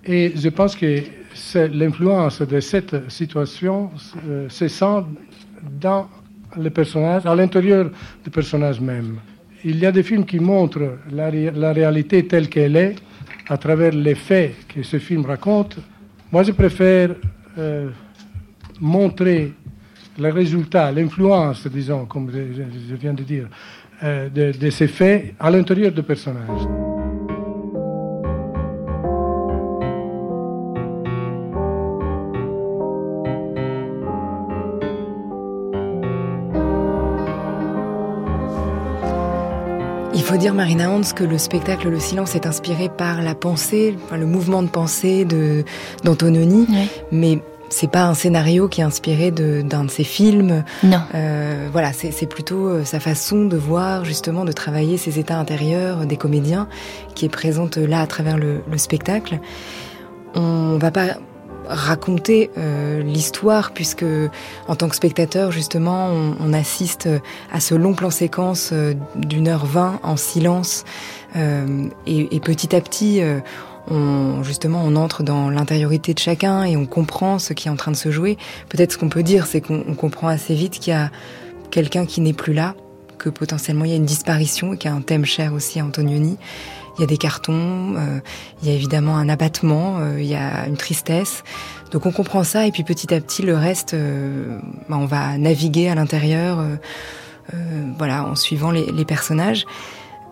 et 0.06 0.34
je 0.36 0.50
pense 0.50 0.76
que 0.76 1.04
l'influence 1.72 2.42
de 2.42 2.60
cette 2.60 3.10
situation 3.10 3.92
euh, 4.28 4.50
se 4.50 4.68
sent 4.68 5.04
dans 5.80 6.08
les 6.58 6.70
personnages, 6.70 7.26
à 7.26 7.36
l'intérieur 7.36 7.90
des 8.24 8.32
personnages 8.32 8.82
même. 8.82 9.18
Il 9.64 9.78
y 9.78 9.86
a 9.86 9.92
des 9.92 10.04
films 10.04 10.26
qui 10.26 10.40
montrent 10.40 10.98
la, 11.12 11.30
la 11.32 11.74
réalité 11.74 12.26
telle 12.26 12.50
qu'elle 12.50 12.76
est 12.76 12.96
à 13.48 13.58
travers 13.58 13.92
les 13.94 14.16
faits 14.16 14.68
que 14.68 14.84
ce 14.84 15.00
film 15.00 15.26
raconte. 15.26 15.78
Moi, 16.32 16.44
je 16.44 16.52
préfère 16.52 17.16
euh, 17.58 17.90
montrer 18.80 19.54
le 20.20 20.30
résultat, 20.30 20.92
l'influence, 20.92 21.68
disons, 21.68 22.06
comme 22.06 22.32
je, 22.32 22.96
viens 22.96 23.14
de 23.14 23.24
dire, 23.24 23.48
euh, 24.04 24.30
de, 24.30 24.70
ces 24.70 24.88
faits 24.88 25.34
à 25.40 25.50
l'intérieur 25.50 25.92
du 25.92 26.04
personnage. 26.04 26.62
Il 40.14 40.22
faut 40.22 40.38
dire, 40.38 40.54
Marina 40.54 40.92
Hans, 40.92 41.02
que 41.16 41.24
le 41.24 41.40
spectacle 41.40 41.90
Le 41.90 42.00
Silence 42.00 42.36
est 42.36 42.46
inspiré 42.46 42.88
par 42.88 43.24
la 43.24 43.34
pensée, 43.34 43.98
le 44.12 44.28
mouvement 44.28 44.62
de 44.62 44.68
pensée 44.68 45.26
de 45.26 45.64
d'Antononi, 46.04 46.68
mais 47.12 47.40
c'est 47.70 47.90
pas 47.90 48.04
un 48.04 48.14
scénario 48.14 48.68
qui 48.68 48.82
est 48.82 48.84
inspiré 48.84 49.32
d'un 49.32 49.84
de, 49.84 49.90
ses 49.90 50.04
films. 50.04 50.64
Non. 50.84 51.02
Euh, 51.16 51.68
voilà, 51.72 51.92
c'est 51.94 52.28
plutôt 52.28 52.68
euh, 52.68 52.84
sa 52.84 53.00
façon 53.00 53.46
de 53.46 53.58
voir, 53.58 54.06
justement, 54.06 54.46
de 54.46 54.52
travailler 54.52 54.98
ses 54.98 55.20
états 55.20 55.38
intérieurs 55.38 56.06
des 56.06 56.18
comédiens, 56.18 56.68
qui 57.16 57.26
est 57.26 57.30
présente 57.30 57.78
là 57.78 58.02
à 58.02 58.08
travers 58.08 58.38
le, 58.38 58.62
spectacle. 58.78 59.40
On 60.36 60.78
va 60.78 60.92
pas 60.92 61.18
raconter 61.68 62.50
euh, 62.58 63.04
l'histoire 63.04 63.72
puisque 63.72 64.06
en 64.68 64.76
tant 64.76 64.88
que 64.88 64.96
spectateur 64.96 65.52
justement 65.52 66.10
on, 66.40 66.54
assiste 66.54 67.08
à 67.52 67.60
ce 67.60 67.76
long 67.76 67.94
plan 67.94 68.10
séquence 68.10 68.74
d'une 69.16 69.48
heure 69.48 69.66
vingt 69.66 70.00
en 70.02 70.18
silence 70.18 70.86
et, 71.36 72.36
et, 72.36 72.40
petit 72.40 72.76
à 72.76 72.82
petit 72.82 73.22
on, 73.90 74.44
justement, 74.44 74.82
on 74.84 74.96
entre 74.96 75.24
dans 75.24 75.50
l'intériorité 75.50 76.14
de 76.14 76.20
chacun 76.20 76.64
et 76.64 76.78
on 76.78 76.86
comprend 76.86 77.40
ce 77.40 77.54
qui 77.54 77.68
est 77.68 77.72
en 77.72 77.76
train 77.76 77.92
de 77.92 77.98
se 77.98 78.12
jouer. 78.12 78.38
Peut-être 78.70 78.94
ce 78.94 78.98
qu'on 78.98 79.10
peut 79.10 79.24
dire, 79.24 79.46
c'est 79.46 79.62
qu'on 79.62 79.96
comprend 79.96 80.28
assez 80.28 80.56
vite 80.56 80.80
qu'il 80.80 80.94
y 80.94 80.96
a 80.96 81.12
quelqu'un 81.72 82.06
qui 82.06 82.22
n'est 82.22 82.34
plus 82.34 82.54
là, 82.54 82.76
que 83.18 83.30
potentiellement 83.30 83.86
il 83.86 83.92
y 83.92 83.94
a 83.94 83.98
une 83.98 84.06
disparition, 84.06 84.76
qui 84.76 84.88
a 84.88 84.94
un 84.94 85.02
thème 85.02 85.26
cher 85.26 85.54
aussi 85.54 85.80
à 85.80 85.86
Antonioni. 85.86 86.38
Il 86.98 87.02
y 87.02 87.04
a 87.04 87.08
des 87.08 87.18
cartons, 87.18 87.96
euh, 87.96 88.20
il 88.62 88.68
y 88.68 88.72
a 88.72 88.76
évidemment 88.76 89.16
un 89.18 89.30
abattement, 89.30 90.00
euh, 90.00 90.20
il 90.20 90.28
y 90.28 90.36
a 90.36 90.68
une 90.68 90.76
tristesse. 90.76 91.44
Donc 91.92 92.06
on 92.06 92.12
comprend 92.12 92.44
ça 92.44 92.68
et 92.68 92.72
puis 92.72 92.84
petit 92.84 93.14
à 93.14 93.22
petit 93.22 93.42
le 93.42 93.56
reste, 93.56 93.94
euh, 93.94 94.60
bah, 94.90 94.98
on 95.00 95.06
va 95.06 95.38
naviguer 95.38 95.88
à 95.88 95.96
l'intérieur, 95.96 96.64
voilà, 97.98 98.26
en 98.26 98.36
suivant 98.36 98.70
les, 98.70 98.92
les 98.92 99.06
personnages. 99.06 99.66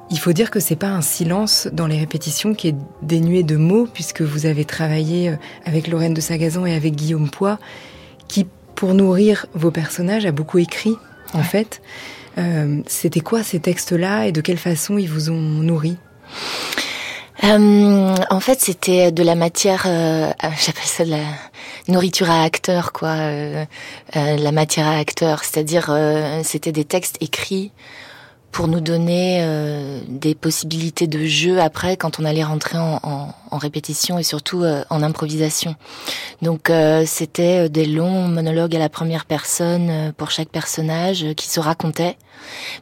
Il 0.09 0.19
faut 0.19 0.31
dire 0.31 0.51
que 0.51 0.59
c'est 0.59 0.77
pas 0.77 0.87
un 0.87 1.01
silence 1.01 1.67
dans 1.73 1.85
les 1.85 1.97
répétitions 1.97 2.53
qui 2.53 2.69
est 2.69 2.75
dénué 3.01 3.43
de 3.43 3.57
mots, 3.57 3.87
puisque 3.93 4.21
vous 4.21 4.45
avez 4.45 4.63
travaillé 4.63 5.29
euh, 5.29 5.35
avec 5.65 5.87
Lorraine 5.87 6.13
de 6.13 6.21
Sagazan 6.21 6.65
et 6.65 6.73
avec 6.73 6.95
Guillaume 6.95 7.29
Poix, 7.29 7.59
qui, 8.29 8.47
pour 8.75 8.93
nourrir 8.93 9.47
vos 9.53 9.71
personnages, 9.71 10.25
a 10.25 10.31
beaucoup 10.31 10.59
écrit, 10.59 10.95
en 11.33 11.43
fait. 11.43 11.81
Euh, 12.37 12.81
c'était 12.87 13.19
quoi 13.19 13.43
ces 13.43 13.59
textes-là 13.59 14.27
et 14.27 14.31
de 14.31 14.39
quelle 14.39 14.57
façon 14.57 14.97
ils 14.97 15.09
vous 15.09 15.29
ont 15.29 15.41
nourri 15.41 15.97
euh, 17.43 18.15
en 18.31 18.39
fait, 18.39 18.59
c'était 18.59 19.11
de 19.11 19.21
la 19.21 19.35
matière, 19.35 19.83
j'appelle 19.83 20.83
ça 20.83 21.05
de 21.05 21.11
la 21.11 21.23
nourriture 21.87 22.31
à 22.31 22.43
acteur, 22.43 22.93
quoi, 22.93 23.15
la 24.15 24.51
matière 24.51 24.87
à 24.87 24.97
acteur, 24.97 25.43
c'est-à-dire 25.43 25.95
c'était 26.43 26.71
des 26.71 26.83
textes 26.83 27.17
écrits 27.21 27.71
pour 28.51 28.67
nous 28.67 28.79
donner 28.79 29.39
euh, 29.41 30.01
des 30.07 30.33
possibilités 30.33 31.07
de 31.07 31.25
jeu 31.25 31.59
après 31.59 31.97
quand 31.97 32.19
on 32.19 32.25
allait 32.25 32.43
rentrer 32.43 32.77
en, 32.77 32.99
en, 33.03 33.33
en 33.51 33.57
répétition 33.57 34.17
et 34.17 34.23
surtout 34.23 34.63
euh, 34.63 34.83
en 34.89 35.03
improvisation. 35.03 35.75
Donc 36.41 36.69
euh, 36.69 37.03
c'était 37.05 37.69
des 37.69 37.85
longs 37.85 38.27
monologues 38.27 38.75
à 38.75 38.79
la 38.79 38.89
première 38.89 39.25
personne 39.25 40.13
pour 40.17 40.31
chaque 40.31 40.49
personnage 40.49 41.25
qui 41.35 41.47
se 41.47 41.59
racontaient, 41.59 42.17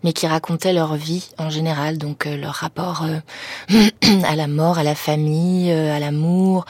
mais 0.03 0.13
qui 0.13 0.27
racontaient 0.27 0.73
leur 0.73 0.95
vie 0.95 1.29
en 1.37 1.49
général, 1.49 1.97
donc 1.97 2.25
leur 2.25 2.53
rapport 2.53 3.05
à 4.23 4.35
la 4.35 4.47
mort, 4.47 4.77
à 4.77 4.83
la 4.83 4.95
famille, 4.95 5.71
à 5.71 5.99
l'amour, 5.99 6.65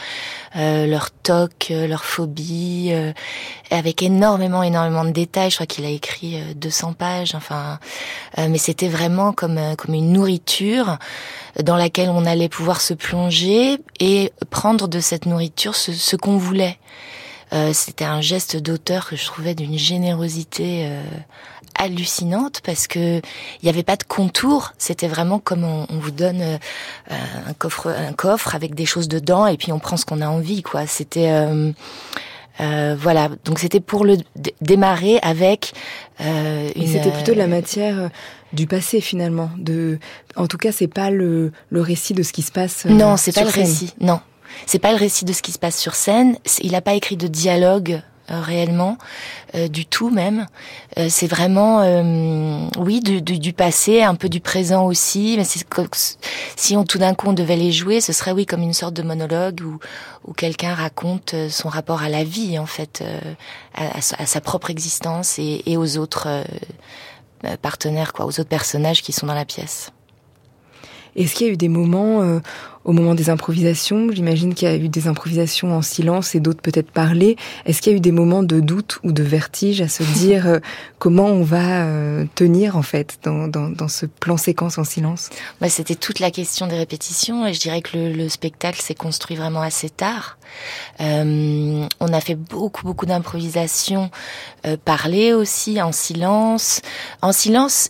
leur 0.55 1.11
toc, 1.11 1.67
leur 1.69 2.05
phobie, 2.05 2.91
avec 3.71 4.01
énormément, 4.01 4.63
énormément 4.63 5.03
de 5.05 5.11
détails. 5.11 5.49
Je 5.49 5.55
crois 5.55 5.65
qu'il 5.65 5.85
a 5.85 5.89
écrit 5.89 6.39
200 6.55 6.93
pages, 6.93 7.35
enfin, 7.35 7.79
mais 8.37 8.57
c'était 8.57 8.87
vraiment 8.87 9.33
comme, 9.33 9.57
euh, 9.57 9.75
comme 9.75 9.93
une 9.93 10.11
nourriture 10.11 10.97
dans 11.63 11.77
laquelle 11.77 12.09
on 12.09 12.25
allait 12.25 12.49
pouvoir 12.49 12.81
se 12.81 12.93
plonger 12.93 13.77
et 13.99 14.31
prendre 14.49 14.87
de 14.87 14.99
cette 14.99 15.25
nourriture 15.25 15.75
ce, 15.75 15.93
ce 15.93 16.15
qu'on 16.15 16.37
voulait. 16.37 16.77
Euh, 17.53 17.71
C'était 17.73 18.05
un 18.05 18.21
geste 18.21 18.57
d'auteur 18.57 19.07
que 19.07 19.15
je 19.15 19.25
trouvais 19.25 19.53
d'une 19.55 19.77
générosité 19.77 20.87
euh, 20.87 21.03
hallucinante 21.77 22.61
parce 22.63 22.87
que 22.87 23.17
il 23.19 23.63
n'y 23.63 23.69
avait 23.69 23.83
pas 23.83 23.95
de 23.95 24.03
contour. 24.03 24.73
C'était 24.77 25.07
vraiment 25.07 25.39
comme 25.39 25.63
on, 25.63 25.85
on 25.89 25.99
vous 25.99 26.11
donne 26.11 26.41
euh, 26.41 26.57
un 27.47 27.53
coffre, 27.53 27.87
un 27.87 28.13
coffre 28.13 28.55
avec 28.55 28.75
des 28.75 28.85
choses 28.85 29.07
dedans 29.07 29.47
et 29.47 29.57
puis 29.57 29.71
on 29.71 29.79
prend 29.79 29.97
ce 29.97 30.05
qu'on 30.05 30.21
a 30.21 30.27
envie. 30.27 30.63
Quoi. 30.63 30.87
C'était 30.87 31.29
euh, 31.29 31.71
euh, 32.61 32.95
voilà, 32.97 33.29
donc 33.43 33.59
c'était 33.59 33.81
pour 33.81 34.05
le 34.05 34.17
démarrer 34.61 35.19
avec 35.21 35.73
euh, 36.21 36.69
une... 36.75 36.87
C'était 36.87 37.11
plutôt 37.11 37.33
de 37.33 37.37
la 37.37 37.47
matière 37.47 37.99
euh, 37.99 38.09
du 38.53 38.65
passé 38.65 39.01
finalement. 39.01 39.49
De, 39.57 39.99
en 40.37 40.47
tout 40.47 40.57
cas, 40.57 40.71
c'est 40.71 40.87
pas 40.87 41.09
le, 41.09 41.51
le 41.69 41.81
récit 41.81 42.13
de 42.13 42.23
ce 42.23 42.31
qui 42.31 42.43
se 42.43 42.51
passe. 42.51 42.85
non, 42.85 43.17
c'est 43.17 43.33
pas 43.33 43.43
le 43.43 43.49
récit. 43.49 43.93
Non, 43.99 44.21
c'est 44.65 44.79
pas 44.79 44.91
le 44.91 44.97
récit 44.97 45.25
de 45.25 45.33
ce 45.33 45.41
qui 45.41 45.51
se 45.51 45.59
passe 45.59 45.77
sur 45.77 45.95
scène. 45.95 46.37
Il 46.61 46.71
n'a 46.71 46.81
pas 46.81 46.93
écrit 46.93 47.17
de 47.17 47.27
dialogue 47.27 47.91
euh, 47.91 47.99
réellement, 48.29 48.97
euh, 49.55 49.67
du 49.67 49.85
tout 49.85 50.09
même. 50.09 50.47
Euh, 50.97 51.07
c'est 51.09 51.27
vraiment, 51.27 51.81
oui, 52.77 52.99
du, 52.99 53.21
du, 53.21 53.39
du, 53.39 53.53
passé, 53.53 54.01
un 54.01 54.15
peu 54.15 54.29
du 54.29 54.39
présent 54.39 54.85
aussi. 54.85 55.35
Mais 55.37 55.43
c'est 55.43 55.65
si 56.55 56.77
on 56.77 56.83
tout 56.83 56.97
d'un 56.97 57.13
coup 57.13 57.27
on 57.27 57.33
devait 57.33 57.55
les 57.55 57.71
jouer, 57.71 58.01
ce 58.01 58.13
serait 58.13 58.31
oui 58.31 58.45
comme 58.45 58.61
une 58.61 58.73
sorte 58.73 58.93
de 58.93 59.03
monologue 59.03 59.61
où, 59.61 59.79
où 60.27 60.33
quelqu'un 60.33 60.73
raconte 60.73 61.35
son 61.49 61.69
rapport 61.69 62.01
à 62.01 62.09
la 62.09 62.23
vie 62.23 62.57
en 62.59 62.65
fait, 62.65 63.03
à, 63.73 63.97
à, 63.97 64.25
sa 64.25 64.41
propre 64.41 64.69
existence 64.69 65.39
et, 65.39 65.63
et 65.65 65.77
aux 65.77 65.97
autres 65.97 66.43
partenaires, 67.61 68.13
quoi, 68.13 68.25
aux 68.25 68.39
autres 68.39 68.49
personnages 68.49 69.01
qui 69.01 69.11
sont 69.11 69.27
dans 69.27 69.33
la 69.33 69.45
pièce. 69.45 69.91
Est-ce 71.15 71.35
qu'il 71.35 71.47
y 71.47 71.49
a 71.49 71.53
eu 71.53 71.57
des 71.57 71.69
moments, 71.69 72.21
euh, 72.21 72.39
au 72.83 72.91
moment 72.91 73.15
des 73.15 73.29
improvisations, 73.29 74.09
j'imagine 74.11 74.53
qu'il 74.53 74.67
y 74.67 74.71
a 74.71 74.75
eu 74.75 74.89
des 74.89 75.07
improvisations 75.07 75.75
en 75.75 75.81
silence 75.81 76.35
et 76.35 76.39
d'autres 76.39 76.61
peut-être 76.61 76.91
parler. 76.91 77.35
Est-ce 77.65 77.81
qu'il 77.81 77.91
y 77.91 77.95
a 77.95 77.97
eu 77.97 78.01
des 78.01 78.11
moments 78.11 78.43
de 78.43 78.59
doute 78.59 78.99
ou 79.03 79.11
de 79.11 79.23
vertige 79.23 79.81
à 79.81 79.87
se 79.87 80.03
dire 80.19 80.47
euh, 80.47 80.59
comment 80.99 81.25
on 81.25 81.43
va 81.43 81.85
euh, 81.85 82.25
tenir 82.35 82.77
en 82.77 82.83
fait 82.83 83.17
dans, 83.23 83.47
dans, 83.47 83.69
dans, 83.69 83.87
ce 83.87 84.05
plan 84.05 84.37
séquence 84.37 84.77
en 84.77 84.83
silence? 84.83 85.29
Bah, 85.61 85.69
C'était 85.69 85.95
toute 85.95 86.19
la 86.19 86.31
question 86.31 86.67
des 86.67 86.77
répétitions 86.77 87.45
et 87.45 87.53
je 87.53 87.59
dirais 87.59 87.81
que 87.81 87.97
le, 87.97 88.11
le 88.11 88.29
spectacle 88.29 88.81
s'est 88.81 88.95
construit 88.95 89.35
vraiment 89.35 89.61
assez 89.61 89.89
tard. 89.89 90.37
Euh, 91.01 91.87
on 91.99 92.13
a 92.13 92.21
fait 92.21 92.35
beaucoup 92.35 92.85
beaucoup 92.85 93.05
d'improvisations, 93.05 94.09
euh, 94.65 94.77
parler 94.83 95.33
aussi 95.33 95.81
en 95.81 95.91
silence. 95.91 96.81
En 97.21 97.31
silence, 97.31 97.89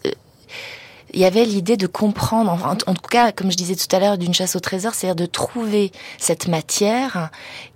il 1.13 1.19
y 1.19 1.25
avait 1.25 1.45
l'idée 1.45 1.77
de 1.77 1.87
comprendre, 1.87 2.51
en, 2.51 2.75
tout 2.75 3.09
cas, 3.09 3.31
comme 3.31 3.51
je 3.51 3.57
disais 3.57 3.75
tout 3.75 3.93
à 3.95 3.99
l'heure, 3.99 4.17
d'une 4.17 4.33
chasse 4.33 4.55
au 4.55 4.59
trésor, 4.59 4.93
c'est-à-dire 4.93 5.15
de 5.15 5.25
trouver 5.25 5.91
cette 6.17 6.47
matière 6.47 7.29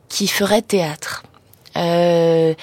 qui 0.09 0.27
ferait 0.27 0.61
théâtre. 0.61 1.23
Euh, 1.79 2.53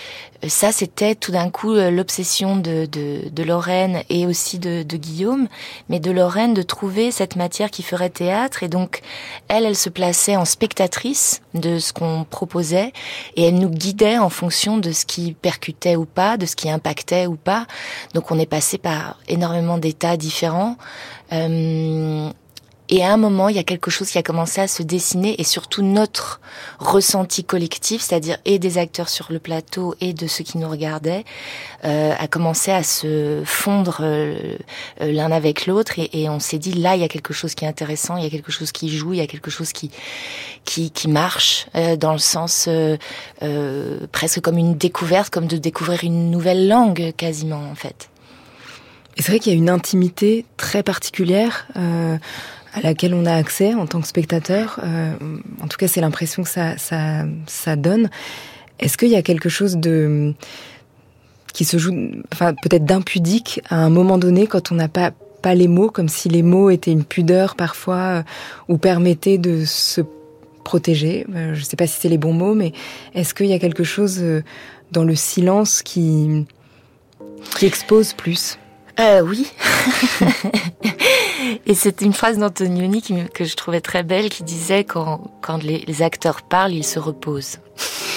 ça, 0.46 0.72
c'était 0.72 1.14
tout 1.14 1.32
d'un 1.32 1.50
coup 1.50 1.72
euh, 1.72 1.90
l'obsession 1.90 2.56
de, 2.56 2.86
de, 2.86 3.28
de, 3.30 3.42
Lorraine 3.42 4.02
et 4.10 4.26
aussi 4.26 4.58
de, 4.58 4.82
de, 4.82 4.96
Guillaume, 4.96 5.48
mais 5.88 5.98
de 5.98 6.10
Lorraine 6.10 6.52
de 6.54 6.62
trouver 6.62 7.10
cette 7.10 7.36
matière 7.36 7.70
qui 7.70 7.82
ferait 7.82 8.10
théâtre. 8.10 8.62
Et 8.62 8.68
donc, 8.68 9.00
elle, 9.48 9.64
elle 9.64 9.76
se 9.76 9.88
plaçait 9.88 10.36
en 10.36 10.44
spectatrice 10.44 11.40
de 11.54 11.78
ce 11.78 11.92
qu'on 11.92 12.24
proposait 12.28 12.92
et 13.36 13.44
elle 13.44 13.58
nous 13.58 13.70
guidait 13.70 14.18
en 14.18 14.28
fonction 14.28 14.76
de 14.76 14.92
ce 14.92 15.06
qui 15.06 15.32
percutait 15.32 15.96
ou 15.96 16.04
pas, 16.04 16.36
de 16.36 16.46
ce 16.46 16.54
qui 16.54 16.70
impactait 16.70 17.26
ou 17.26 17.36
pas. 17.36 17.66
Donc, 18.14 18.30
on 18.30 18.38
est 18.38 18.46
passé 18.46 18.76
par 18.76 19.18
énormément 19.28 19.78
d'états 19.78 20.16
différents. 20.16 20.76
Euh, 21.32 22.30
et 22.88 23.04
à 23.04 23.12
un 23.12 23.16
moment, 23.16 23.48
il 23.48 23.56
y 23.56 23.58
a 23.58 23.64
quelque 23.64 23.90
chose 23.90 24.10
qui 24.10 24.18
a 24.18 24.22
commencé 24.22 24.60
à 24.60 24.68
se 24.68 24.82
dessiner 24.82 25.40
et 25.40 25.44
surtout 25.44 25.82
notre 25.82 26.40
ressenti 26.78 27.44
collectif, 27.44 28.02
c'est-à-dire 28.02 28.38
et 28.44 28.58
des 28.58 28.78
acteurs 28.78 29.08
sur 29.08 29.26
le 29.30 29.38
plateau 29.38 29.94
et 30.00 30.12
de 30.12 30.26
ceux 30.26 30.44
qui 30.44 30.58
nous 30.58 30.68
regardaient, 30.68 31.24
euh, 31.84 32.14
a 32.18 32.28
commencé 32.28 32.70
à 32.70 32.82
se 32.82 33.42
fondre 33.44 33.98
euh, 34.00 34.56
euh, 35.00 35.12
l'un 35.12 35.32
avec 35.32 35.66
l'autre 35.66 35.98
et, 35.98 36.10
et, 36.12 36.28
on 36.28 36.40
s'est 36.40 36.58
dit 36.58 36.72
là, 36.72 36.96
il 36.96 37.00
y 37.02 37.04
a 37.04 37.08
quelque 37.08 37.32
chose 37.34 37.54
qui 37.54 37.64
est 37.64 37.68
intéressant, 37.68 38.16
il 38.16 38.24
y 38.24 38.26
a 38.26 38.30
quelque 38.30 38.52
chose 38.52 38.72
qui 38.72 38.88
joue, 38.88 39.14
il 39.14 39.18
y 39.18 39.22
a 39.22 39.26
quelque 39.26 39.50
chose 39.50 39.72
qui 39.72 39.90
qui, 40.66 40.90
qui 40.90 41.08
marche 41.08 41.66
euh, 41.74 41.96
dans 41.96 42.12
le 42.12 42.18
sens 42.18 42.68
euh, 42.68 42.96
presque 44.12 44.40
comme 44.42 44.58
une 44.58 44.76
découverte, 44.76 45.32
comme 45.32 45.46
de 45.46 45.56
découvrir 45.56 46.04
une 46.04 46.30
nouvelle 46.30 46.68
langue 46.68 47.14
quasiment 47.16 47.62
en 47.70 47.74
fait. 47.74 48.10
Et 49.16 49.22
c'est 49.22 49.32
vrai 49.32 49.38
qu'il 49.38 49.52
y 49.52 49.54
a 49.54 49.58
une 49.58 49.70
intimité 49.70 50.44
très 50.58 50.82
particulière. 50.82 51.66
Euh, 51.76 52.18
à 52.76 52.82
laquelle 52.82 53.14
on 53.14 53.24
a 53.24 53.34
accès 53.34 53.74
en 53.74 53.86
tant 53.86 54.00
que 54.00 54.06
spectateur. 54.06 54.78
Euh, 54.84 55.14
en 55.62 55.66
tout 55.66 55.78
cas, 55.78 55.88
c'est 55.88 56.02
l'impression 56.02 56.42
que 56.42 56.48
ça, 56.48 56.76
ça, 56.76 57.24
ça 57.46 57.74
donne. 57.74 58.10
Est-ce 58.78 58.98
qu'il 58.98 59.08
y 59.08 59.16
a 59.16 59.22
quelque 59.22 59.48
chose 59.48 59.76
de 59.76 60.34
qui 61.54 61.64
se 61.64 61.78
joue, 61.78 61.94
enfin 62.34 62.52
peut-être 62.52 62.84
d'impudique 62.84 63.62
à 63.70 63.76
un 63.76 63.88
moment 63.88 64.18
donné 64.18 64.46
quand 64.46 64.72
on 64.72 64.74
n'a 64.74 64.88
pas 64.88 65.12
pas 65.40 65.54
les 65.54 65.68
mots, 65.68 65.90
comme 65.90 66.08
si 66.08 66.28
les 66.28 66.42
mots 66.42 66.70
étaient 66.70 66.92
une 66.92 67.04
pudeur 67.04 67.56
parfois 67.56 67.96
euh, 67.96 68.22
ou 68.68 68.76
permettaient 68.76 69.38
de 69.38 69.64
se 69.64 70.02
protéger? 70.64 71.24
Euh, 71.34 71.54
je 71.54 71.60
ne 71.60 71.64
sais 71.64 71.76
pas 71.76 71.86
si 71.86 71.98
c'est 72.00 72.08
les 72.08 72.18
bons 72.18 72.32
mots, 72.32 72.54
mais 72.54 72.72
est-ce 73.14 73.32
qu'il 73.32 73.46
y 73.46 73.54
a 73.54 73.58
quelque 73.58 73.84
chose 73.84 74.18
euh, 74.20 74.42
dans 74.92 75.04
le 75.04 75.14
silence 75.14 75.82
qui 75.82 76.46
qui 77.56 77.64
expose 77.64 78.12
plus? 78.12 78.58
Euh, 79.00 79.20
oui. 79.20 79.50
Et 81.66 81.74
c'était 81.74 82.04
une 82.04 82.12
phrase 82.12 82.38
d'Antonioni 82.38 83.02
que 83.32 83.44
je 83.44 83.56
trouvais 83.56 83.80
très 83.80 84.02
belle 84.02 84.28
qui 84.28 84.42
disait 84.42 84.84
quand, 84.84 85.30
quand 85.42 85.62
les 85.62 86.02
acteurs 86.02 86.42
parlent, 86.42 86.72
ils 86.72 86.84
se 86.84 86.98
reposent. 86.98 87.58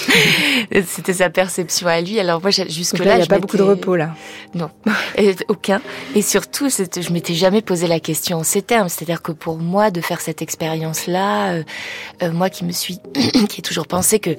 C'était 0.86 1.14
sa 1.14 1.30
perception 1.30 1.86
à 1.88 2.00
lui. 2.00 2.18
Alors 2.20 2.40
moi, 2.40 2.50
jusque-là, 2.50 3.14
il 3.14 3.18
n'y 3.18 3.22
a 3.22 3.26
pas 3.26 3.38
beaucoup 3.38 3.56
de 3.56 3.62
repos 3.62 3.96
là. 3.96 4.14
Non, 4.54 4.70
et, 5.16 5.34
aucun. 5.48 5.80
Et 6.14 6.22
surtout, 6.22 6.68
je 6.68 7.12
m'étais 7.12 7.34
jamais 7.34 7.62
posé 7.62 7.86
la 7.86 8.00
question 8.00 8.38
en 8.38 8.44
ces 8.44 8.62
termes. 8.62 8.88
C'est-à-dire 8.88 9.22
que 9.22 9.32
pour 9.32 9.58
moi, 9.58 9.90
de 9.90 10.00
faire 10.00 10.20
cette 10.20 10.42
expérience-là, 10.42 11.52
euh, 11.52 11.62
euh, 12.22 12.32
moi 12.32 12.50
qui 12.50 12.64
me 12.64 12.72
suis, 12.72 12.98
qui 13.48 13.60
ai 13.60 13.62
toujours 13.62 13.86
pensé 13.86 14.18
que 14.18 14.36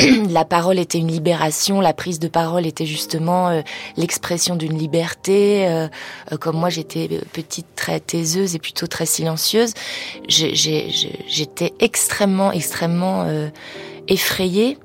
la 0.30 0.44
parole 0.44 0.78
était 0.78 0.98
une 0.98 1.10
libération, 1.10 1.80
la 1.80 1.92
prise 1.92 2.18
de 2.18 2.28
parole 2.28 2.66
était 2.66 2.86
justement 2.86 3.48
euh, 3.48 3.62
l'expression 3.96 4.56
d'une 4.56 4.78
liberté. 4.78 5.66
Euh, 5.68 5.88
euh, 6.32 6.36
comme 6.36 6.56
moi, 6.56 6.68
j'étais 6.68 7.08
petite 7.32 7.66
très 7.74 8.00
taiseuse 8.00 8.54
et 8.54 8.58
plutôt 8.58 8.86
très 8.86 9.06
silencieuse, 9.06 9.72
j'étais 10.28 11.72
extrêmement, 11.80 12.52
extrêmement 12.52 13.26
effrayée 14.08 14.78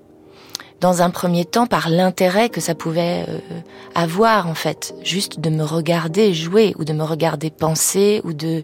dans 0.81 1.01
un 1.01 1.09
premier 1.09 1.45
temps 1.45 1.67
par 1.67 1.89
l'intérêt 1.89 2.49
que 2.49 2.61
ça 2.61 2.75
pouvait 2.75 3.25
avoir 3.95 4.47
en 4.47 4.55
fait, 4.55 4.93
juste 5.03 5.39
de 5.39 5.49
me 5.49 5.63
regarder 5.63 6.33
jouer 6.33 6.75
ou 6.77 6.83
de 6.83 6.93
me 6.93 7.03
regarder 7.03 7.49
penser 7.49 8.21
ou 8.23 8.33
de 8.33 8.63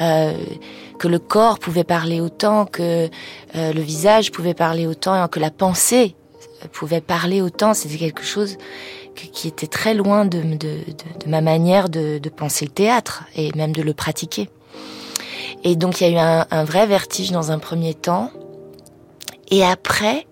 euh, 0.00 0.32
que 0.98 1.08
le 1.08 1.18
corps 1.18 1.58
pouvait 1.58 1.84
parler 1.84 2.20
autant, 2.20 2.66
que 2.66 3.08
euh, 3.56 3.72
le 3.72 3.80
visage 3.80 4.30
pouvait 4.30 4.54
parler 4.54 4.86
autant, 4.86 5.26
que 5.28 5.40
la 5.40 5.50
pensée 5.50 6.14
pouvait 6.72 7.00
parler 7.00 7.40
autant. 7.40 7.74
C'était 7.74 7.96
quelque 7.96 8.22
chose 8.22 8.58
qui 9.14 9.48
était 9.48 9.66
très 9.66 9.94
loin 9.94 10.24
de, 10.24 10.40
de, 10.42 10.56
de, 10.56 11.24
de 11.24 11.28
ma 11.28 11.40
manière 11.40 11.88
de, 11.88 12.20
penser 12.28 12.66
le 12.66 12.70
théâtre 12.70 13.24
et 13.34 13.50
même 13.54 13.72
de 13.72 13.82
le 13.82 13.94
pratiquer. 13.94 14.48
Et 15.64 15.74
donc 15.74 16.00
il 16.00 16.04
y 16.04 16.10
a 16.10 16.10
eu 16.10 16.18
un, 16.18 16.46
un 16.50 16.64
vrai 16.64 16.86
vertige 16.86 17.32
dans 17.32 17.50
un 17.50 17.58
premier 17.58 17.94
temps. 17.94 18.30
Et 19.50 19.64
après, 19.64 20.26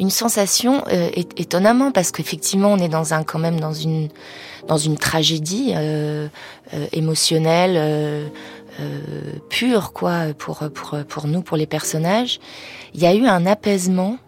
une 0.00 0.10
sensation 0.10 0.84
euh, 0.92 1.10
étonnamment 1.36 1.90
parce 1.90 2.12
qu'effectivement 2.12 2.72
on 2.72 2.78
est 2.78 2.88
dans 2.88 3.14
un 3.14 3.24
quand 3.24 3.38
même 3.38 3.58
dans 3.60 3.72
une 3.72 4.08
dans 4.66 4.76
une 4.76 4.96
tragédie 4.96 5.72
euh, 5.74 6.28
euh, 6.74 6.86
émotionnelle 6.92 7.74
euh, 7.76 8.28
euh, 8.80 9.00
pure 9.48 9.92
quoi 9.92 10.26
pour 10.36 10.62
pour 10.72 10.96
pour 11.08 11.26
nous 11.26 11.42
pour 11.42 11.56
les 11.56 11.66
personnages. 11.66 12.38
Il 12.94 13.00
y 13.00 13.06
a 13.06 13.14
eu 13.14 13.26
un 13.26 13.44
apaisement 13.46 14.18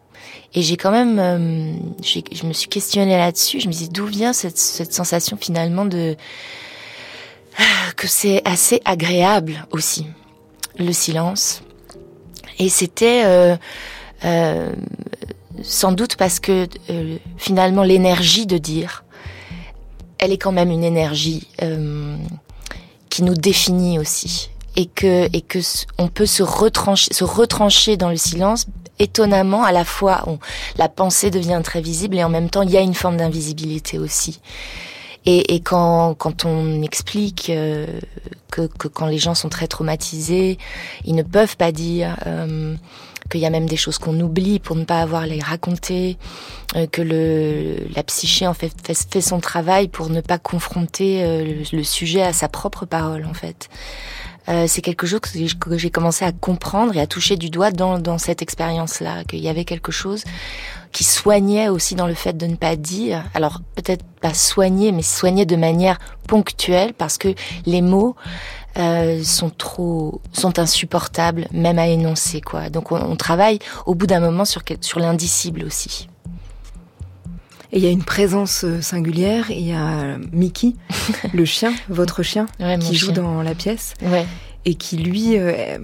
et 0.54 0.62
j'ai 0.62 0.76
quand 0.76 0.90
même 0.90 1.18
euh, 1.18 1.72
je 2.02 2.46
me 2.46 2.52
suis 2.52 2.68
questionnée 2.68 3.16
là-dessus. 3.16 3.60
Je 3.60 3.68
me 3.68 3.72
dis 3.72 3.88
d'où 3.88 4.06
vient 4.06 4.32
cette 4.32 4.58
cette 4.58 4.92
sensation 4.92 5.36
finalement 5.40 5.84
de 5.84 6.16
que 7.96 8.08
c'est 8.08 8.42
assez 8.44 8.80
agréable 8.84 9.66
aussi 9.70 10.06
le 10.78 10.92
silence. 10.92 11.62
Et 12.58 12.68
c'était 12.68 13.22
euh, 14.24 14.72
sans 15.62 15.92
doute 15.92 16.16
parce 16.16 16.40
que 16.40 16.68
euh, 16.90 17.18
finalement 17.36 17.82
l'énergie 17.82 18.46
de 18.46 18.58
dire, 18.58 19.04
elle 20.18 20.32
est 20.32 20.38
quand 20.38 20.52
même 20.52 20.70
une 20.70 20.84
énergie 20.84 21.48
euh, 21.62 22.16
qui 23.08 23.22
nous 23.22 23.34
définit 23.34 23.98
aussi. 23.98 24.50
Et 24.76 24.86
que 24.86 25.28
et 25.32 25.40
que 25.40 25.58
on 25.98 26.06
peut 26.06 26.26
se 26.26 26.44
retrancher 26.44 27.12
se 27.12 27.24
retrancher 27.24 27.96
dans 27.96 28.08
le 28.08 28.16
silence. 28.16 28.66
Étonnamment 29.00 29.64
à 29.64 29.72
la 29.72 29.84
fois 29.84 30.24
la 30.76 30.88
pensée 30.88 31.30
devient 31.30 31.61
très 31.64 31.80
visible 31.80 32.18
et 32.18 32.24
en 32.24 32.28
même 32.28 32.50
temps 32.50 32.62
il 32.62 32.70
y 32.70 32.76
a 32.76 32.82
une 32.82 32.94
forme 32.94 33.16
d'invisibilité 33.16 33.98
aussi 33.98 34.40
et, 35.26 35.54
et 35.54 35.60
quand, 35.60 36.14
quand 36.14 36.44
on 36.44 36.82
explique 36.82 37.50
euh, 37.50 37.86
que, 38.50 38.66
que, 38.66 38.88
quand 38.88 39.06
les 39.06 39.18
gens 39.18 39.34
sont 39.34 39.48
très 39.48 39.66
traumatisés, 39.66 40.58
ils 41.04 41.14
ne 41.14 41.22
peuvent 41.22 41.56
pas 41.56 41.72
dire 41.72 42.16
euh, 42.26 42.74
qu'il 43.30 43.40
y 43.40 43.46
a 43.46 43.50
même 43.50 43.66
des 43.66 43.76
choses 43.76 43.98
qu'on 43.98 44.18
oublie 44.20 44.58
pour 44.58 44.76
ne 44.76 44.84
pas 44.84 45.00
avoir 45.00 45.26
les 45.26 45.40
raconter, 45.40 46.16
euh, 46.76 46.86
que 46.86 47.02
le, 47.02 47.76
la 47.94 48.02
psyché 48.02 48.46
en 48.46 48.54
fait, 48.54 48.72
fait, 48.82 49.20
son 49.20 49.40
travail 49.40 49.88
pour 49.88 50.08
ne 50.08 50.20
pas 50.20 50.38
confronter 50.38 51.22
euh, 51.22 51.44
le, 51.44 51.76
le, 51.78 51.84
sujet 51.84 52.22
à 52.22 52.32
sa 52.32 52.48
propre 52.48 52.86
parole 52.86 53.24
en 53.26 53.34
fait. 53.34 53.68
Euh, 54.48 54.66
c'est 54.66 54.80
quelque 54.80 55.06
chose 55.06 55.20
que 55.20 55.78
j'ai 55.78 55.90
commencé 55.90 56.24
à 56.24 56.32
comprendre 56.32 56.96
et 56.96 57.00
à 57.00 57.06
toucher 57.06 57.36
du 57.36 57.50
doigt 57.50 57.70
dans, 57.70 57.98
dans 57.98 58.18
cette 58.18 58.42
expérience-là, 58.42 59.24
qu'il 59.24 59.40
y 59.40 59.48
avait 59.48 59.64
quelque 59.64 59.92
chose 59.92 60.24
qui 60.93 61.05
soignait 61.05 61.68
aussi 61.68 61.95
dans 61.95 62.07
le 62.07 62.14
fait 62.14 62.36
de 62.36 62.47
ne 62.47 62.57
pas 62.57 62.76
dire, 62.76 63.24
alors 63.34 63.61
peut-être 63.76 64.05
pas 64.20 64.34
soigner, 64.34 64.93
mais 64.93 65.03
soigner 65.03 65.47
de 65.47 65.57
manière 65.57 65.99
ponctuelle, 66.26 66.95
parce 66.95 67.16
que 67.16 67.28
les 67.66 67.80
mots 67.82 68.16
euh, 68.78 69.22
sont 69.22 69.51
trop, 69.51 70.20
sont 70.32 70.59
insupportables, 70.59 71.47
même 71.53 71.78
à 71.78 71.86
énoncer 71.86 72.41
quoi. 72.41 72.70
Donc 72.70 72.93
on, 72.93 72.97
on 72.97 73.16
travaille 73.16 73.59
au 73.86 73.95
bout 73.95 74.07
d'un 74.07 74.20
moment 74.20 74.45
sur 74.45 74.62
sur 74.80 75.01
l'indicible 75.01 75.64
aussi. 75.64 76.09
Et 77.72 77.78
il 77.78 77.84
y 77.84 77.86
a 77.86 77.91
une 77.91 78.05
présence 78.05 78.64
euh, 78.64 78.80
singulière. 78.80 79.51
Il 79.51 79.66
y 79.66 79.72
a 79.72 80.18
Mickey, 80.32 80.74
le 81.32 81.45
chien, 81.45 81.72
votre 81.88 82.22
chien, 82.22 82.47
ouais, 82.59 82.78
qui 82.78 82.97
joue 82.97 83.12
chien. 83.12 83.22
dans 83.22 83.43
la 83.43 83.55
pièce. 83.55 83.95
Ouais. 84.03 84.26
Et 84.66 84.74
qui 84.74 84.98
lui 84.98 85.38
euh, 85.38 85.78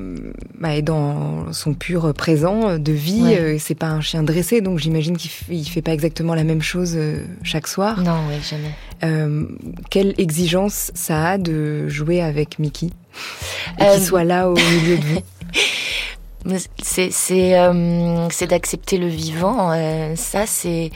bah, 0.58 0.76
est 0.76 0.82
dans 0.82 1.52
son 1.52 1.72
pur 1.72 2.12
présent 2.12 2.78
de 2.78 2.92
vie. 2.92 3.22
Ouais. 3.22 3.38
Euh, 3.38 3.56
c'est 3.58 3.74
pas 3.74 3.86
un 3.86 4.02
chien 4.02 4.22
dressé, 4.22 4.60
donc 4.60 4.78
j'imagine 4.78 5.16
qu'il 5.16 5.30
il 5.50 5.64
fait 5.64 5.80
pas 5.80 5.92
exactement 5.92 6.34
la 6.34 6.44
même 6.44 6.60
chose 6.60 6.94
euh, 6.96 7.24
chaque 7.42 7.68
soir. 7.68 8.02
Non, 8.02 8.26
ouais, 8.28 8.40
jamais. 8.42 9.46
quelle 9.90 10.14
exigence 10.18 10.90
ça 10.94 11.30
a 11.30 11.38
de 11.38 11.88
jouer 11.88 12.20
avec 12.20 12.58
Mickey? 12.58 12.90
Et 13.80 13.94
qu'il 13.94 14.02
soit 14.02 14.24
là 14.24 14.50
au 14.50 14.54
milieu 14.54 14.98
de 14.98 15.04
vous? 15.04 15.20
c'est 16.82 17.10
c'est 17.10 17.58
euh, 17.58 18.28
c'est 18.30 18.46
d'accepter 18.48 18.98
le 18.98 19.08
vivant. 19.08 19.72
Euh, 19.72 20.14
ça 20.16 20.46
c'est, 20.46 20.90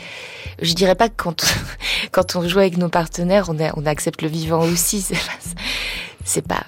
je 0.61 0.75
dirais 0.75 0.95
pas 0.95 1.09
que 1.09 1.15
quand 1.17 1.45
quand 2.13 2.37
on 2.37 2.47
joue 2.49 2.59
avec 2.59 2.77
nos 2.77 2.89
partenaires, 2.89 3.49
on 3.49 3.57
on 3.77 3.87
accepte 3.87 4.23
le 4.23 4.29
vivant 4.29 4.63
aussi. 4.63 5.07
C'est 6.23 6.47
pas, 6.47 6.63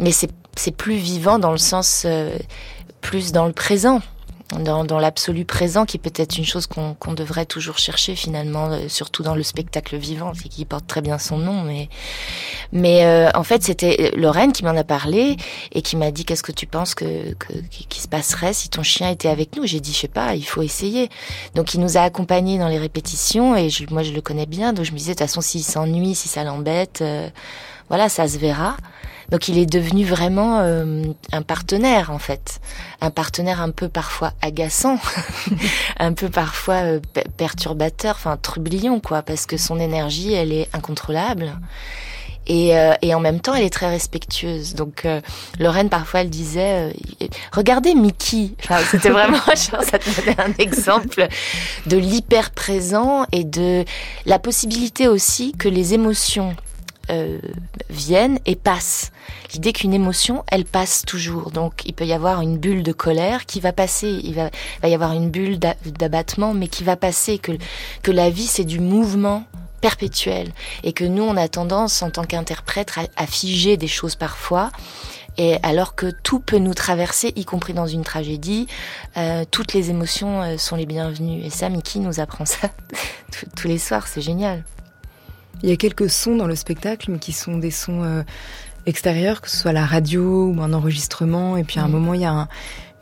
mais 0.00 0.12
c'est 0.12 0.30
c'est 0.56 0.74
plus 0.74 0.96
vivant 0.96 1.38
dans 1.38 1.52
le 1.52 1.58
sens 1.58 2.04
euh, 2.06 2.36
plus 3.02 3.32
dans 3.32 3.46
le 3.46 3.52
présent 3.52 4.00
dans, 4.58 4.84
dans 4.84 4.98
l'absolu 4.98 5.44
présent, 5.44 5.84
qui 5.84 5.98
peut 5.98 6.12
être 6.14 6.38
une 6.38 6.44
chose 6.44 6.66
qu'on 6.66 7.12
devrait 7.12 7.46
toujours 7.46 7.78
chercher 7.78 8.14
finalement, 8.14 8.70
euh, 8.70 8.88
surtout 8.88 9.22
dans 9.22 9.34
le 9.34 9.42
spectacle 9.42 9.96
vivant, 9.96 10.32
qui 10.32 10.64
porte 10.64 10.86
très 10.86 11.00
bien 11.00 11.18
son 11.18 11.38
nom. 11.38 11.62
Mais, 11.62 11.88
mais 12.72 13.04
euh, 13.04 13.30
en 13.34 13.42
fait, 13.42 13.62
c'était 13.62 14.12
Lorraine 14.16 14.52
qui 14.52 14.64
m'en 14.64 14.76
a 14.76 14.84
parlé 14.84 15.36
et 15.72 15.82
qui 15.82 15.96
m'a 15.96 16.10
dit 16.10 16.24
qu'est-ce 16.24 16.42
que 16.42 16.52
tu 16.52 16.66
penses 16.66 16.94
que, 16.94 17.34
que 17.34 17.52
qui 17.88 18.00
se 18.00 18.08
passerait 18.08 18.52
si 18.52 18.68
ton 18.68 18.82
chien 18.82 19.10
était 19.10 19.28
avec 19.28 19.56
nous? 19.56 19.66
J'ai 19.66 19.80
dit 19.80 19.92
je 19.92 19.98
sais 19.98 20.08
pas, 20.08 20.34
il 20.34 20.44
faut 20.44 20.62
essayer. 20.62 21.08
Donc 21.54 21.74
il 21.74 21.80
nous 21.80 21.96
a 21.96 22.00
accompagnés 22.00 22.58
dans 22.58 22.68
les 22.68 22.78
répétitions 22.78 23.56
et 23.56 23.70
je, 23.70 23.84
moi 23.90 24.02
je 24.02 24.12
le 24.12 24.20
connais 24.20 24.46
bien, 24.46 24.72
donc 24.72 24.84
je 24.84 24.92
me 24.92 24.98
disais 24.98 25.14
de 25.14 25.18
toute 25.18 25.26
façon 25.26 25.40
s'il 25.40 25.64
s'ennuie, 25.64 26.14
si 26.14 26.28
ça 26.28 26.44
l'embête, 26.44 27.00
euh, 27.02 27.28
voilà, 27.88 28.08
ça 28.08 28.28
se 28.28 28.38
verra. 28.38 28.76
Donc 29.34 29.48
il 29.48 29.58
est 29.58 29.66
devenu 29.66 30.04
vraiment 30.04 30.60
euh, 30.60 31.02
un 31.32 31.42
partenaire 31.42 32.12
en 32.12 32.20
fait, 32.20 32.60
un 33.00 33.10
partenaire 33.10 33.60
un 33.60 33.72
peu 33.72 33.88
parfois 33.88 34.32
agaçant, 34.42 34.96
un 35.98 36.12
peu 36.12 36.28
parfois 36.28 36.84
euh, 36.84 37.00
perturbateur, 37.36 38.14
enfin 38.14 38.36
trublion 38.40 39.00
quoi, 39.00 39.22
parce 39.22 39.46
que 39.46 39.56
son 39.56 39.80
énergie 39.80 40.32
elle 40.34 40.52
est 40.52 40.68
incontrôlable. 40.72 41.50
Et, 42.46 42.78
euh, 42.78 42.92
et 43.02 43.12
en 43.12 43.20
même 43.20 43.40
temps, 43.40 43.54
elle 43.54 43.64
est 43.64 43.72
très 43.72 43.88
respectueuse. 43.88 44.74
Donc, 44.74 45.06
Lorraine, 45.58 45.88
parfois, 45.88 46.20
elle 46.20 46.28
disait 46.28 46.94
Regardez 47.52 47.94
Mickey. 47.94 48.50
Enfin, 48.62 48.80
c'était 48.90 49.08
vraiment, 49.18 49.38
genre, 49.38 49.82
ça 49.82 49.98
te 49.98 50.20
donnait 50.20 50.38
un 50.38 50.52
exemple 50.58 51.26
de 51.86 51.96
l'hyper 51.96 52.50
présent 52.50 53.24
et 53.32 53.44
de 53.44 53.86
la 54.26 54.38
possibilité 54.38 55.08
aussi 55.08 55.54
que 55.58 55.70
les 55.70 55.94
émotions 55.94 56.54
euh, 57.10 57.38
viennent 57.90 58.38
et 58.46 58.56
passent. 58.56 59.12
L'idée 59.52 59.72
qu'une 59.72 59.94
émotion, 59.94 60.44
elle 60.48 60.64
passe 60.64 61.02
toujours. 61.06 61.50
Donc 61.50 61.82
il 61.84 61.92
peut 61.92 62.06
y 62.06 62.12
avoir 62.12 62.40
une 62.40 62.58
bulle 62.58 62.82
de 62.82 62.92
colère 62.92 63.46
qui 63.46 63.60
va 63.60 63.72
passer, 63.72 64.20
il 64.22 64.34
va, 64.34 64.50
va 64.82 64.88
y 64.88 64.94
avoir 64.94 65.12
une 65.12 65.30
bulle 65.30 65.58
d'abattement, 65.58 66.54
mais 66.54 66.68
qui 66.68 66.84
va 66.84 66.96
passer, 66.96 67.38
que, 67.38 67.52
que 68.02 68.10
la 68.10 68.30
vie 68.30 68.46
c'est 68.46 68.64
du 68.64 68.80
mouvement 68.80 69.44
perpétuel 69.84 70.50
et 70.82 70.94
que 70.94 71.04
nous 71.04 71.22
on 71.22 71.36
a 71.36 71.46
tendance 71.46 72.00
en 72.00 72.08
tant 72.08 72.24
qu'interprète 72.24 72.90
à, 73.16 73.26
figer 73.26 73.76
des 73.76 73.86
choses 73.86 74.14
parfois. 74.14 74.70
Et 75.36 75.58
alors 75.62 75.94
que 75.94 76.10
tout 76.22 76.38
peut 76.38 76.56
nous 76.56 76.72
traverser, 76.72 77.34
y 77.36 77.44
compris 77.44 77.74
dans 77.74 77.86
une 77.86 78.02
tragédie, 78.02 78.66
euh, 79.18 79.44
toutes 79.50 79.74
les 79.74 79.90
émotions 79.90 80.42
euh, 80.42 80.56
sont 80.56 80.76
les 80.76 80.86
bienvenues. 80.86 81.44
Et 81.44 81.50
ça, 81.50 81.68
Mickey 81.68 81.98
nous 81.98 82.18
apprend 82.18 82.46
ça 82.46 82.70
tous 83.56 83.68
les 83.68 83.78
soirs, 83.78 84.06
c'est 84.06 84.22
génial. 84.22 84.64
Il 85.62 85.70
y 85.70 85.72
a 85.72 85.76
quelques 85.76 86.10
sons 86.10 86.36
dans 86.36 86.46
le 86.46 86.56
spectacle, 86.56 87.10
mais 87.10 87.18
qui 87.18 87.32
sont 87.32 87.58
des 87.58 87.70
sons 87.70 88.02
euh, 88.02 88.22
extérieurs, 88.86 89.40
que 89.40 89.50
ce 89.50 89.56
soit 89.56 89.72
la 89.72 89.84
radio 89.84 90.48
ou 90.48 90.60
un 90.60 90.72
enregistrement. 90.72 91.56
Et 91.56 91.64
puis 91.64 91.80
à 91.80 91.84
un 91.84 91.88
mm. 91.88 91.92
moment, 91.92 92.14
il 92.14 92.20
y 92.20 92.26
a 92.26 92.48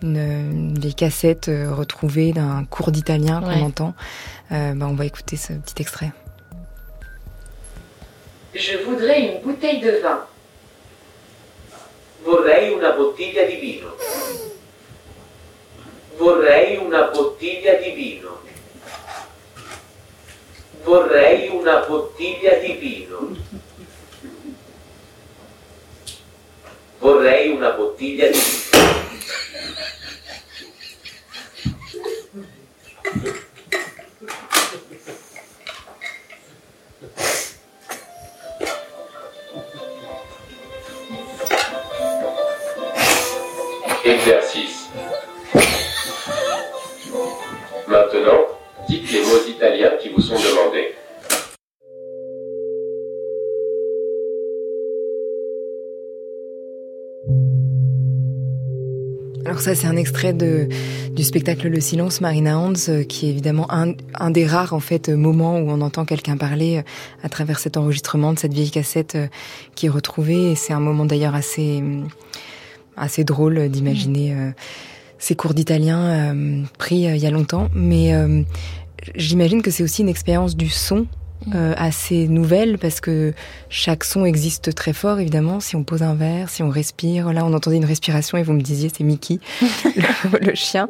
une, 0.03 0.75
des 0.75 0.93
cassettes 0.93 1.49
euh, 1.49 1.73
retrouvées 1.73 2.33
d'un 2.33 2.65
cours 2.65 2.93
d'italien 2.93 3.41
qu'on 3.41 3.63
entend. 3.63 3.95
Euh, 4.53 4.75
bah, 4.75 4.87
on 4.89 4.95
va 4.95 5.07
écouter 5.07 5.37
ce 5.37 5.53
petit 5.55 5.81
extrait. 5.81 6.13
Je 8.55 8.77
voudrais 8.85 9.21
une 9.23 9.43
bouteille 9.43 9.81
de 9.81 10.03
vin. 10.03 10.21
Vorrei 12.25 12.73
una 12.73 12.93
bottiglia 12.93 13.45
di 13.45 13.57
vino. 13.57 13.97
Vorrei 16.19 16.77
una 16.77 17.11
bottiglia 17.11 17.75
di 17.75 17.91
vino. 17.91 18.42
Vorrei 20.85 21.49
una 21.49 21.85
bottiglia 21.87 22.55
di 22.55 22.73
vino. 22.73 23.37
Vorrei 26.99 27.51
una 27.51 27.71
bottiglia 27.71 28.29
di 28.29 28.39
vino. 28.39 28.61
Exercice. 44.05 44.91
Maintenant, 47.87 48.62
les 49.01 49.21
mots 49.21 49.49
italiens 49.49 49.93
qui 50.01 50.11
vous 50.11 50.21
sont 50.21 50.35
demandés. 50.35 50.95
Alors 59.47 59.61
ça, 59.61 59.75
c'est 59.75 59.87
un 59.87 59.97
extrait 59.97 60.33
de, 60.33 60.69
du 61.11 61.25
spectacle 61.25 61.69
Le 61.69 61.81
Silence, 61.81 62.21
Marina 62.21 62.59
Hans, 62.59 62.73
euh, 62.89 63.03
qui 63.03 63.27
est 63.27 63.31
évidemment 63.31 63.67
un, 63.71 63.93
un, 64.15 64.31
des 64.31 64.47
rares 64.47 64.73
en 64.73 64.81
fait 64.81 65.09
moments 65.09 65.59
où 65.59 65.71
on 65.71 65.81
entend 65.81 66.05
quelqu'un 66.05 66.37
parler 66.37 66.79
euh, 66.79 66.83
à 67.23 67.29
travers 67.29 67.59
cet 67.59 67.77
enregistrement 67.77 68.33
de 68.33 68.39
cette 68.39 68.55
vieille 68.55 68.71
cassette 68.71 69.15
euh, 69.15 69.27
qui 69.75 69.87
est 69.87 69.91
retrouvée. 69.91 70.53
Et 70.53 70.55
c'est 70.55 70.73
un 70.73 70.81
moment 70.81 71.05
d'ailleurs 71.05 71.35
assez 71.35 71.83
assez 72.97 73.25
drôle 73.25 73.71
d'imaginer 73.71 74.37
ces 75.19 75.35
cours 75.35 75.55
d'italien 75.55 76.35
pris 76.77 77.05
il 77.05 77.17
y 77.17 77.27
a 77.27 77.31
longtemps. 77.31 77.69
Mais 77.75 78.13
j'imagine 79.15 79.63
que 79.63 79.71
c'est 79.71 79.83
aussi 79.83 80.03
une 80.03 80.09
expérience 80.09 80.57
du 80.57 80.69
son 80.69 81.07
euh, 81.55 81.75
assez 81.77 82.29
nouvelle 82.29 82.79
parce 82.79 83.01
que 83.01 83.33
chaque 83.69 84.05
son 84.05 84.25
existe 84.25 84.75
très 84.77 84.93
fort 84.93 85.19
évidemment. 85.19 85.59
Si 85.59 85.75
on 85.75 85.83
pose 85.83 86.03
un 86.03 86.15
verre 86.15 86.49
si 86.49 86.63
on 86.63 86.71
respire 86.71 87.33
là 87.33 87.45
on 87.45 87.53
entendait 87.53 87.79
une 87.79 87.85
respiration 87.85 88.39
et 88.39 88.45
vous 88.45 88.53
me 88.53 88.61
disiez 88.61 88.91
c'est 88.97 89.03
Mickey 89.03 89.41
le, 90.41 90.55
chien. 90.55 90.87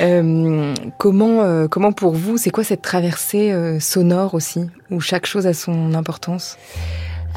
Euh, 0.00 0.74
comment 0.98 1.42
euh, 1.42 1.68
comment 1.68 1.92
pour 1.92 2.14
vous 2.14 2.36
c'est 2.36 2.50
quoi 2.50 2.64
cette 2.64 2.82
traversée 2.82 3.54
sonore 3.78 4.34
aussi 4.34 4.66
où 4.90 5.00
chaque 5.00 5.26
chose 5.26 5.46
a 5.46 5.54
son 5.54 5.94
importance? 5.94 6.58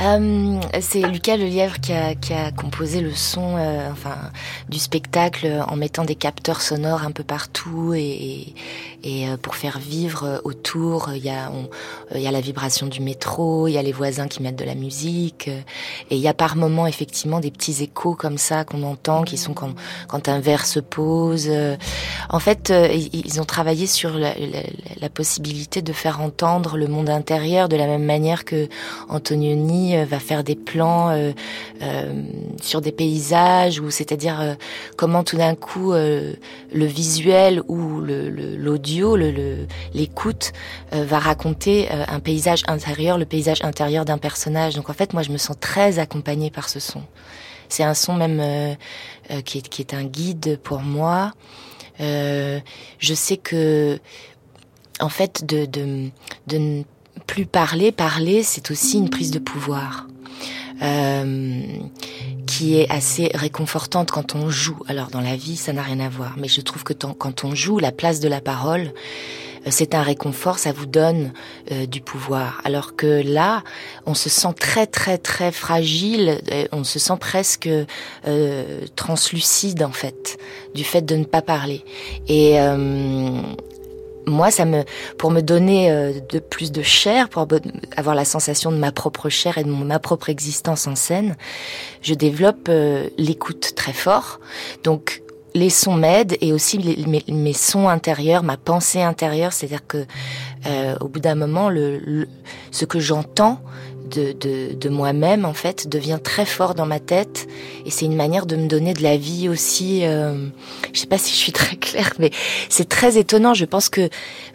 Euh, 0.01 0.59
c'est 0.81 1.01
Lucas 1.01 1.37
Lelièvre 1.37 1.79
qui 1.79 1.93
a, 1.93 2.15
qui 2.15 2.33
a 2.33 2.51
composé 2.51 3.01
le 3.01 3.13
son 3.13 3.55
euh, 3.57 3.89
enfin, 3.91 4.15
du 4.69 4.77
spectacle 4.79 5.63
en 5.67 5.75
mettant 5.75 6.03
des 6.03 6.15
capteurs 6.15 6.61
sonores 6.61 7.03
un 7.03 7.11
peu 7.11 7.23
partout 7.23 7.93
et, 7.93 8.53
et 9.03 9.27
euh, 9.27 9.37
pour 9.37 9.55
faire 9.55 9.79
vivre 9.79 10.41
autour. 10.43 11.11
Il 11.13 11.23
y, 11.23 11.29
a, 11.29 11.51
il 12.13 12.21
y 12.21 12.27
a 12.27 12.31
la 12.31 12.41
vibration 12.41 12.87
du 12.87 13.01
métro, 13.01 13.67
il 13.67 13.73
y 13.73 13.77
a 13.77 13.83
les 13.83 13.91
voisins 13.91 14.27
qui 14.27 14.41
mettent 14.41 14.57
de 14.57 14.65
la 14.65 14.75
musique 14.75 15.47
et 15.47 16.15
il 16.15 16.19
y 16.19 16.27
a 16.27 16.33
par 16.33 16.55
moments 16.55 16.87
effectivement 16.87 17.39
des 17.39 17.51
petits 17.51 17.83
échos 17.83 18.15
comme 18.15 18.37
ça 18.37 18.65
qu'on 18.65 18.83
entend 18.83 19.23
qui 19.23 19.37
sont 19.37 19.53
quand, 19.53 19.73
quand 20.07 20.27
un 20.29 20.39
verre 20.39 20.65
se 20.65 20.79
pose. 20.79 21.49
En 22.29 22.39
fait, 22.39 22.73
ils 22.91 23.39
ont 23.39 23.45
travaillé 23.45 23.87
sur 23.87 24.11
la, 24.11 24.33
la, 24.35 24.61
la 24.99 25.09
possibilité 25.09 25.81
de 25.81 25.93
faire 25.93 26.21
entendre 26.21 26.77
le 26.77 26.87
monde 26.87 27.09
intérieur 27.09 27.69
de 27.69 27.77
la 27.77 27.87
même 27.87 28.03
manière 28.03 28.45
que 28.45 28.67
Antonioni 29.09 29.84
euh, 29.93 30.05
va 30.05 30.19
faire 30.19 30.43
des 30.43 30.55
plans 30.55 31.09
euh, 31.09 31.31
euh, 31.81 32.23
sur 32.61 32.81
des 32.81 32.91
paysages, 32.91 33.79
ou 33.79 33.91
c'est-à-dire 33.91 34.55
comment 34.97 35.23
tout 35.23 35.37
d'un 35.37 35.55
coup 35.55 35.93
le 35.93 36.85
visuel 36.85 37.61
ou 37.67 38.01
l'audio, 38.01 39.15
l'écoute 39.93 40.53
va 40.91 41.19
raconter 41.19 41.89
un 41.89 42.19
paysage 42.19 42.63
intérieur, 42.67 43.17
le 43.17 43.25
paysage 43.25 43.63
intérieur 43.63 44.05
d'un 44.05 44.17
personnage. 44.17 44.75
Donc 44.75 44.89
en 44.89 44.93
fait, 44.93 45.13
moi, 45.13 45.21
je 45.21 45.31
me 45.31 45.37
sens 45.37 45.57
très 45.59 45.99
accompagnée 45.99 46.49
par 46.49 46.69
ce 46.69 46.79
son. 46.79 47.01
C'est 47.69 47.83
un 47.83 47.93
son 47.93 48.13
même 48.13 48.75
qui, 49.43 49.59
est, 49.59 49.69
qui 49.69 49.81
est 49.81 49.93
un 49.93 50.03
guide 50.03 50.59
pour 50.63 50.79
moi. 50.81 51.33
je 51.99 52.61
sais 53.13 53.37
que 53.37 53.99
en 54.99 55.09
fait 55.09 55.45
de, 55.45 55.65
de, 55.65 56.09
de 56.47 56.83
plus 57.25 57.45
parler, 57.45 57.91
parler, 57.91 58.43
c'est 58.43 58.71
aussi 58.71 58.97
une 58.97 59.09
prise 59.09 59.31
de 59.31 59.39
pouvoir. 59.39 60.07
Euh, 60.81 61.61
qui 62.45 62.77
est 62.77 62.89
assez 62.91 63.31
réconfortante 63.33 64.11
quand 64.11 64.35
on 64.35 64.49
joue. 64.49 64.77
Alors 64.87 65.07
dans 65.07 65.21
la 65.21 65.35
vie, 65.35 65.55
ça 65.55 65.71
n'a 65.71 65.81
rien 65.81 66.01
à 66.01 66.09
voir, 66.09 66.35
mais 66.37 66.49
je 66.49 66.59
trouve 66.59 66.83
que 66.83 66.93
quand 66.93 67.43
on 67.45 67.55
joue, 67.55 67.79
la 67.79 67.93
place 67.93 68.19
de 68.19 68.27
la 68.27 68.41
parole, 68.41 68.91
euh, 69.65 69.69
c'est 69.69 69.95
un 69.95 70.01
réconfort, 70.01 70.59
ça 70.59 70.73
vous 70.73 70.85
donne 70.85 71.31
euh, 71.71 71.85
du 71.85 72.01
pouvoir. 72.01 72.61
Alors 72.65 72.97
que 72.97 73.23
là, 73.25 73.63
on 74.05 74.13
se 74.13 74.29
sent 74.29 74.53
très 74.59 74.85
très 74.85 75.17
très 75.17 75.53
fragile, 75.53 76.39
on 76.73 76.83
se 76.83 76.99
sent 76.99 77.17
presque 77.19 77.69
translucide 78.97 79.81
en 79.81 79.91
fait, 79.91 80.37
du 80.75 80.83
fait 80.83 81.01
de 81.01 81.15
ne 81.15 81.25
pas 81.25 81.41
parler. 81.41 81.85
Et 82.27 82.57
moi, 84.27 84.51
ça 84.51 84.65
me, 84.65 84.83
pour 85.17 85.31
me 85.31 85.41
donner 85.41 85.91
euh, 85.91 86.13
de 86.29 86.39
plus 86.39 86.71
de 86.71 86.81
chair, 86.81 87.29
pour 87.29 87.47
avoir 87.95 88.15
la 88.15 88.25
sensation 88.25 88.71
de 88.71 88.77
ma 88.77 88.91
propre 88.91 89.29
chair 89.29 89.57
et 89.57 89.63
de 89.63 89.69
ma 89.69 89.99
propre 89.99 90.29
existence 90.29 90.87
en 90.87 90.95
scène, 90.95 91.35
je 92.01 92.13
développe 92.13 92.67
euh, 92.69 93.09
l'écoute 93.17 93.73
très 93.75 93.93
fort. 93.93 94.39
Donc, 94.83 95.21
les 95.53 95.69
sons 95.69 95.95
m'aident 95.95 96.35
et 96.41 96.51
aussi 96.51 96.97
mes, 97.29 97.53
sons 97.53 97.87
intérieurs, 97.87 98.43
ma 98.43 98.57
pensée 98.57 99.01
intérieure, 99.01 99.53
c'est-à-dire 99.53 99.87
que 99.87 100.05
euh, 100.67 100.95
au 100.99 101.07
bout 101.07 101.21
d'un 101.21 101.35
moment, 101.35 101.69
le, 101.69 102.27
ce 102.71 102.83
que 102.83 102.99
j'entends 102.99 103.61
de, 104.09 104.33
de, 104.33 104.73
de 104.73 104.89
moi-même 104.89 105.45
en 105.45 105.53
fait 105.53 105.87
devient 105.87 106.19
très 106.23 106.45
fort 106.45 106.75
dans 106.75 106.85
ma 106.85 106.99
tête 106.99 107.47
et 107.85 107.91
c'est 107.91 108.05
une 108.05 108.15
manière 108.15 108.45
de 108.45 108.55
me 108.55 108.67
donner 108.67 108.93
de 108.93 109.03
la 109.03 109.17
vie 109.17 109.49
aussi. 109.49 110.05
Euh, 110.05 110.47
je 110.93 110.99
sais 110.99 111.07
pas 111.07 111.17
si 111.17 111.31
je 111.31 111.37
suis 111.37 111.51
très 111.51 111.75
claire, 111.75 112.13
mais 112.19 112.31
c'est 112.69 112.87
très 112.87 113.17
étonnant. 113.17 113.53
Je 113.53 113.65
pense 113.65 113.89
que 113.89 114.09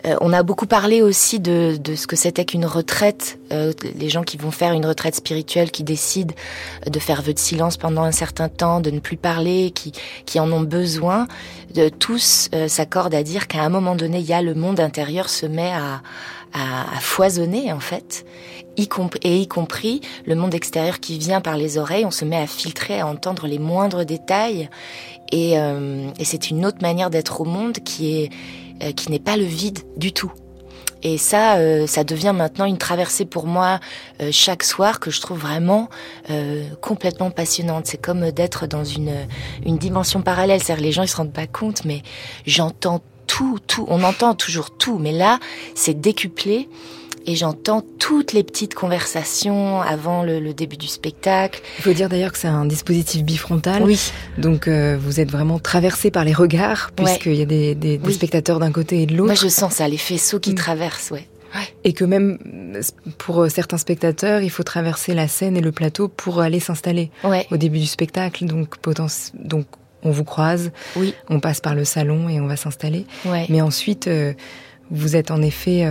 euh, 0.07 0.17
on 0.21 0.33
a 0.33 0.43
beaucoup 0.43 0.67
parlé 0.67 1.03
aussi 1.03 1.41
de, 1.41 1.77
de 1.77 1.95
ce 1.95 2.07
que 2.07 2.17
c'était 2.17 2.45
qu'une 2.45 2.67
retraite. 2.67 3.39
Euh, 3.53 3.73
les 3.99 4.09
gens 4.09 4.23
qui 4.23 4.37
vont 4.37 4.51
faire 4.51 4.73
une 4.73 4.87
retraite 4.87 5.15
spirituelle, 5.15 5.71
qui 5.71 5.85
décident 5.85 6.35
de 6.87 6.99
faire 6.99 7.23
vœu 7.23 7.35
de 7.35 7.39
silence 7.39 7.77
pendant 7.77 8.03
un 8.03 8.13
certain 8.13 8.49
temps, 8.49 8.81
de 8.81 8.91
ne 8.91 9.01
plus 9.01 9.17
parler, 9.17 9.73
qui, 9.75 9.93
qui 10.27 10.41
en 10.41 10.51
ont 10.53 10.61
besoin, 10.61 11.27
de, 11.75 11.89
tous 11.89 12.49
euh, 12.55 12.69
s'accordent 12.69 13.15
à 13.15 13.23
dire 13.23 13.49
qu'à 13.49 13.63
un 13.63 13.69
moment 13.69 13.95
donné, 13.97 14.19
il 14.19 14.27
y 14.27 14.33
a 14.33 14.43
le 14.43 14.55
monde 14.55 14.81
intérieur 14.81 15.29
se 15.29 15.47
met 15.47 15.73
à, 15.73 16.03
à, 16.53 16.97
à 16.97 17.01
foisonner 17.01 17.73
en 17.73 17.81
fait 17.81 18.25
et 19.23 19.39
y 19.39 19.49
compris 19.49 20.01
le 20.25 20.35
monde 20.35 20.55
extérieur 20.55 21.01
qui 21.01 21.19
vient 21.19 21.41
par 21.41 21.57
les 21.57 21.79
oreilles. 21.79 22.05
On 22.07 22.11
se 22.11 22.25
met 22.25 22.37
à 22.37 22.47
filtrer, 22.47 23.01
à 23.01 23.07
entendre 23.07 23.47
les 23.47 23.59
moindres 23.59 24.05
détails. 24.05 24.69
Et, 25.33 25.59
euh, 25.59 26.09
c'est 26.23 26.51
une 26.51 26.65
autre 26.67 26.79
manière 26.83 27.11
d'être 27.11 27.41
au 27.41 27.45
monde 27.45 27.79
qui 27.85 28.17
est 28.17 28.31
euh, 28.83 28.93
qui 28.93 29.11
n'est 29.11 29.19
pas 29.19 29.37
le 29.37 29.45
vide 29.45 29.81
du 29.97 30.13
tout. 30.13 30.33
Et 31.03 31.19
ça, 31.19 31.57
euh, 31.57 31.87
ça 31.87 32.05
devient 32.05 32.33
maintenant 32.35 32.67
une 32.67 32.79
traversée 32.79 33.25
pour 33.25 33.47
moi 33.47 33.81
chaque 34.31 34.63
soir 34.63 35.01
que 35.01 35.11
je 35.11 35.21
trouve 35.21 35.39
vraiment 35.39 35.89
complètement 36.81 37.31
passionnante. 37.31 37.87
C'est 37.87 38.01
comme 38.01 38.31
d'être 38.31 38.67
dans 38.67 38.85
une 38.85 39.15
une 39.65 39.79
dimension 39.79 40.23
parallèle. 40.23 40.63
C'est-à-dire 40.63 40.85
les 40.85 40.93
gens 40.93 41.03
ils 41.03 41.09
se 41.09 41.17
rendent 41.17 41.33
pas 41.33 41.47
compte, 41.47 41.85
mais 41.85 42.03
j'entends 42.47 43.01
tout, 43.27 43.59
tout. 43.67 43.87
On 43.89 44.03
entend 44.03 44.35
toujours 44.35 44.77
tout, 44.77 44.99
mais 44.99 45.13
là 45.13 45.39
c'est 45.75 45.99
décuplé 45.99 46.69
et 47.27 47.37
j'entends 47.37 47.85
toutes 47.99 48.33
les 48.33 48.43
petites 48.43 48.75
conversations 48.75 49.81
avant 49.81 50.23
le, 50.23 50.53
début 50.53 50.77
du 50.77 50.89
spectacle. 50.89 51.61
Il 51.79 51.85
faut 51.85 51.93
dire 51.93 52.09
d'ailleurs 52.09 52.33
que 52.33 52.39
c'est 52.39 52.49
un 52.49 52.65
dispositif 52.65 53.23
bifrontal. 53.23 53.83
Oui. 53.83 54.01
Donc 54.39 54.69
euh, 54.69 54.99
vous 55.01 55.21
êtes 55.21 55.31
vraiment 55.31 55.59
traversé 55.59 56.11
par 56.11 56.25
les 56.25 56.33
regards, 56.33 56.91
puisqu'il 56.97 57.37
y 57.37 57.43
a 57.43 57.47
des, 57.47 57.75
des, 57.75 58.01
spectateurs 58.13 58.59
d'un 58.59 58.73
côté 58.73 59.03
et 59.03 59.07
de 59.07 59.15
l'autre. 59.15 59.33
Moi 59.33 59.35
je 59.35 59.49
sens 59.49 59.75
ça, 59.75 59.89
les 59.89 59.97
faisceaux 59.97 60.41
qui 60.41 60.53
mm. 60.53 60.57
traversent, 60.57 61.11
ouais. 61.11 61.27
Et 61.83 61.93
que 61.93 62.05
même 62.05 62.39
pour 63.19 63.43
euh, 63.43 63.49
certains 63.49 63.79
spectateurs, 63.79 64.41
il 64.41 64.51
faut 64.51 64.63
traverser 64.63 65.15
la 65.15 65.27
scène 65.27 65.57
et 65.57 65.61
le 65.61 65.73
plateau 65.73 66.07
pour 66.09 66.41
aller 66.41 66.61
s'installer 66.61 67.11
au 67.51 67.57
début 67.57 67.81
du 67.81 67.87
spectacle. 67.87 68.45
Donc, 68.45 68.77
donc 69.35 69.67
on 70.03 70.11
vous 70.11 70.25
croise, 70.25 70.71
oui. 70.97 71.15
on 71.29 71.41
passe 71.41 71.61
par 71.61 71.75
le 71.75 71.85
salon 71.85 72.29
et 72.29 72.41
on 72.41 72.47
va 72.47 72.57
s'installer. 72.57 73.05
Mais 73.49 73.61
ensuite, 73.61 74.07
euh, 74.07 74.33
vous 74.91 75.17
êtes 75.17 75.31
en 75.31 75.43
effet 75.43 75.85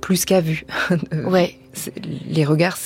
plus 0.00 0.24
qu'à 0.24 0.40
vue. 0.40 0.64
ouais. 1.24 1.58
Les 2.26 2.44
regards 2.44 2.78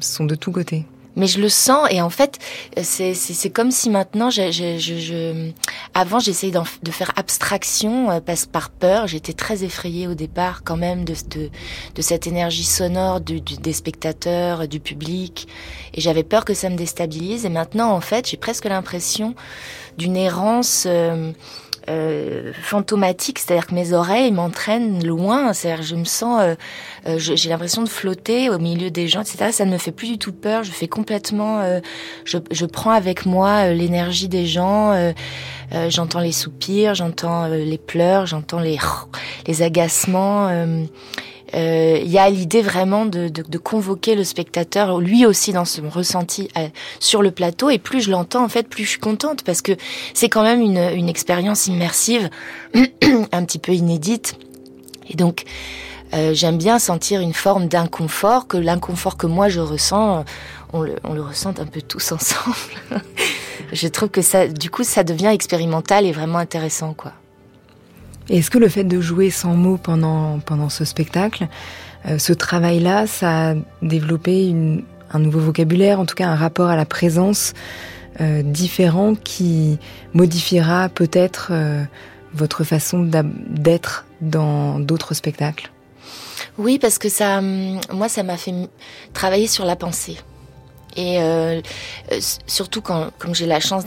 sont 0.00 0.24
de 0.24 0.34
tous 0.34 0.52
côtés. 0.52 0.84
Mais 1.16 1.26
je 1.26 1.40
le 1.40 1.48
sens 1.48 1.88
et 1.90 2.02
en 2.02 2.10
fait 2.10 2.38
c'est 2.82 3.50
comme 3.50 3.70
si 3.70 3.88
maintenant 3.88 4.28
je, 4.28 4.52
je, 4.52 4.76
je, 4.78 5.50
avant 5.94 6.18
j'essayais 6.18 6.52
de 6.52 6.90
faire 6.90 7.10
abstraction 7.16 8.10
euh, 8.10 8.20
passe 8.20 8.44
par 8.44 8.68
peur 8.68 9.06
j'étais 9.06 9.32
très 9.32 9.64
effrayée 9.64 10.06
au 10.08 10.14
départ 10.14 10.60
quand 10.62 10.76
même 10.76 11.06
de 11.06 11.14
de, 11.30 11.48
de 11.94 12.02
cette 12.02 12.26
énergie 12.26 12.64
sonore 12.64 13.22
du, 13.22 13.40
des 13.40 13.72
spectateurs 13.72 14.68
du 14.68 14.78
public 14.78 15.48
et 15.94 16.02
j'avais 16.02 16.22
peur 16.22 16.44
que 16.44 16.52
ça 16.52 16.68
me 16.68 16.76
déstabilise 16.76 17.46
et 17.46 17.50
maintenant 17.50 17.92
en 17.92 18.02
fait 18.02 18.28
j'ai 18.28 18.36
presque 18.36 18.66
l'impression 18.66 19.34
d'une 19.96 20.18
errance 20.18 20.84
euh, 20.86 21.32
euh, 21.88 22.52
fantomatique, 22.62 23.38
c'est-à-dire 23.38 23.66
que 23.66 23.74
mes 23.74 23.92
oreilles 23.92 24.32
m'entraînent 24.32 25.04
loin, 25.06 25.52
c'est-à-dire 25.52 25.84
je 25.84 25.94
me 25.94 26.04
sens, 26.04 26.40
euh, 26.42 26.54
euh, 27.06 27.18
j'ai 27.18 27.48
l'impression 27.48 27.82
de 27.82 27.88
flotter 27.88 28.50
au 28.50 28.58
milieu 28.58 28.90
des 28.90 29.08
gens, 29.08 29.20
etc. 29.20 29.50
Ça 29.52 29.64
ne 29.64 29.72
me 29.72 29.78
fait 29.78 29.92
plus 29.92 30.08
du 30.08 30.18
tout 30.18 30.32
peur, 30.32 30.64
je 30.64 30.72
fais 30.72 30.88
complètement, 30.88 31.62
je, 32.24 32.38
je, 32.50 32.66
prends 32.66 32.90
avec 32.90 33.24
moi 33.24 33.68
l'énergie 33.68 34.28
des 34.28 34.46
gens, 34.46 35.12
j'entends 35.88 36.20
les 36.20 36.32
soupirs, 36.32 36.94
j'entends 36.94 37.46
les 37.46 37.78
pleurs, 37.78 38.26
j'entends 38.26 38.60
les 38.60 38.78
les 39.46 39.62
agacements 39.62 40.48
euh, 41.54 42.00
il 42.02 42.10
y 42.10 42.18
a 42.18 42.28
l'idée 42.28 42.62
vraiment 42.62 43.06
de, 43.06 43.28
de, 43.28 43.42
de, 43.42 43.58
convoquer 43.58 44.14
le 44.14 44.24
spectateur, 44.24 45.00
lui 45.00 45.24
aussi 45.26 45.52
dans 45.52 45.64
son 45.64 45.88
ressenti 45.88 46.48
euh, 46.56 46.68
sur 46.98 47.22
le 47.22 47.30
plateau. 47.30 47.70
Et 47.70 47.78
plus 47.78 48.00
je 48.00 48.10
l'entends, 48.10 48.44
en 48.44 48.48
fait, 48.48 48.68
plus 48.68 48.84
je 48.84 48.90
suis 48.90 49.00
contente 49.00 49.44
parce 49.44 49.62
que 49.62 49.72
c'est 50.12 50.28
quand 50.28 50.42
même 50.42 50.60
une, 50.60 50.78
une 50.78 51.08
expérience 51.08 51.66
immersive, 51.68 52.30
un 52.74 53.44
petit 53.44 53.58
peu 53.58 53.72
inédite. 53.72 54.36
Et 55.08 55.14
donc, 55.14 55.44
euh, 56.14 56.34
j'aime 56.34 56.58
bien 56.58 56.78
sentir 56.78 57.20
une 57.20 57.34
forme 57.34 57.68
d'inconfort, 57.68 58.48
que 58.48 58.56
l'inconfort 58.56 59.16
que 59.16 59.26
moi 59.26 59.48
je 59.48 59.60
ressens, 59.60 60.24
on 60.72 60.82
le, 60.82 60.96
on 61.04 61.14
le 61.14 61.22
ressent 61.22 61.54
un 61.58 61.66
peu 61.66 61.80
tous 61.80 62.12
ensemble. 62.12 62.56
je 63.72 63.86
trouve 63.86 64.08
que 64.08 64.22
ça, 64.22 64.48
du 64.48 64.68
coup, 64.68 64.82
ça 64.82 65.04
devient 65.04 65.28
expérimental 65.28 66.06
et 66.06 66.12
vraiment 66.12 66.38
intéressant, 66.38 66.92
quoi. 66.92 67.12
Est-ce 68.28 68.50
que 68.50 68.58
le 68.58 68.68
fait 68.68 68.84
de 68.84 69.00
jouer 69.00 69.30
sans 69.30 69.54
mots 69.54 69.76
pendant, 69.76 70.38
pendant 70.40 70.68
ce 70.68 70.84
spectacle, 70.84 71.48
euh, 72.06 72.18
ce 72.18 72.32
travail-là, 72.32 73.06
ça 73.06 73.50
a 73.50 73.54
développé 73.82 74.48
une, 74.48 74.82
un 75.12 75.18
nouveau 75.18 75.40
vocabulaire, 75.40 76.00
en 76.00 76.06
tout 76.06 76.14
cas 76.14 76.28
un 76.28 76.34
rapport 76.34 76.68
à 76.68 76.76
la 76.76 76.86
présence 76.86 77.54
euh, 78.20 78.42
différent 78.42 79.14
qui 79.14 79.78
modifiera 80.14 80.88
peut-être 80.88 81.48
euh, 81.50 81.84
votre 82.34 82.64
façon 82.64 83.02
d'être 83.02 84.06
dans 84.20 84.78
d'autres 84.80 85.14
spectacles? 85.14 85.70
Oui, 86.58 86.78
parce 86.78 86.98
que 86.98 87.08
ça, 87.08 87.38
hum, 87.38 87.80
moi, 87.92 88.08
ça 88.08 88.22
m'a 88.22 88.36
fait 88.36 88.54
travailler 89.12 89.46
sur 89.46 89.64
la 89.64 89.76
pensée. 89.76 90.16
Et 90.96 91.20
euh, 91.20 91.60
euh, 92.12 92.20
surtout 92.46 92.80
quand, 92.80 93.10
comme 93.18 93.34
j'ai 93.34 93.46
la 93.46 93.60
chance 93.60 93.84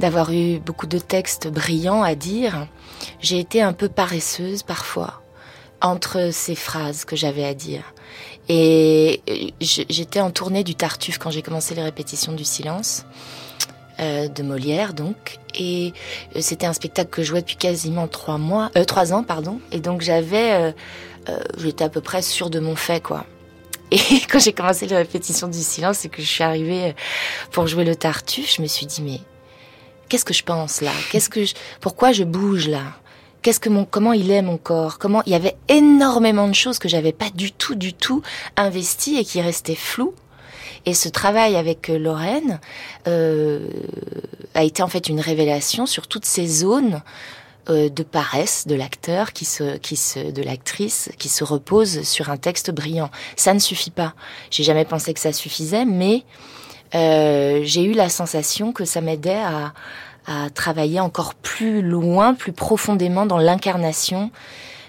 d'avoir 0.00 0.32
eu 0.32 0.58
beaucoup 0.60 0.86
de 0.86 0.98
textes 0.98 1.48
brillants 1.48 2.02
à 2.02 2.14
dire, 2.14 2.68
j'ai 3.20 3.38
été 3.38 3.62
un 3.62 3.72
peu 3.72 3.88
paresseuse 3.88 4.62
parfois 4.62 5.22
entre 5.80 6.30
ces 6.32 6.54
phrases 6.54 7.04
que 7.04 7.16
j'avais 7.16 7.44
à 7.44 7.54
dire. 7.54 7.94
Et 8.48 9.20
euh, 9.28 9.48
j'étais 9.60 10.20
en 10.20 10.30
tournée 10.30 10.64
du 10.64 10.74
Tartuffe 10.74 11.18
quand 11.18 11.30
j'ai 11.30 11.42
commencé 11.42 11.74
les 11.74 11.82
répétitions 11.82 12.32
du 12.32 12.44
silence. 12.44 13.04
Euh, 14.00 14.26
de 14.26 14.42
Molière 14.42 14.94
donc 14.94 15.38
et 15.54 15.92
c'était 16.40 16.64
un 16.64 16.72
spectacle 16.72 17.10
que 17.10 17.22
je 17.22 17.28
jouais 17.28 17.42
depuis 17.42 17.56
quasiment 17.56 18.08
trois 18.08 18.38
mois 18.38 18.70
euh, 18.74 18.84
trois 18.84 19.12
ans 19.12 19.22
pardon 19.22 19.60
et 19.70 19.80
donc 19.80 20.00
j'avais 20.00 20.74
j'étais 21.58 21.84
à 21.84 21.90
peu 21.90 22.00
près 22.00 22.22
sûre 22.22 22.48
de 22.48 22.58
mon 22.58 22.74
fait 22.74 23.02
quoi 23.02 23.26
et 23.92 24.20
quand 24.30 24.38
j'ai 24.38 24.52
commencé 24.52 24.86
les 24.86 24.96
répétitions 24.96 25.48
du 25.48 25.58
silence 25.58 26.04
et 26.04 26.08
que 26.08 26.22
je 26.22 26.26
suis 26.26 26.42
arrivée 26.42 26.86
euh, 26.86 26.92
pour 27.50 27.66
jouer 27.66 27.84
le 27.84 27.94
Tartuffe, 27.94 28.56
je 28.56 28.62
me 28.62 28.66
suis 28.66 28.86
dit 28.86 29.02
mais 29.02 29.20
qu'est-ce 30.12 30.26
que 30.26 30.34
je 30.34 30.42
pense 30.42 30.82
là? 30.82 30.92
Qu'est-ce 31.10 31.30
que 31.30 31.42
je... 31.42 31.54
pourquoi 31.80 32.12
je 32.12 32.22
bouge 32.22 32.68
là? 32.68 32.82
Qu'est-ce 33.40 33.58
que 33.58 33.70
mon 33.70 33.86
comment 33.86 34.12
il 34.12 34.30
est 34.30 34.42
mon 34.42 34.58
corps? 34.58 34.98
Comment 34.98 35.22
il 35.24 35.32
y 35.32 35.34
avait 35.34 35.56
énormément 35.68 36.48
de 36.48 36.54
choses 36.54 36.78
que 36.78 36.86
j'avais 36.86 37.12
pas 37.12 37.30
du 37.34 37.50
tout 37.50 37.74
du 37.74 37.94
tout 37.94 38.20
investi 38.58 39.16
et 39.16 39.24
qui 39.24 39.40
restaient 39.40 39.74
floues. 39.74 40.12
Et 40.84 40.92
ce 40.92 41.08
travail 41.08 41.56
avec 41.56 41.88
euh, 41.88 41.98
Lorraine 41.98 42.60
euh, 43.08 43.66
a 44.54 44.64
été 44.64 44.82
en 44.82 44.88
fait 44.88 45.08
une 45.08 45.18
révélation 45.18 45.86
sur 45.86 46.06
toutes 46.08 46.26
ces 46.26 46.46
zones 46.46 47.00
euh, 47.70 47.88
de 47.88 48.02
paresse 48.02 48.66
de 48.66 48.74
l'acteur 48.74 49.32
qui 49.32 49.46
se, 49.46 49.78
qui 49.78 49.96
se, 49.96 50.30
de 50.30 50.42
l'actrice 50.42 51.08
qui 51.18 51.30
se 51.30 51.42
repose 51.42 52.02
sur 52.02 52.28
un 52.28 52.36
texte 52.36 52.70
brillant. 52.70 53.10
Ça 53.36 53.54
ne 53.54 53.60
suffit 53.60 53.90
pas. 53.90 54.12
J'ai 54.50 54.62
jamais 54.62 54.84
pensé 54.84 55.14
que 55.14 55.20
ça 55.20 55.32
suffisait, 55.32 55.86
mais 55.86 56.24
euh, 56.94 57.60
j'ai 57.64 57.84
eu 57.84 57.92
la 57.92 58.08
sensation 58.08 58.72
que 58.72 58.84
ça 58.84 59.00
m'aidait 59.00 59.42
à, 59.42 59.72
à 60.26 60.50
travailler 60.50 61.00
encore 61.00 61.34
plus 61.34 61.82
loin, 61.82 62.34
plus 62.34 62.52
profondément 62.52 63.26
dans 63.26 63.38
l'incarnation, 63.38 64.30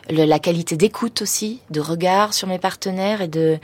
la 0.09 0.39
qualité 0.39 0.75
d'écoute 0.75 1.21
aussi, 1.21 1.61
de 1.69 1.79
regard 1.79 2.33
sur 2.33 2.47
mes 2.47 2.59
partenaires 2.59 3.21
et 3.21 3.27
de 3.27 3.57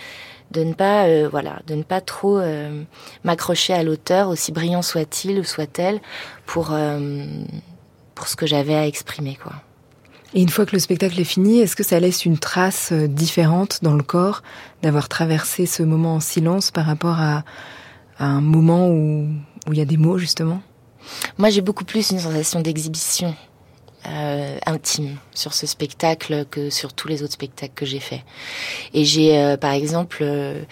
de 0.51 0.63
ne 0.63 0.73
pas 0.73 1.03
euh, 1.03 1.29
voilà 1.29 1.59
de 1.67 1.75
ne 1.75 1.83
pas 1.83 2.01
trop 2.01 2.41
m'accrocher 3.23 3.73
à 3.73 3.83
l'auteur 3.83 4.29
aussi 4.29 4.51
brillant 4.51 4.81
soit-il 4.81 5.37
ou 5.37 5.43
soit-elle 5.43 6.01
pour 6.47 6.73
pour 8.19 8.27
ce 8.27 8.35
que 8.35 8.45
j'avais 8.45 8.75
à 8.75 8.85
exprimer, 8.85 9.37
quoi. 9.41 9.53
Et 10.33 10.41
une 10.41 10.49
fois 10.49 10.65
que 10.65 10.73
le 10.73 10.79
spectacle 10.79 11.19
est 11.19 11.23
fini, 11.23 11.59
est-ce 11.59 11.75
que 11.75 11.83
ça 11.83 11.99
laisse 11.99 12.25
une 12.25 12.37
trace 12.37 12.91
euh, 12.91 13.07
différente 13.07 13.79
dans 13.81 13.95
le 13.95 14.03
corps 14.03 14.43
d'avoir 14.83 15.07
traversé 15.09 15.65
ce 15.65 15.83
moment 15.83 16.15
en 16.15 16.19
silence 16.19 16.69
par 16.69 16.85
rapport 16.85 17.19
à, 17.19 17.43
un 18.27 18.41
moment 18.41 18.87
où, 18.89 19.27
où 19.67 19.73
il 19.73 19.77
y 19.77 19.81
a 19.81 19.85
des 19.85 19.97
mots, 19.97 20.17
justement 20.17 20.61
Moi, 21.37 21.49
j'ai 21.49 21.61
beaucoup 21.61 21.85
plus 21.85 22.11
une 22.11 22.19
sensation 22.19 22.61
d'exhibition. 22.61 23.35
euh, 24.05 24.57
intime 24.65 25.17
sur 25.33 25.53
ce 25.53 25.67
spectacle 25.67 26.45
que 26.49 26.69
sur 26.69 26.93
tous 26.93 27.07
les 27.07 27.21
autres 27.23 27.33
spectacles 27.33 27.73
que 27.73 27.85
j'ai 27.85 27.99
faits. 27.99 28.21
Et 28.93 29.05
j'ai, 29.05 29.37
euh, 29.37 29.57
par 29.57 29.71
exemple, 29.71 30.19
euh, 30.21 30.63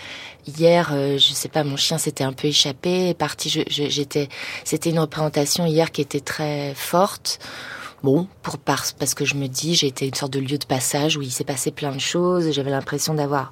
hier, 0.58 0.92
je 0.94 1.34
sais 1.34 1.50
pas, 1.50 1.64
mon 1.64 1.76
chien 1.76 1.98
s'était 1.98 2.24
un 2.24 2.34
peu 2.34 2.48
échappé, 2.48 3.10
est 3.10 3.14
parti. 3.14 3.50
J'étais, 3.68 4.30
c'était 4.64 4.92
une 4.92 5.00
représentation 5.00 5.66
hier 5.66 5.92
qui 5.92 6.02
était 6.02 6.22
très 6.22 6.74
forte. 6.76 7.40
Bon, 8.04 8.28
pour 8.44 8.58
parce, 8.60 8.94
parce 8.94 9.14
que 9.14 9.26
je 9.26 9.36
me 9.36 9.48
dis, 9.48 9.74
été 9.86 10.08
une 10.08 10.14
sorte 10.14 10.32
de 10.32 10.40
lieu 10.40 10.58
de 10.58 10.66
passage 10.66 11.18
où 11.18 11.22
il 11.22 11.32
s'est 11.32 11.44
passé 11.44 11.72
plein 11.72 11.92
de 11.92 12.00
choses. 12.00 12.52
J'avais 12.52 12.70
l'impression 12.70 13.14
d'avoir 13.14 13.52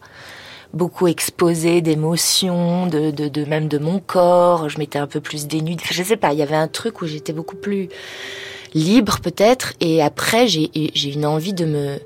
beaucoup 0.76 1.08
exposé 1.08 1.82
d'émotions, 1.82 2.86
de, 2.86 3.10
de, 3.10 3.46
même 3.46 3.68
de 3.68 3.78
mon 3.78 4.00
corps. 4.00 4.70
Je 4.70 4.78
m'étais 4.78 5.00
un 5.00 5.08
peu 5.08 5.22
plus 5.22 5.48
dénudée. 5.48 5.84
Je 5.90 6.04
sais 6.04 6.18
pas, 6.18 6.34
il 6.34 6.40
y 6.40 6.44
avait 6.44 6.56
un 6.56 6.68
truc 6.68 7.02
où 7.02 7.08
j'étais 7.08 7.34
beaucoup 7.34 7.56
plus 7.56 7.90
libre 8.74 9.20
peut-être. 9.22 9.74
Et 9.80 10.04
après, 10.04 10.48
j'ai 10.48 10.70
j'ai 10.94 11.14
une 11.14 11.26
envie 11.26 11.54
de 11.54 11.66
me, 11.66 11.98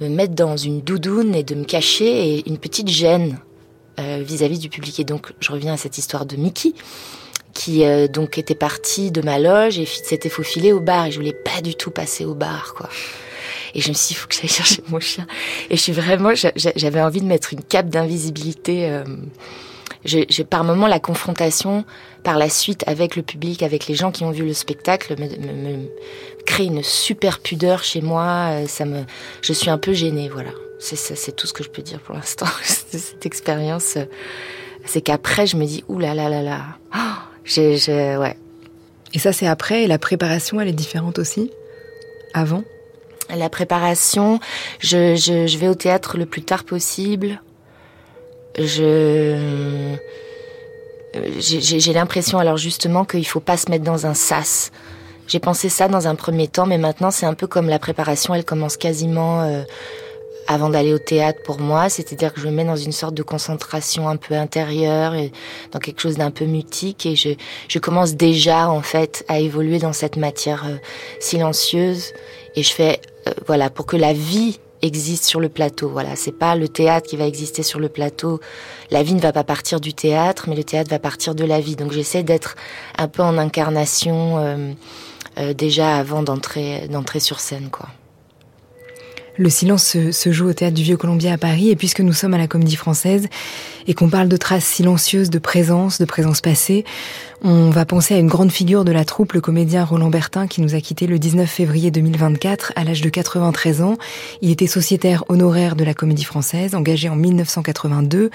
me 0.00 0.08
mettre 0.08 0.34
dans 0.34 0.56
une 0.56 0.80
doudoune 0.80 1.34
et 1.34 1.42
de 1.42 1.54
me 1.54 1.64
cacher 1.64 2.34
et 2.34 2.48
une 2.48 2.58
petite 2.58 2.88
gêne 2.88 3.38
euh, 4.00 4.22
vis-à-vis 4.26 4.58
du 4.58 4.70
public. 4.70 4.98
Et 4.98 5.04
donc, 5.04 5.32
je 5.40 5.52
reviens 5.52 5.74
à 5.74 5.76
cette 5.76 5.98
histoire 5.98 6.26
de 6.26 6.36
Mickey 6.36 6.72
qui 7.52 7.84
euh, 7.84 8.06
donc 8.06 8.36
était 8.36 8.54
parti 8.54 9.10
de 9.10 9.22
ma 9.22 9.38
loge 9.38 9.78
et 9.78 9.86
s'était 9.86 10.28
faufilé 10.28 10.72
au 10.72 10.80
bar. 10.80 11.06
Et 11.06 11.10
je 11.10 11.18
voulais 11.18 11.32
pas 11.32 11.60
du 11.62 11.74
tout 11.74 11.90
passer 11.90 12.24
au 12.24 12.34
bar, 12.34 12.74
quoi. 12.74 12.88
Et 13.76 13.82
je 13.82 13.90
me 13.90 13.94
suis 13.94 14.08
dit, 14.08 14.14
il 14.14 14.16
faut 14.16 14.26
que 14.26 14.34
j'aille 14.34 14.48
chercher 14.48 14.82
mon 14.88 15.00
chien. 15.00 15.26
Et 15.68 15.76
je 15.76 15.82
suis 15.82 15.92
vraiment, 15.92 16.30
j'avais 16.34 17.02
envie 17.02 17.20
de 17.20 17.26
mettre 17.26 17.52
une 17.52 17.62
cape 17.62 17.90
d'invisibilité. 17.90 18.88
Euh, 18.88 19.04
j'ai 20.06 20.44
par 20.44 20.64
moment 20.64 20.86
la 20.86 20.98
confrontation 20.98 21.84
par 22.22 22.38
la 22.38 22.48
suite 22.48 22.84
avec 22.86 23.16
le 23.16 23.22
public, 23.22 23.62
avec 23.62 23.86
les 23.86 23.94
gens 23.94 24.12
qui 24.12 24.24
ont 24.24 24.30
vu 24.30 24.46
le 24.46 24.54
spectacle, 24.54 25.14
me, 25.20 25.88
crée 26.46 26.64
une 26.64 26.82
super 26.82 27.38
pudeur 27.38 27.84
chez 27.84 28.00
moi. 28.00 28.48
Euh, 28.50 28.66
ça 28.66 28.86
me, 28.86 29.04
je 29.42 29.52
suis 29.52 29.68
un 29.68 29.76
peu 29.76 29.92
gênée, 29.92 30.30
voilà. 30.30 30.50
C'est 30.78 31.36
tout 31.36 31.46
ce 31.46 31.52
que 31.52 31.62
je 31.62 31.68
peux 31.68 31.82
dire 31.82 32.00
pour 32.00 32.14
l'instant 32.14 32.46
de 32.92 32.98
cette 32.98 33.26
expérience. 33.26 33.98
C'est 34.86 35.02
qu'après, 35.02 35.46
je 35.46 35.58
me 35.58 35.66
dis, 35.66 35.84
ouh 35.88 35.98
là 35.98 36.14
là 36.14 36.30
là, 36.30 36.64
oh, 36.94 36.98
j'ai, 37.44 37.76
ouais. 38.16 38.38
Et 39.12 39.18
ça, 39.18 39.34
c'est 39.34 39.46
après. 39.46 39.84
Et 39.84 39.86
la 39.86 39.98
préparation, 39.98 40.62
elle 40.62 40.68
est 40.68 40.72
différente 40.72 41.18
aussi? 41.18 41.50
Avant? 42.32 42.64
La 43.34 43.48
préparation, 43.48 44.38
je, 44.78 45.16
je, 45.16 45.46
je, 45.46 45.58
vais 45.58 45.68
au 45.68 45.74
théâtre 45.74 46.16
le 46.16 46.26
plus 46.26 46.42
tard 46.42 46.64
possible. 46.64 47.40
Je 48.58 49.96
j'ai 51.38 51.92
l'impression 51.92 52.38
alors 52.38 52.56
justement 52.56 53.04
qu'il 53.04 53.26
faut 53.26 53.40
pas 53.40 53.56
se 53.56 53.70
mettre 53.70 53.84
dans 53.84 54.06
un 54.06 54.14
sas. 54.14 54.70
J'ai 55.26 55.40
pensé 55.40 55.68
ça 55.68 55.88
dans 55.88 56.06
un 56.06 56.14
premier 56.14 56.46
temps, 56.48 56.66
mais 56.66 56.78
maintenant 56.78 57.10
c'est 57.10 57.26
un 57.26 57.34
peu 57.34 57.46
comme 57.46 57.68
la 57.68 57.78
préparation, 57.78 58.34
elle 58.34 58.44
commence 58.44 58.76
quasiment 58.76 59.42
euh, 59.42 59.62
avant 60.46 60.68
d'aller 60.68 60.92
au 60.92 60.98
théâtre 60.98 61.40
pour 61.44 61.58
moi, 61.58 61.88
c'est-à-dire 61.88 62.32
que 62.32 62.40
je 62.40 62.46
me 62.46 62.52
mets 62.52 62.64
dans 62.64 62.76
une 62.76 62.92
sorte 62.92 63.14
de 63.14 63.24
concentration 63.24 64.08
un 64.08 64.16
peu 64.16 64.34
intérieure, 64.34 65.14
et 65.14 65.32
dans 65.72 65.80
quelque 65.80 66.00
chose 66.00 66.16
d'un 66.16 66.30
peu 66.30 66.44
mutique, 66.44 67.06
et 67.06 67.16
je, 67.16 67.30
je 67.68 67.78
commence 67.80 68.14
déjà 68.14 68.70
en 68.70 68.82
fait 68.82 69.24
à 69.26 69.40
évoluer 69.40 69.80
dans 69.80 69.92
cette 69.92 70.16
matière 70.16 70.64
euh, 70.66 70.76
silencieuse, 71.18 72.12
et 72.54 72.62
je 72.62 72.72
fais 72.72 73.00
euh, 73.26 73.30
voilà 73.46 73.70
pour 73.70 73.86
que 73.86 73.96
la 73.96 74.12
vie 74.12 74.58
existe 74.82 75.24
sur 75.24 75.40
le 75.40 75.48
plateau. 75.48 75.88
Voilà, 75.88 76.16
c'est 76.16 76.32
pas 76.32 76.54
le 76.54 76.68
théâtre 76.68 77.08
qui 77.08 77.16
va 77.16 77.26
exister 77.26 77.62
sur 77.62 77.80
le 77.80 77.88
plateau. 77.88 78.40
La 78.90 79.02
vie 79.02 79.14
ne 79.14 79.20
va 79.20 79.32
pas 79.32 79.44
partir 79.44 79.80
du 79.80 79.94
théâtre, 79.94 80.46
mais 80.48 80.56
le 80.56 80.64
théâtre 80.64 80.90
va 80.90 80.98
partir 80.98 81.34
de 81.34 81.44
la 81.44 81.60
vie. 81.60 81.76
Donc 81.76 81.92
j'essaie 81.92 82.22
d'être 82.22 82.56
un 82.98 83.08
peu 83.08 83.22
en 83.22 83.38
incarnation 83.38 84.74
euh, 85.38 85.52
déjà 85.54 85.96
avant 85.96 86.22
d'entrer 86.22 86.88
sur 87.18 87.40
scène, 87.40 87.68
quoi. 87.70 87.88
Le 89.38 89.50
silence 89.50 89.84
se, 89.84 90.32
joue 90.32 90.48
au 90.48 90.52
théâtre 90.54 90.74
du 90.74 90.82
Vieux 90.82 90.96
Colombier 90.96 91.30
à 91.30 91.36
Paris, 91.36 91.68
et 91.68 91.76
puisque 91.76 92.00
nous 92.00 92.14
sommes 92.14 92.32
à 92.32 92.38
la 92.38 92.46
Comédie 92.46 92.76
Française 92.76 93.28
et 93.86 93.92
qu'on 93.92 94.08
parle 94.08 94.28
de 94.28 94.36
traces 94.38 94.64
silencieuses 94.64 95.28
de 95.28 95.38
présence, 95.38 96.00
de 96.00 96.06
présence 96.06 96.40
passée, 96.40 96.84
on 97.44 97.70
va 97.70 97.84
penser 97.84 98.14
à 98.14 98.18
une 98.18 98.28
grande 98.28 98.50
figure 98.50 98.84
de 98.84 98.92
la 98.92 99.04
troupe, 99.04 99.34
le 99.34 99.40
comédien 99.40 99.84
Roland 99.84 100.08
Bertin, 100.08 100.46
qui 100.46 100.62
nous 100.62 100.74
a 100.74 100.80
quittés 100.80 101.06
le 101.06 101.18
19 101.18 101.48
février 101.48 101.90
2024 101.90 102.72
à 102.76 102.84
l'âge 102.84 103.02
de 103.02 103.08
93 103.08 103.82
ans. 103.82 103.96
Il 104.40 104.50
était 104.50 104.66
sociétaire 104.66 105.24
honoraire 105.28 105.76
de 105.76 105.84
la 105.84 105.94
Comédie 105.94 106.24
Française, 106.24 106.74
engagé 106.74 107.08
en 107.08 107.16
1982. 107.16 108.30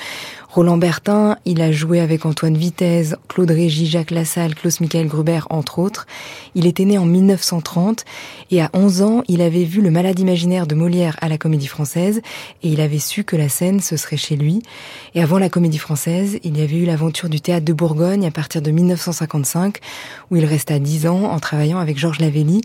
Roland 0.49 0.77
Bertin, 0.77 1.37
il 1.45 1.61
a 1.61 1.71
joué 1.71 2.01
avec 2.01 2.25
Antoine 2.25 2.57
Vitesse, 2.57 3.15
Claude 3.29 3.51
Régis, 3.51 3.89
Jacques 3.89 4.11
Lassalle, 4.11 4.53
Klaus 4.53 4.81
Michael 4.81 5.07
Gruber, 5.07 5.39
entre 5.49 5.79
autres. 5.79 6.07
Il 6.55 6.67
était 6.67 6.83
né 6.83 6.97
en 6.97 7.05
1930 7.05 8.03
et 8.51 8.61
à 8.61 8.69
11 8.73 9.01
ans, 9.01 9.23
il 9.29 9.41
avait 9.41 9.63
vu 9.63 9.81
le 9.81 9.91
malade 9.91 10.19
imaginaire 10.19 10.67
de 10.67 10.75
Molière 10.75 11.17
à 11.21 11.29
la 11.29 11.37
Comédie 11.37 11.67
Française 11.67 12.21
et 12.63 12.67
il 12.67 12.81
avait 12.81 12.99
su 12.99 13.23
que 13.23 13.37
la 13.37 13.47
scène, 13.47 13.79
ce 13.79 13.95
serait 13.95 14.17
chez 14.17 14.35
lui. 14.35 14.61
Et 15.15 15.23
avant 15.23 15.39
la 15.39 15.47
Comédie 15.47 15.77
Française, 15.77 16.37
il 16.43 16.57
y 16.57 16.61
avait 16.61 16.77
eu 16.77 16.85
l'aventure 16.85 17.29
du 17.29 17.39
théâtre 17.39 17.65
de 17.65 17.73
Bourgogne 17.73 18.27
à 18.27 18.31
partir 18.31 18.61
de 18.61 18.71
1955 18.91 19.79
où 20.29 20.35
il 20.35 20.45
resta 20.45 20.79
10 20.79 21.07
ans 21.07 21.23
en 21.23 21.39
travaillant 21.39 21.79
avec 21.79 21.97
Georges 21.97 22.19
Lavelli. 22.19 22.61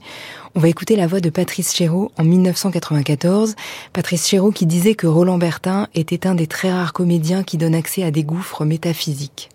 On 0.54 0.60
va 0.60 0.68
écouter 0.68 0.96
la 0.96 1.06
voix 1.06 1.20
de 1.20 1.30
Patrice 1.30 1.74
Chéreau 1.74 2.10
en 2.18 2.24
1994. 2.24 3.56
Patrice 3.92 4.26
Chéreau 4.26 4.50
qui 4.50 4.66
disait 4.66 4.94
que 4.94 5.06
Roland 5.06 5.38
Bertin 5.38 5.88
était 5.94 6.26
un 6.26 6.34
des 6.34 6.46
très 6.46 6.72
rares 6.72 6.92
comédiens 6.92 7.42
qui 7.42 7.58
donne 7.58 7.74
accès 7.74 8.02
à 8.02 8.10
des 8.10 8.24
gouffres 8.24 8.64
métaphysiques. 8.64 9.50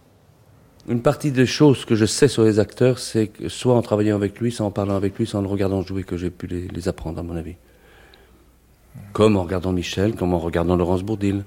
Une 0.87 1.01
partie 1.01 1.31
des 1.31 1.45
choses 1.45 1.85
que 1.85 1.95
je 1.95 2.05
sais 2.05 2.27
sur 2.27 2.43
les 2.43 2.59
acteurs, 2.59 2.97
c'est 2.97 3.27
que 3.27 3.49
soit 3.49 3.75
en 3.75 3.81
travaillant 3.81 4.15
avec 4.15 4.39
lui, 4.39 4.51
soit 4.51 4.65
en 4.65 4.71
parlant 4.71 4.95
avec 4.95 5.17
lui, 5.17 5.27
soit 5.27 5.39
en 5.39 5.43
le 5.43 5.47
regardant 5.47 5.83
jouer, 5.83 6.03
que 6.03 6.17
j'ai 6.17 6.31
pu 6.31 6.47
les, 6.47 6.87
apprendre, 6.87 7.19
à 7.19 7.23
mon 7.23 7.35
avis. 7.35 7.55
Comme 9.13 9.37
en 9.37 9.43
regardant 9.43 9.73
Michel, 9.73 10.15
comme 10.15 10.33
en 10.33 10.39
regardant 10.39 10.75
Laurence 10.75 11.03
Bourdil, 11.03 11.43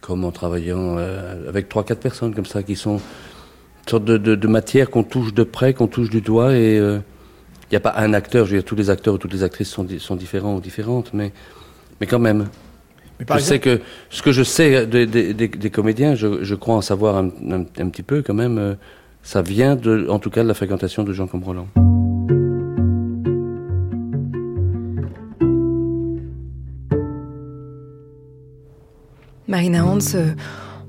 comme 0.00 0.24
en 0.24 0.32
travaillant 0.32 0.96
euh, 0.96 1.48
avec 1.48 1.68
trois, 1.68 1.84
quatre 1.84 2.00
personnes 2.00 2.34
comme 2.34 2.46
ça, 2.46 2.62
qui 2.62 2.76
sont 2.76 3.00
une 3.84 3.90
sorte 3.90 4.04
de, 4.04 4.46
matière 4.46 4.90
qu'on 4.90 5.02
touche 5.02 5.34
de 5.34 5.42
près, 5.42 5.74
qu'on 5.74 5.86
touche 5.86 6.10
du 6.10 6.20
doigt, 6.20 6.54
et 6.54 6.78
euh, 6.78 6.98
il 7.70 7.74
n'y 7.74 7.76
a 7.76 7.80
pas 7.80 7.94
un 7.96 8.12
acteur, 8.14 8.46
je 8.46 8.52
veux 8.52 8.58
dire, 8.58 8.64
tous 8.64 8.76
les 8.76 8.90
acteurs 8.90 9.14
ou 9.14 9.18
toutes 9.18 9.32
les 9.32 9.42
actrices 9.42 9.70
sont, 9.70 9.86
sont 9.98 10.16
différents 10.16 10.56
ou 10.56 10.60
différentes, 10.60 11.12
mais, 11.14 11.32
mais 12.00 12.06
quand 12.06 12.18
même. 12.18 12.48
je 13.20 13.38
sais 13.38 13.58
que 13.58 13.80
ce 14.10 14.22
que 14.22 14.32
je 14.32 14.42
sais 14.42 14.86
des, 14.86 15.06
des, 15.06 15.32
des, 15.32 15.70
comédiens, 15.70 16.14
je, 16.14 16.42
je, 16.42 16.54
crois 16.54 16.76
en 16.76 16.82
savoir 16.82 17.16
un, 17.16 17.30
un, 17.48 17.88
petit 17.88 18.02
peu 18.02 18.22
quand 18.22 18.34
même, 18.34 18.58
euh, 18.58 18.74
ça 19.22 19.42
vient 19.42 19.76
de, 19.76 20.06
en 20.08 20.18
tout 20.18 20.30
cas 20.30 20.42
de 20.42 20.48
la 20.48 20.54
fréquentation 20.54 21.04
de 21.04 21.12
gens 21.12 21.26
comme 21.26 21.44
Roland. 21.44 21.68
Marina 29.50 29.84
Hans, 29.84 29.98
euh, 30.14 30.32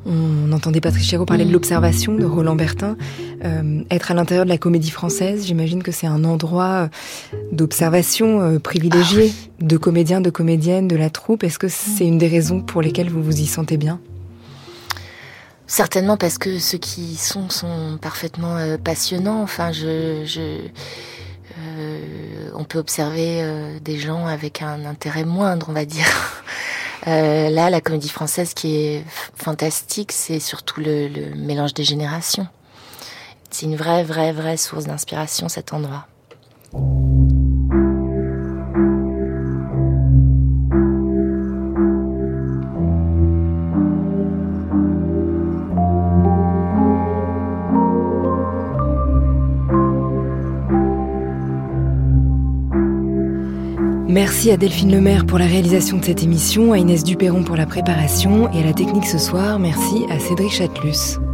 on 0.05 0.51
entendait 0.51 0.81
Patrick 0.81 1.03
Chéreau 1.03 1.25
parler 1.25 1.45
de 1.45 1.49
mm. 1.49 1.53
l'observation 1.53 2.15
de 2.15 2.25
Roland 2.25 2.55
Bertin. 2.55 2.97
Euh, 3.43 3.83
être 3.91 4.11
à 4.11 4.13
l'intérieur 4.13 4.45
de 4.45 4.49
la 4.49 4.57
comédie 4.57 4.89
française, 4.89 5.45
j'imagine 5.45 5.83
que 5.83 5.91
c'est 5.91 6.07
un 6.07 6.23
endroit 6.23 6.89
euh, 7.33 7.37
d'observation 7.51 8.41
euh, 8.41 8.59
privilégié 8.59 9.31
ah 9.33 9.63
de 9.63 9.77
comédiens, 9.77 10.21
de 10.21 10.29
comédiennes, 10.29 10.87
de 10.87 10.95
la 10.95 11.09
troupe. 11.09 11.43
Est-ce 11.43 11.59
que 11.59 11.67
c'est 11.67 12.05
une 12.05 12.17
des 12.17 12.27
raisons 12.27 12.61
pour 12.61 12.81
lesquelles 12.81 13.09
vous 13.09 13.21
vous 13.21 13.39
y 13.39 13.45
sentez 13.45 13.77
bien? 13.77 13.99
Certainement 15.67 16.17
parce 16.17 16.37
que 16.37 16.59
ceux 16.59 16.77
qui 16.77 17.01
y 17.01 17.15
sont 17.15 17.49
sont 17.49 17.97
parfaitement 18.01 18.57
passionnants. 18.83 19.41
Enfin, 19.41 19.71
je, 19.71 20.23
je 20.25 20.57
on 22.55 22.63
peut 22.65 22.79
observer 22.79 23.45
des 23.81 23.97
gens 23.97 24.25
avec 24.25 24.61
un 24.61 24.83
intérêt 24.83 25.23
moindre, 25.23 25.67
on 25.69 25.73
va 25.73 25.85
dire. 25.85 26.07
Euh, 27.07 27.49
là, 27.49 27.69
la 27.69 27.81
comédie 27.81 28.09
française 28.09 28.53
qui 28.53 28.75
est 28.75 29.03
fantastique, 29.35 30.11
c'est 30.11 30.39
surtout 30.39 30.81
le, 30.81 31.07
le 31.07 31.35
mélange 31.35 31.73
des 31.73 31.83
générations. 31.83 32.47
C'est 33.49 33.65
une 33.65 33.75
vraie, 33.75 34.03
vraie, 34.03 34.31
vraie 34.31 34.57
source 34.57 34.85
d'inspiration 34.85 35.49
cet 35.49 35.73
endroit. 35.73 36.07
Merci 54.11 54.51
à 54.51 54.57
Delphine 54.57 54.91
Lemaire 54.91 55.25
pour 55.25 55.39
la 55.39 55.45
réalisation 55.45 55.95
de 55.95 56.03
cette 56.03 56.21
émission, 56.21 56.73
à 56.73 56.77
Inès 56.77 57.05
Duperron 57.05 57.45
pour 57.45 57.55
la 57.55 57.65
préparation 57.65 58.51
et 58.51 58.59
à 58.59 58.65
la 58.65 58.73
technique 58.73 59.05
ce 59.05 59.17
soir. 59.17 59.57
Merci 59.57 60.03
à 60.09 60.19
Cédric 60.19 60.51
Chatelus. 60.51 61.30